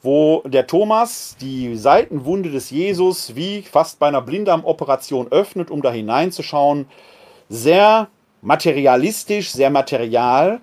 wo 0.03 0.43
der 0.47 0.67
Thomas 0.67 1.37
die 1.41 1.77
Seitenwunde 1.77 2.51
des 2.51 2.71
Jesus 2.71 3.35
wie 3.35 3.63
fast 3.63 3.99
bei 3.99 4.09
einer 4.09 4.23
Blinddarmoperation 4.23 5.29
öffnet, 5.31 5.71
um 5.71 5.83
da 5.83 5.91
hineinzuschauen. 5.91 6.87
Sehr 7.49 8.09
materialistisch, 8.41 9.51
sehr 9.51 9.71
material. 9.71 10.61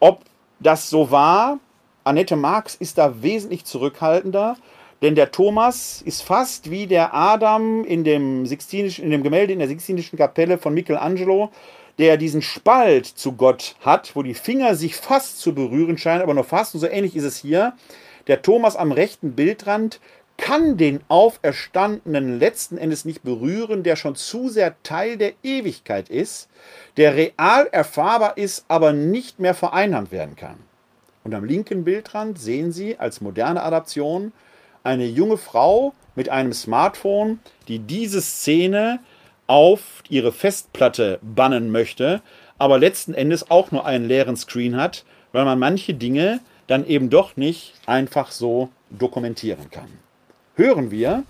Ob 0.00 0.20
das 0.58 0.90
so 0.90 1.10
war, 1.10 1.58
Annette 2.04 2.36
Marx 2.36 2.74
ist 2.74 2.98
da 2.98 3.22
wesentlich 3.22 3.64
zurückhaltender, 3.64 4.56
denn 5.02 5.16
der 5.16 5.32
Thomas 5.32 6.00
ist 6.02 6.22
fast 6.22 6.70
wie 6.70 6.86
der 6.86 7.12
Adam 7.12 7.84
in 7.84 8.04
dem, 8.04 8.44
in 8.46 9.10
dem 9.10 9.22
Gemälde 9.22 9.52
in 9.52 9.58
der 9.58 9.68
Sixtinischen 9.68 10.16
Kapelle 10.16 10.58
von 10.58 10.72
Michelangelo, 10.72 11.50
der 11.98 12.16
diesen 12.16 12.40
Spalt 12.40 13.06
zu 13.06 13.32
Gott 13.32 13.74
hat, 13.80 14.14
wo 14.14 14.22
die 14.22 14.34
Finger 14.34 14.76
sich 14.76 14.96
fast 14.96 15.40
zu 15.40 15.54
berühren 15.54 15.98
scheinen, 15.98 16.22
aber 16.22 16.34
nur 16.34 16.44
fast, 16.44 16.74
und 16.74 16.80
so 16.80 16.86
ähnlich 16.86 17.16
ist 17.16 17.24
es 17.24 17.36
hier. 17.36 17.74
Der 18.28 18.42
Thomas 18.42 18.76
am 18.76 18.92
rechten 18.92 19.32
Bildrand 19.32 20.00
kann 20.38 20.76
den 20.76 21.00
Auferstandenen 21.08 22.38
letzten 22.38 22.78
Endes 22.78 23.04
nicht 23.04 23.22
berühren, 23.22 23.82
der 23.82 23.96
schon 23.96 24.14
zu 24.14 24.48
sehr 24.48 24.74
Teil 24.82 25.16
der 25.16 25.32
Ewigkeit 25.42 26.08
ist, 26.08 26.48
der 26.96 27.14
real 27.16 27.68
erfahrbar 27.70 28.38
ist, 28.38 28.64
aber 28.68 28.92
nicht 28.92 29.40
mehr 29.40 29.54
vereinnahmt 29.54 30.12
werden 30.12 30.36
kann. 30.36 30.56
Und 31.24 31.34
am 31.34 31.44
linken 31.44 31.84
Bildrand 31.84 32.38
sehen 32.38 32.72
Sie 32.72 32.98
als 32.98 33.20
moderne 33.20 33.62
Adaption 33.62 34.32
eine 34.84 35.06
junge 35.06 35.36
Frau 35.36 35.94
mit 36.14 36.28
einem 36.28 36.52
Smartphone, 36.52 37.40
die 37.68 37.78
diese 37.78 38.20
Szene 38.20 39.00
auf 39.46 40.02
ihre 40.08 40.32
Festplatte 40.32 41.18
bannen 41.22 41.70
möchte, 41.70 42.22
aber 42.58 42.78
letzten 42.78 43.14
Endes 43.14 43.50
auch 43.50 43.70
nur 43.70 43.84
einen 43.86 44.06
leeren 44.06 44.36
Screen 44.36 44.76
hat, 44.76 45.04
weil 45.32 45.44
man 45.44 45.58
manche 45.58 45.94
Dinge 45.94 46.40
dann 46.66 46.86
eben 46.86 47.10
doch 47.10 47.36
nicht 47.36 47.74
einfach 47.86 48.30
so 48.30 48.68
dokumentieren 48.90 49.70
kann. 49.70 49.88
Hören 50.54 50.90
wir, 50.90 51.24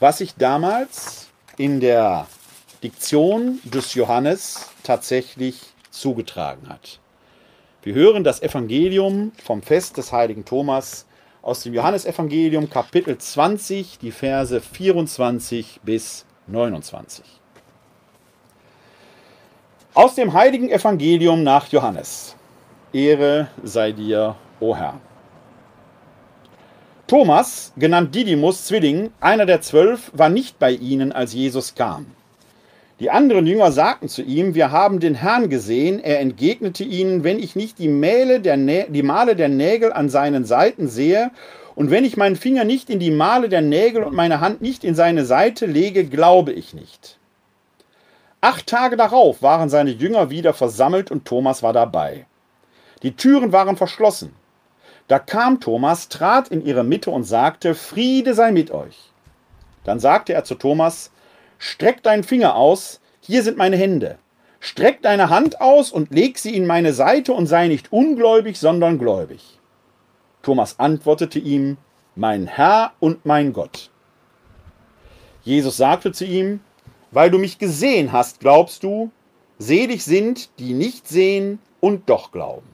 was 0.00 0.18
sich 0.18 0.34
damals 0.36 1.28
in 1.58 1.80
der 1.80 2.26
Diktion 2.82 3.60
des 3.64 3.94
Johannes 3.94 4.70
tatsächlich 4.82 5.60
zugetragen 5.90 6.68
hat. 6.68 6.98
Wir 7.82 7.94
hören 7.94 8.24
das 8.24 8.42
Evangelium 8.42 9.32
vom 9.42 9.62
Fest 9.62 9.96
des 9.96 10.12
heiligen 10.12 10.44
Thomas 10.44 11.06
aus 11.42 11.64
dem 11.64 11.74
Johannesevangelium 11.74 12.70
Kapitel 12.70 13.18
20, 13.18 13.98
die 13.98 14.12
Verse 14.12 14.60
24 14.60 15.80
bis 15.82 16.24
29. 16.46 17.24
Aus 19.94 20.14
dem 20.14 20.32
heiligen 20.32 20.70
Evangelium 20.70 21.42
nach 21.42 21.66
Johannes. 21.68 22.36
Ehre 22.92 23.48
sei 23.62 23.92
dir, 23.92 24.36
o 24.60 24.74
Herr. 24.76 25.00
Thomas, 27.08 27.72
genannt 27.76 28.14
Didymus 28.14 28.64
Zwilling, 28.66 29.10
einer 29.20 29.44
der 29.44 29.60
zwölf, 29.60 30.10
war 30.14 30.28
nicht 30.28 30.58
bei 30.58 30.70
ihnen, 30.70 31.12
als 31.12 31.34
Jesus 31.34 31.74
kam. 31.74 32.06
Die 33.02 33.10
anderen 33.10 33.48
Jünger 33.48 33.72
sagten 33.72 34.08
zu 34.08 34.22
ihm, 34.22 34.54
wir 34.54 34.70
haben 34.70 35.00
den 35.00 35.16
Herrn 35.16 35.48
gesehen. 35.48 35.98
Er 35.98 36.20
entgegnete 36.20 36.84
ihnen, 36.84 37.24
wenn 37.24 37.40
ich 37.40 37.56
nicht 37.56 37.80
die, 37.80 37.88
Mähle 37.88 38.38
der 38.38 38.56
die 38.56 39.02
Male 39.02 39.34
der 39.34 39.48
Nägel 39.48 39.92
an 39.92 40.08
seinen 40.08 40.44
Seiten 40.44 40.86
sehe 40.86 41.32
und 41.74 41.90
wenn 41.90 42.04
ich 42.04 42.16
meinen 42.16 42.36
Finger 42.36 42.62
nicht 42.62 42.90
in 42.90 43.00
die 43.00 43.10
Male 43.10 43.48
der 43.48 43.60
Nägel 43.60 44.04
und 44.04 44.14
meine 44.14 44.38
Hand 44.38 44.62
nicht 44.62 44.84
in 44.84 44.94
seine 44.94 45.24
Seite 45.24 45.66
lege, 45.66 46.04
glaube 46.04 46.52
ich 46.52 46.74
nicht. 46.74 47.18
Acht 48.40 48.68
Tage 48.68 48.96
darauf 48.96 49.42
waren 49.42 49.68
seine 49.68 49.90
Jünger 49.90 50.30
wieder 50.30 50.54
versammelt 50.54 51.10
und 51.10 51.24
Thomas 51.24 51.60
war 51.64 51.72
dabei. 51.72 52.26
Die 53.02 53.16
Türen 53.16 53.50
waren 53.50 53.76
verschlossen. 53.76 54.32
Da 55.08 55.18
kam 55.18 55.58
Thomas, 55.58 56.08
trat 56.08 56.46
in 56.50 56.64
ihre 56.64 56.84
Mitte 56.84 57.10
und 57.10 57.24
sagte, 57.24 57.74
Friede 57.74 58.34
sei 58.34 58.52
mit 58.52 58.70
euch. 58.70 59.10
Dann 59.82 59.98
sagte 59.98 60.34
er 60.34 60.44
zu 60.44 60.54
Thomas, 60.54 61.10
Streck 61.64 62.02
deinen 62.02 62.24
Finger 62.24 62.56
aus, 62.56 63.00
hier 63.20 63.44
sind 63.44 63.56
meine 63.56 63.76
Hände. 63.76 64.18
Streck 64.58 65.00
deine 65.00 65.30
Hand 65.30 65.60
aus 65.60 65.92
und 65.92 66.10
leg 66.10 66.36
sie 66.36 66.56
in 66.56 66.66
meine 66.66 66.92
Seite 66.92 67.34
und 67.34 67.46
sei 67.46 67.68
nicht 67.68 67.92
ungläubig, 67.92 68.58
sondern 68.58 68.98
gläubig. 68.98 69.60
Thomas 70.42 70.80
antwortete 70.80 71.38
ihm, 71.38 71.76
Mein 72.16 72.48
Herr 72.48 72.94
und 72.98 73.24
mein 73.24 73.52
Gott. 73.52 73.90
Jesus 75.44 75.76
sagte 75.76 76.10
zu 76.10 76.24
ihm, 76.24 76.58
Weil 77.12 77.30
du 77.30 77.38
mich 77.38 77.60
gesehen 77.60 78.10
hast, 78.10 78.40
glaubst 78.40 78.82
du, 78.82 79.12
selig 79.60 80.02
sind, 80.02 80.58
die 80.58 80.74
nicht 80.74 81.06
sehen 81.06 81.60
und 81.78 82.10
doch 82.10 82.32
glauben. 82.32 82.66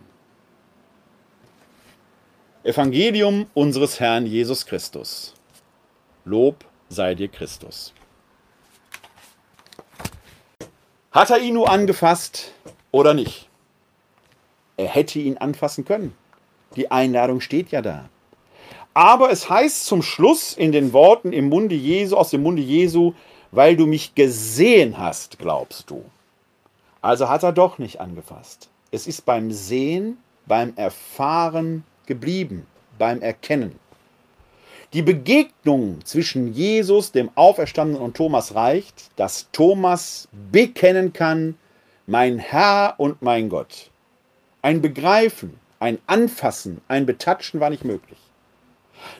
Evangelium 2.64 3.48
unseres 3.52 4.00
Herrn 4.00 4.24
Jesus 4.24 4.64
Christus. 4.64 5.34
Lob 6.24 6.64
sei 6.88 7.14
dir 7.14 7.28
Christus. 7.28 7.92
Hat 11.18 11.30
er 11.30 11.40
ihn 11.40 11.54
nur 11.54 11.68
angefasst 11.68 12.52
oder 12.92 13.12
nicht? 13.12 13.48
Er 14.76 14.86
hätte 14.86 15.18
ihn 15.18 15.36
anfassen 15.36 15.84
können. 15.84 16.14
Die 16.76 16.92
Einladung 16.92 17.40
steht 17.40 17.72
ja 17.72 17.82
da. 17.82 18.08
Aber 18.94 19.32
es 19.32 19.50
heißt 19.50 19.84
zum 19.84 20.02
Schluss 20.02 20.52
in 20.52 20.70
den 20.70 20.92
Worten 20.92 21.32
im 21.32 21.48
Munde 21.48 21.74
Jesu, 21.74 22.16
aus 22.16 22.30
dem 22.30 22.44
Munde 22.44 22.62
Jesu, 22.62 23.14
weil 23.50 23.76
du 23.76 23.86
mich 23.86 24.14
gesehen 24.14 24.96
hast, 24.96 25.40
glaubst 25.40 25.90
du. 25.90 26.04
Also 27.02 27.28
hat 27.28 27.42
er 27.42 27.50
doch 27.50 27.78
nicht 27.78 28.00
angefasst. 28.00 28.68
Es 28.92 29.08
ist 29.08 29.26
beim 29.26 29.50
Sehen, 29.50 30.18
beim 30.46 30.72
Erfahren 30.76 31.82
geblieben, 32.06 32.64
beim 32.96 33.22
Erkennen. 33.22 33.80
Die 34.94 35.02
Begegnung 35.02 36.02
zwischen 36.04 36.54
Jesus, 36.54 37.12
dem 37.12 37.30
Auferstandenen 37.34 38.00
und 38.00 38.16
Thomas 38.16 38.54
reicht, 38.54 39.10
dass 39.16 39.48
Thomas 39.52 40.28
bekennen 40.50 41.12
kann, 41.12 41.58
mein 42.06 42.38
Herr 42.38 42.94
und 42.96 43.20
mein 43.20 43.50
Gott. 43.50 43.90
Ein 44.62 44.80
Begreifen, 44.80 45.60
ein 45.78 45.98
Anfassen, 46.06 46.80
ein 46.88 47.04
Betatschen 47.04 47.60
war 47.60 47.68
nicht 47.68 47.84
möglich. 47.84 48.18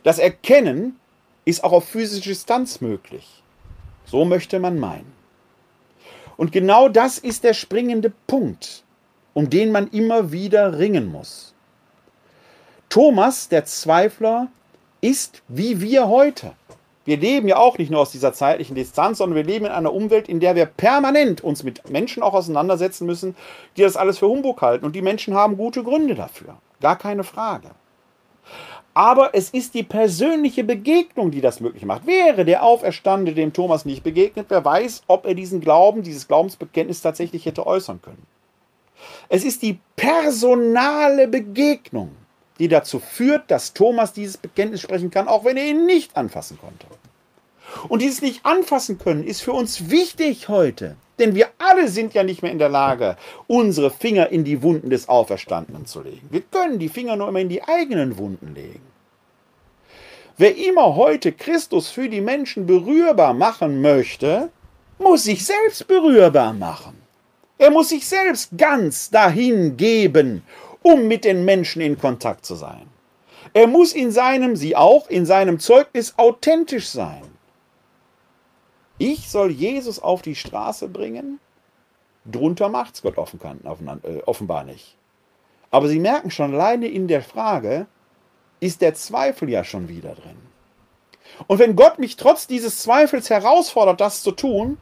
Das 0.05 0.19
Erkennen 0.19 0.99
ist 1.45 1.63
auch 1.63 1.73
auf 1.73 1.85
physische 1.85 2.31
Distanz 2.31 2.81
möglich. 2.81 3.43
So 4.07 4.25
möchte 4.25 4.59
man 4.59 4.79
meinen. 4.79 5.13
Und 6.39 6.51
genau 6.51 6.89
das 6.89 7.19
ist 7.19 7.45
der 7.45 7.53
springende 7.53 8.11
Punkt, 8.27 8.85
um 9.35 9.51
den 9.51 9.71
man 9.71 9.89
immer 9.89 10.33
wieder 10.33 10.79
ringen 10.79 11.13
muss. 11.13 11.53
Thomas, 12.89 13.51
der 13.51 13.67
Zweifler, 13.67 14.49
ist 15.01 15.43
wie 15.49 15.81
wir 15.81 16.09
heute. 16.09 16.53
Wir 17.05 17.17
leben 17.17 17.49
ja 17.49 17.57
auch 17.57 17.79
nicht 17.79 17.91
nur 17.91 18.01
aus 18.01 18.11
dieser 18.11 18.35
zeitlichen 18.35 18.75
Distanz, 18.75 19.19
sondern 19.19 19.37
wir 19.37 19.45
leben 19.45 19.65
in 19.65 19.73
einer 19.73 19.95
Umwelt, 19.95 20.29
in 20.29 20.41
der 20.41 20.55
wir 20.55 20.67
permanent 20.67 21.43
uns 21.43 21.63
mit 21.63 21.89
Menschen 21.89 22.23
auch 22.23 22.35
auseinandersetzen 22.35 23.07
müssen, 23.07 23.35
die 23.77 23.83
das 23.83 23.97
alles 23.97 24.19
für 24.19 24.29
Humbug 24.29 24.61
halten. 24.61 24.85
Und 24.85 24.95
die 24.95 25.01
Menschen 25.01 25.33
haben 25.33 25.57
gute 25.57 25.83
Gründe 25.83 26.15
dafür. 26.15 26.59
Gar 26.83 26.97
keine 26.97 27.25
Frage. 27.25 27.71
Aber 28.93 29.31
es 29.33 29.51
ist 29.51 29.75
die 29.75 29.85
persönliche 29.85 30.65
Begegnung, 30.65 31.31
die 31.31 31.41
das 31.41 31.61
möglich 31.61 31.85
macht. 31.87 32.07
Wäre 32.07 32.45
der 32.45 32.63
Auferstandene 32.63 33.35
dem 33.35 33.53
Thomas 33.53 33.85
nicht 33.85 34.03
begegnet, 34.03 34.47
wer 34.49 34.65
weiß, 34.65 35.05
ob 35.07 35.25
er 35.25 35.35
diesen 35.35 35.61
Glauben, 35.61 36.03
dieses 36.03 36.29
Glaubensbekenntnis 36.29 37.01
tatsächlich 37.01 37.47
hätte 37.47 37.67
äußern 37.67 38.03
können. 38.03 38.27
Es 39.29 39.45
ist 39.45 39.63
die 39.63 39.79
personale 39.97 41.29
Begegnung, 41.29 42.11
die 42.59 42.69
dazu 42.69 42.99
führt, 43.01 43.51
dass 43.51 43.75
Thomas 43.75 44.13
dieses 44.13 44.37
Bekenntnis 44.37 44.81
sprechen 44.81 45.11
kann, 45.11 45.29
auch 45.29 45.45
wenn 45.45 45.57
er 45.57 45.67
ihn 45.67 45.87
nicht 45.87 46.17
anfassen 46.17 46.59
konnte. 46.61 46.87
Und 47.89 48.03
dieses 48.03 48.23
nicht 48.23 48.45
anfassen 48.45 48.99
können 48.99 49.25
ist 49.25 49.43
für 49.43 49.53
uns 49.53 49.91
wichtig 49.91 50.49
heute, 50.49 50.97
denn 51.19 51.35
wir 51.35 51.49
alle 51.59 51.89
sind 51.89 52.15
ja 52.15 52.23
nicht 52.23 52.43
mehr 52.43 52.53
in 52.53 52.59
der 52.59 52.69
Lage, 52.69 53.17
unsere 53.47 53.91
Finger 53.91 54.31
in 54.31 54.45
die 54.45 54.63
Wunden 54.63 54.91
des 54.91 55.09
Auferstandenen 55.09 55.87
zu 55.87 56.03
legen. 56.03 56.29
Wir 56.31 56.41
können 56.41 56.79
die 56.79 56.89
Finger 56.89 57.17
nur 57.17 57.29
immer 57.29 57.41
in 57.41 57.49
die 57.49 57.63
eigenen 57.63 58.17
Wunden 58.19 58.55
legen. 58.55 58.81
Wer 60.37 60.57
immer 60.57 60.95
heute 60.95 61.33
Christus 61.33 61.89
für 61.89 62.09
die 62.09 62.21
Menschen 62.21 62.67
berührbar 62.67 63.35
machen 63.35 63.81
möchte, 63.83 64.51
muss 64.99 65.25
sich 65.25 65.45
selbst 65.45 65.87
berührbar 65.89 66.53
machen. 66.53 66.97
Er 67.59 67.73
muss 67.73 67.89
sich 67.89 68.07
selbst 68.07 68.57
ganz 68.57 69.11
dahin 69.11 69.77
geben 69.77 70.43
um 70.83 71.09
mit 71.09 71.25
den 71.25 71.45
Menschen 71.45 71.83
in 71.83 71.99
Kontakt 71.99 72.45
zu 72.47 72.55
sein. 72.55 72.89
Er 73.55 73.67
muss 73.67 73.93
in 73.93 74.11
seinem, 74.11 74.57
sie 74.57 74.77
auch, 74.77 75.09
in 75.09 75.27
seinem 75.27 75.59
Zeugnis 75.59 76.15
authentisch 76.17 76.89
sein. 76.89 77.23
Ich 78.99 79.31
soll 79.31 79.51
Jesus 79.51 80.01
auf 80.01 80.23
die 80.23 80.35
Straße 80.35 80.89
bringen? 80.89 81.41
Drunter 82.27 82.69
macht's 82.69 83.01
Gott 83.01 83.17
äh, 83.17 84.23
offenbar 84.27 84.65
nicht. 84.65 84.97
Aber 85.71 85.89
Sie 85.89 86.01
merken 86.01 86.31
schon, 86.31 86.55
alleine 86.55 86.89
in 86.89 87.09
der 87.09 87.23
Frage 87.23 87.87
ist 88.61 88.81
der 88.81 88.95
Zweifel 88.95 89.49
ja 89.49 89.65
schon 89.65 89.89
wieder 89.89 90.15
drin. 90.15 90.37
Und 91.47 91.59
wenn 91.59 91.77
Gott 91.77 91.99
mich 91.99 92.17
trotz 92.17 92.47
dieses 92.47 92.81
Zweifels 92.83 93.31
herausfordert, 93.31 94.01
das 94.01 94.23
zu 94.23 94.33
tun, 94.33 94.79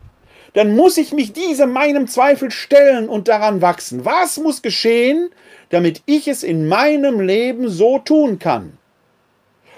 dann 0.54 0.74
muss 0.74 0.96
ich 0.96 1.12
mich 1.12 1.32
diesem 1.32 1.72
meinem 1.72 2.06
Zweifel 2.06 2.50
stellen 2.50 3.08
und 3.08 3.28
daran 3.28 3.60
wachsen. 3.60 4.04
Was 4.04 4.38
muss 4.38 4.62
geschehen, 4.62 5.30
damit 5.70 6.02
ich 6.06 6.28
es 6.28 6.42
in 6.42 6.68
meinem 6.68 7.20
Leben 7.20 7.68
so 7.68 7.98
tun 7.98 8.38
kann. 8.38 8.78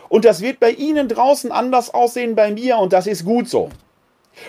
Und 0.09 0.25
das 0.25 0.41
wird 0.41 0.61
bei 0.61 0.71
Ihnen 0.71 1.09
draußen 1.09 1.53
anders 1.53 1.93
aussehen 1.93 2.35
bei 2.35 2.51
mir 2.51 2.79
und 2.79 2.93
das 2.93 3.07
ist 3.07 3.25
gut 3.25 3.49
so. 3.49 3.71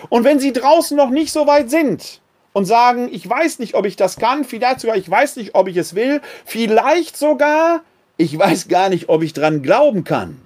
Und 0.08 0.24
wenn 0.24 0.38
Sie 0.38 0.52
draußen 0.52 0.96
noch 0.96 1.10
nicht 1.10 1.32
so 1.32 1.46
weit 1.46 1.70
sind 1.70 2.20
und 2.52 2.64
sagen, 2.64 3.08
ich 3.12 3.28
weiß 3.28 3.58
nicht, 3.58 3.74
ob 3.74 3.86
ich 3.86 3.96
das 3.96 4.16
kann, 4.16 4.44
vielleicht 4.44 4.80
sogar, 4.80 4.96
ich 4.96 5.10
weiß 5.10 5.36
nicht, 5.36 5.54
ob 5.54 5.68
ich 5.68 5.76
es 5.76 5.94
will, 5.94 6.20
vielleicht 6.44 7.16
sogar, 7.16 7.82
ich 8.16 8.38
weiß 8.38 8.68
gar 8.68 8.88
nicht, 8.88 9.08
ob 9.08 9.22
ich 9.22 9.32
dran 9.32 9.62
glauben 9.62 10.04
kann, 10.04 10.40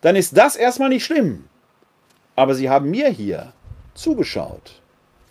dann 0.00 0.16
ist 0.16 0.36
das 0.36 0.56
erstmal 0.56 0.90
nicht 0.90 1.04
schlimm. 1.04 1.44
Aber 2.36 2.54
Sie 2.54 2.70
haben 2.70 2.90
mir 2.90 3.08
hier 3.08 3.52
zugeschaut. 3.94 4.80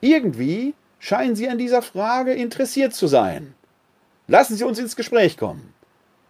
Irgendwie 0.01 0.73
scheinen 0.99 1.35
Sie 1.35 1.47
an 1.47 1.57
dieser 1.57 1.81
Frage 1.81 2.33
interessiert 2.33 2.93
zu 2.93 3.07
sein. 3.07 3.55
Lassen 4.27 4.57
Sie 4.57 4.65
uns 4.65 4.77
ins 4.77 4.97
Gespräch 4.97 5.37
kommen. 5.37 5.73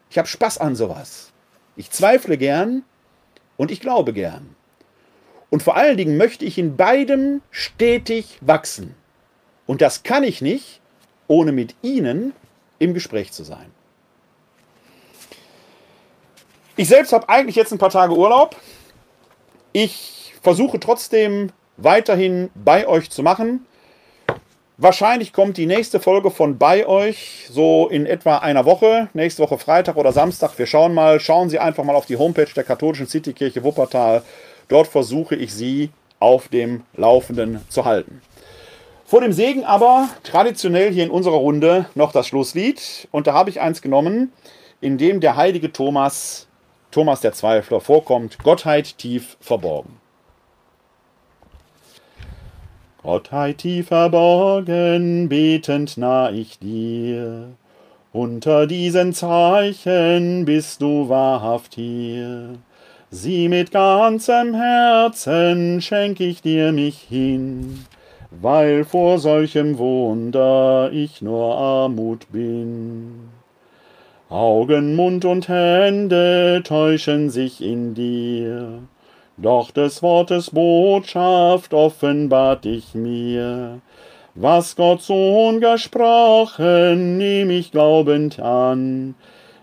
Ich 0.09 0.17
habe 0.17 0.27
Spaß 0.27 0.59
an 0.59 0.75
sowas. 0.75 1.31
Ich 1.75 1.89
zweifle 1.89 2.37
gern 2.37 2.83
und 3.57 3.71
ich 3.71 3.81
glaube 3.81 4.13
gern. 4.13 4.55
Und 5.49 5.63
vor 5.63 5.75
allen 5.75 5.97
Dingen 5.97 6.17
möchte 6.17 6.45
ich 6.45 6.57
in 6.57 6.77
beidem 6.77 7.41
stetig 7.49 8.37
wachsen. 8.41 8.95
Und 9.65 9.81
das 9.81 10.03
kann 10.03 10.23
ich 10.23 10.41
nicht, 10.41 10.81
ohne 11.27 11.51
mit 11.51 11.75
Ihnen 11.81 12.33
im 12.79 12.93
Gespräch 12.93 13.31
zu 13.31 13.43
sein. 13.43 13.71
Ich 16.75 16.87
selbst 16.87 17.13
habe 17.13 17.27
eigentlich 17.29 17.55
jetzt 17.55 17.71
ein 17.71 17.79
paar 17.79 17.89
Tage 17.89 18.15
Urlaub. 18.15 18.55
Ich 19.73 20.35
versuche 20.43 20.79
trotzdem 20.79 21.51
weiterhin 21.77 22.51
bei 22.53 22.87
euch 22.87 23.09
zu 23.09 23.23
machen. 23.23 23.65
Wahrscheinlich 24.79 25.33
kommt 25.33 25.57
die 25.57 25.65
nächste 25.65 25.99
Folge 25.99 26.29
von 26.29 26.59
bei 26.59 26.85
euch 26.85 27.47
so 27.49 27.87
in 27.87 28.05
etwa 28.05 28.37
einer 28.37 28.63
Woche, 28.65 29.09
nächste 29.13 29.41
Woche 29.41 29.57
Freitag 29.57 29.97
oder 29.97 30.11
Samstag. 30.11 30.51
Wir 30.59 30.67
schauen 30.67 30.93
mal, 30.93 31.19
schauen 31.19 31.49
Sie 31.49 31.57
einfach 31.57 31.83
mal 31.83 31.95
auf 31.95 32.05
die 32.05 32.17
Homepage 32.17 32.53
der 32.55 32.63
katholischen 32.63 33.07
Citykirche 33.07 33.63
Wuppertal. 33.63 34.21
Dort 34.67 34.85
versuche 34.85 35.33
ich 35.33 35.51
Sie 35.51 35.89
auf 36.19 36.49
dem 36.49 36.83
Laufenden 36.95 37.61
zu 37.69 37.85
halten. 37.85 38.21
Vor 39.03 39.21
dem 39.21 39.33
Segen 39.33 39.63
aber 39.63 40.09
traditionell 40.21 40.93
hier 40.93 41.05
in 41.05 41.09
unserer 41.09 41.37
Runde 41.37 41.87
noch 41.95 42.11
das 42.11 42.27
Schlusslied. 42.27 43.07
Und 43.09 43.25
da 43.25 43.33
habe 43.33 43.49
ich 43.49 43.59
eins 43.59 43.81
genommen, 43.81 44.31
in 44.79 44.99
dem 44.99 45.21
der 45.21 45.37
heilige 45.37 45.73
Thomas, 45.73 46.45
Thomas 46.91 47.21
der 47.21 47.33
Zweifler, 47.33 47.81
vorkommt. 47.81 48.37
Gottheit 48.43 48.99
tief 48.99 49.37
verborgen. 49.41 49.99
Gottheit 53.07 53.59
tief 53.59 53.87
verborgen, 53.87 55.29
betend 55.29 55.97
nah 55.97 56.29
ich 56.29 56.59
dir. 56.59 57.45
Unter 58.11 58.67
diesen 58.67 59.13
Zeichen 59.13 60.43
bist 60.43 60.81
du 60.81 61.07
wahrhaft 61.07 61.75
hier. 61.75 62.55
Sieh 63.09 63.47
mit 63.47 63.71
ganzem 63.71 64.55
Herzen 64.55 65.81
schenk 65.81 66.19
ich 66.19 66.41
dir 66.41 66.73
mich 66.73 66.97
hin. 66.97 67.85
weil 68.29 68.83
vor 68.83 69.19
solchem 69.19 69.77
Wunder 69.77 70.91
ich 70.91 71.21
nur 71.21 71.55
Armut 71.55 72.29
bin. 72.31 73.29
Augen, 74.29 74.97
Mund 74.97 75.23
und 75.23 75.47
Hände 75.47 76.61
täuschen 76.65 77.29
sich 77.29 77.63
in 77.63 77.93
dir, 77.93 78.81
doch 79.37 79.71
des 79.71 80.01
Wortes 80.01 80.51
Botschaft 80.51 81.73
offenbart 81.73 82.65
ich 82.65 82.95
mir. 82.95 83.79
Was 84.35 84.75
Gott 84.75 85.01
Sohn 85.01 85.61
gesprochen, 85.61 87.17
nehm 87.17 87.49
ich 87.49 87.71
glaubend 87.71 88.39
an. 88.39 89.15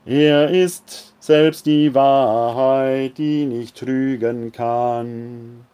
Er 0.07 0.49
ist 0.51 1.15
selbst 1.21 1.67
die 1.67 1.95
Wahrheit, 1.95 3.19
die 3.19 3.47
nicht 3.47 3.77
trügen 3.77 4.53
kann. 4.53 5.67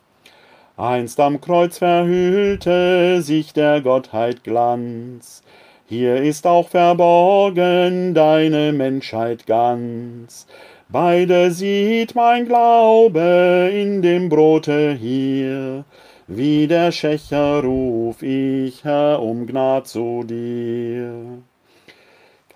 Einst 0.77 1.21
am 1.21 1.41
Kreuz 1.41 1.79
verhüllte 1.79 3.21
sich 3.23 3.53
der 3.53 3.81
Gottheit 3.81 4.45
Glanz, 4.45 5.43
hier 5.91 6.23
ist 6.23 6.47
auch 6.47 6.69
verborgen 6.69 8.15
deine 8.15 8.73
Menschheit 8.73 9.49
ganz. 9.49 10.47
Beide 10.93 11.53
sieht 11.53 12.17
mein 12.17 12.47
Glaube 12.47 13.71
in 13.73 14.03
dem 14.03 14.29
Brote 14.29 14.93
hier, 14.93 15.85
wie 16.27 16.67
der 16.67 16.91
Schächer 16.91 17.63
ruf 17.63 18.25
ich, 18.25 18.83
Herr, 18.83 19.23
um 19.23 19.47
Gnad 19.47 19.87
zu 19.87 20.25
dir. 20.25 21.13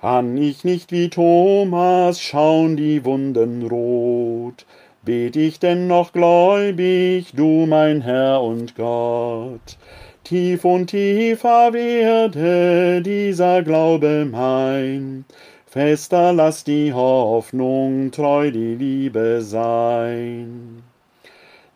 Kann 0.00 0.36
ich 0.36 0.64
nicht 0.64 0.90
wie 0.90 1.10
Thomas 1.10 2.20
schauen 2.20 2.76
die 2.76 3.04
Wunden 3.04 3.68
rot, 3.68 4.66
bet 5.04 5.36
ich 5.36 5.60
denn 5.60 5.86
noch 5.86 6.12
gläubig, 6.12 7.34
du 7.36 7.66
mein 7.66 8.00
Herr 8.00 8.42
und 8.42 8.74
Gott. 8.74 9.78
Tief 10.24 10.64
und 10.64 10.88
tiefer 10.88 11.72
werde 11.72 13.00
dieser 13.00 13.62
Glaube 13.62 14.26
mein, 14.28 15.24
fester 15.74 16.32
lass 16.32 16.62
die 16.62 16.92
Hoffnung, 16.92 18.12
treu 18.12 18.52
die 18.52 18.76
Liebe 18.76 19.42
sein. 19.42 20.84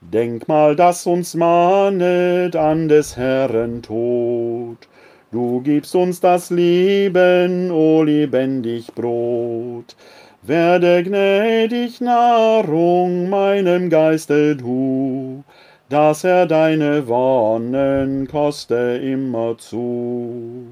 Denkmal, 0.01 0.77
das 0.77 1.05
uns 1.05 1.35
mahnet 1.35 2.55
an 2.55 2.87
des 2.87 3.17
Herren 3.17 3.83
Tod. 3.83 4.87
Du 5.33 5.61
gibst 5.63 5.97
uns 5.97 6.21
das 6.21 6.51
Leben, 6.51 7.73
o 7.73 8.05
lebendig 8.05 8.95
Brot. 8.95 9.97
Werde 10.43 11.03
gnädig 11.03 12.01
Nahrung 12.01 13.29
meinem 13.29 13.91
Geiste 13.91 14.55
du, 14.55 15.43
dass 15.89 16.23
er 16.23 16.47
deine 16.47 17.09
Wonnen 17.09 18.29
koste 18.29 19.01
immerzu. 19.03 20.69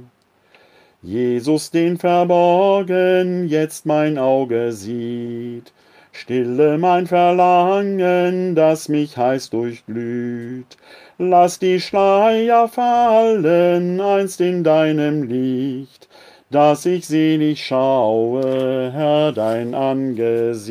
Jesus 1.07 1.70
den 1.70 1.98
Verborgen 1.98 3.46
jetzt 3.46 3.86
mein 3.86 4.18
Auge 4.18 4.72
sieht, 4.72 5.72
Stille 6.11 6.78
mein 6.78 7.07
Verlangen, 7.07 8.57
das 8.57 8.88
mich 8.88 9.16
heiß 9.16 9.50
durchglüht. 9.50 10.76
Lass 11.16 11.61
die 11.61 11.78
Schleier 11.78 12.66
fallen 12.66 14.00
einst 14.00 14.40
in 14.40 14.64
deinem 14.64 15.22
Licht, 15.22 16.09
dass 16.50 16.84
ich 16.86 17.07
selig 17.07 17.64
schaue, 17.64 18.90
Herr, 18.92 19.30
dein 19.30 19.76
Angesicht. 19.76 20.66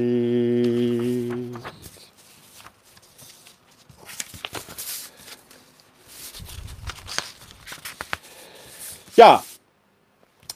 Ja, 9.15 9.41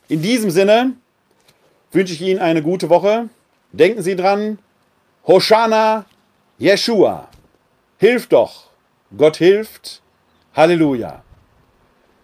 in 0.10 0.22
diesem 0.22 0.50
Sinne 0.50 0.94
wünsche 1.92 2.14
ich 2.14 2.22
Ihnen 2.22 2.40
eine 2.40 2.62
gute 2.62 2.90
Woche. 2.90 3.30
Denken 3.72 4.02
Sie 4.02 4.16
dran, 4.16 4.58
Hoshana, 5.26 6.06
Jeshua. 6.58 7.30
Hilf 7.98 8.28
doch, 8.28 8.72
Gott 9.16 9.38
hilft. 9.38 10.02
Halleluja. 10.56 11.24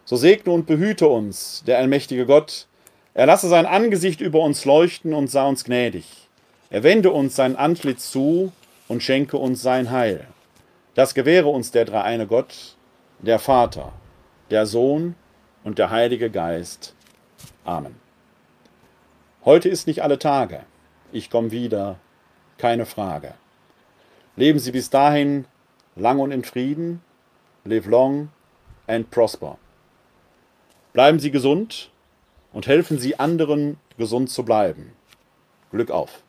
So 0.04 0.18
segne 0.18 0.52
und 0.52 0.66
behüte 0.66 1.08
uns 1.08 1.64
der 1.66 1.78
allmächtige 1.78 2.26
Gott. 2.26 2.68
Er 3.14 3.28
lasse 3.28 3.48
sein 3.48 3.68
Angesicht 3.68 4.20
über 4.20 4.40
uns 4.40 4.66
leuchten 4.66 5.14
und 5.14 5.30
sei 5.30 5.48
uns 5.48 5.64
gnädig. 5.64 6.28
Er 6.72 6.82
wende 6.82 7.12
uns 7.12 7.36
sein 7.36 7.56
Antlitz 7.56 8.10
zu 8.10 8.52
und 8.88 9.04
schenke 9.04 9.38
uns 9.38 9.62
sein 9.62 9.92
Heil. 9.92 10.26
Das 10.96 11.14
gewähre 11.14 11.50
uns 11.50 11.72
der 11.72 11.86
dreieine 11.86 12.26
Gott, 12.26 12.76
der 13.20 13.38
Vater, 13.38 13.94
der 14.50 14.66
Sohn 14.66 15.16
und 15.64 15.78
der 15.78 15.92
Heilige 15.92 16.32
Geist. 16.32 16.95
Amen. 17.66 17.96
Heute 19.44 19.70
ist 19.70 19.88
nicht 19.88 20.04
alle 20.04 20.20
Tage. 20.20 20.64
Ich 21.12 21.32
komme 21.32 21.50
wieder 21.50 22.00
keine 22.60 22.86
Frage. 22.86 23.34
Leben 24.36 24.60
Sie 24.60 24.72
bis 24.72 24.92
dahin 24.92 25.46
lang 25.96 26.20
und 26.20 26.32
in 26.32 26.44
Frieden. 26.44 27.02
Live 27.64 27.88
long 27.88 28.30
and 28.86 29.10
prosper. 29.10 29.58
Bleiben 30.94 31.20
Sie 31.20 31.32
gesund 31.32 31.90
und 32.54 32.68
helfen 32.68 33.00
Sie 33.00 33.18
anderen, 33.18 33.78
gesund 33.98 34.30
zu 34.30 34.46
bleiben. 34.46 34.94
Glück 35.72 35.90
auf. 35.90 36.22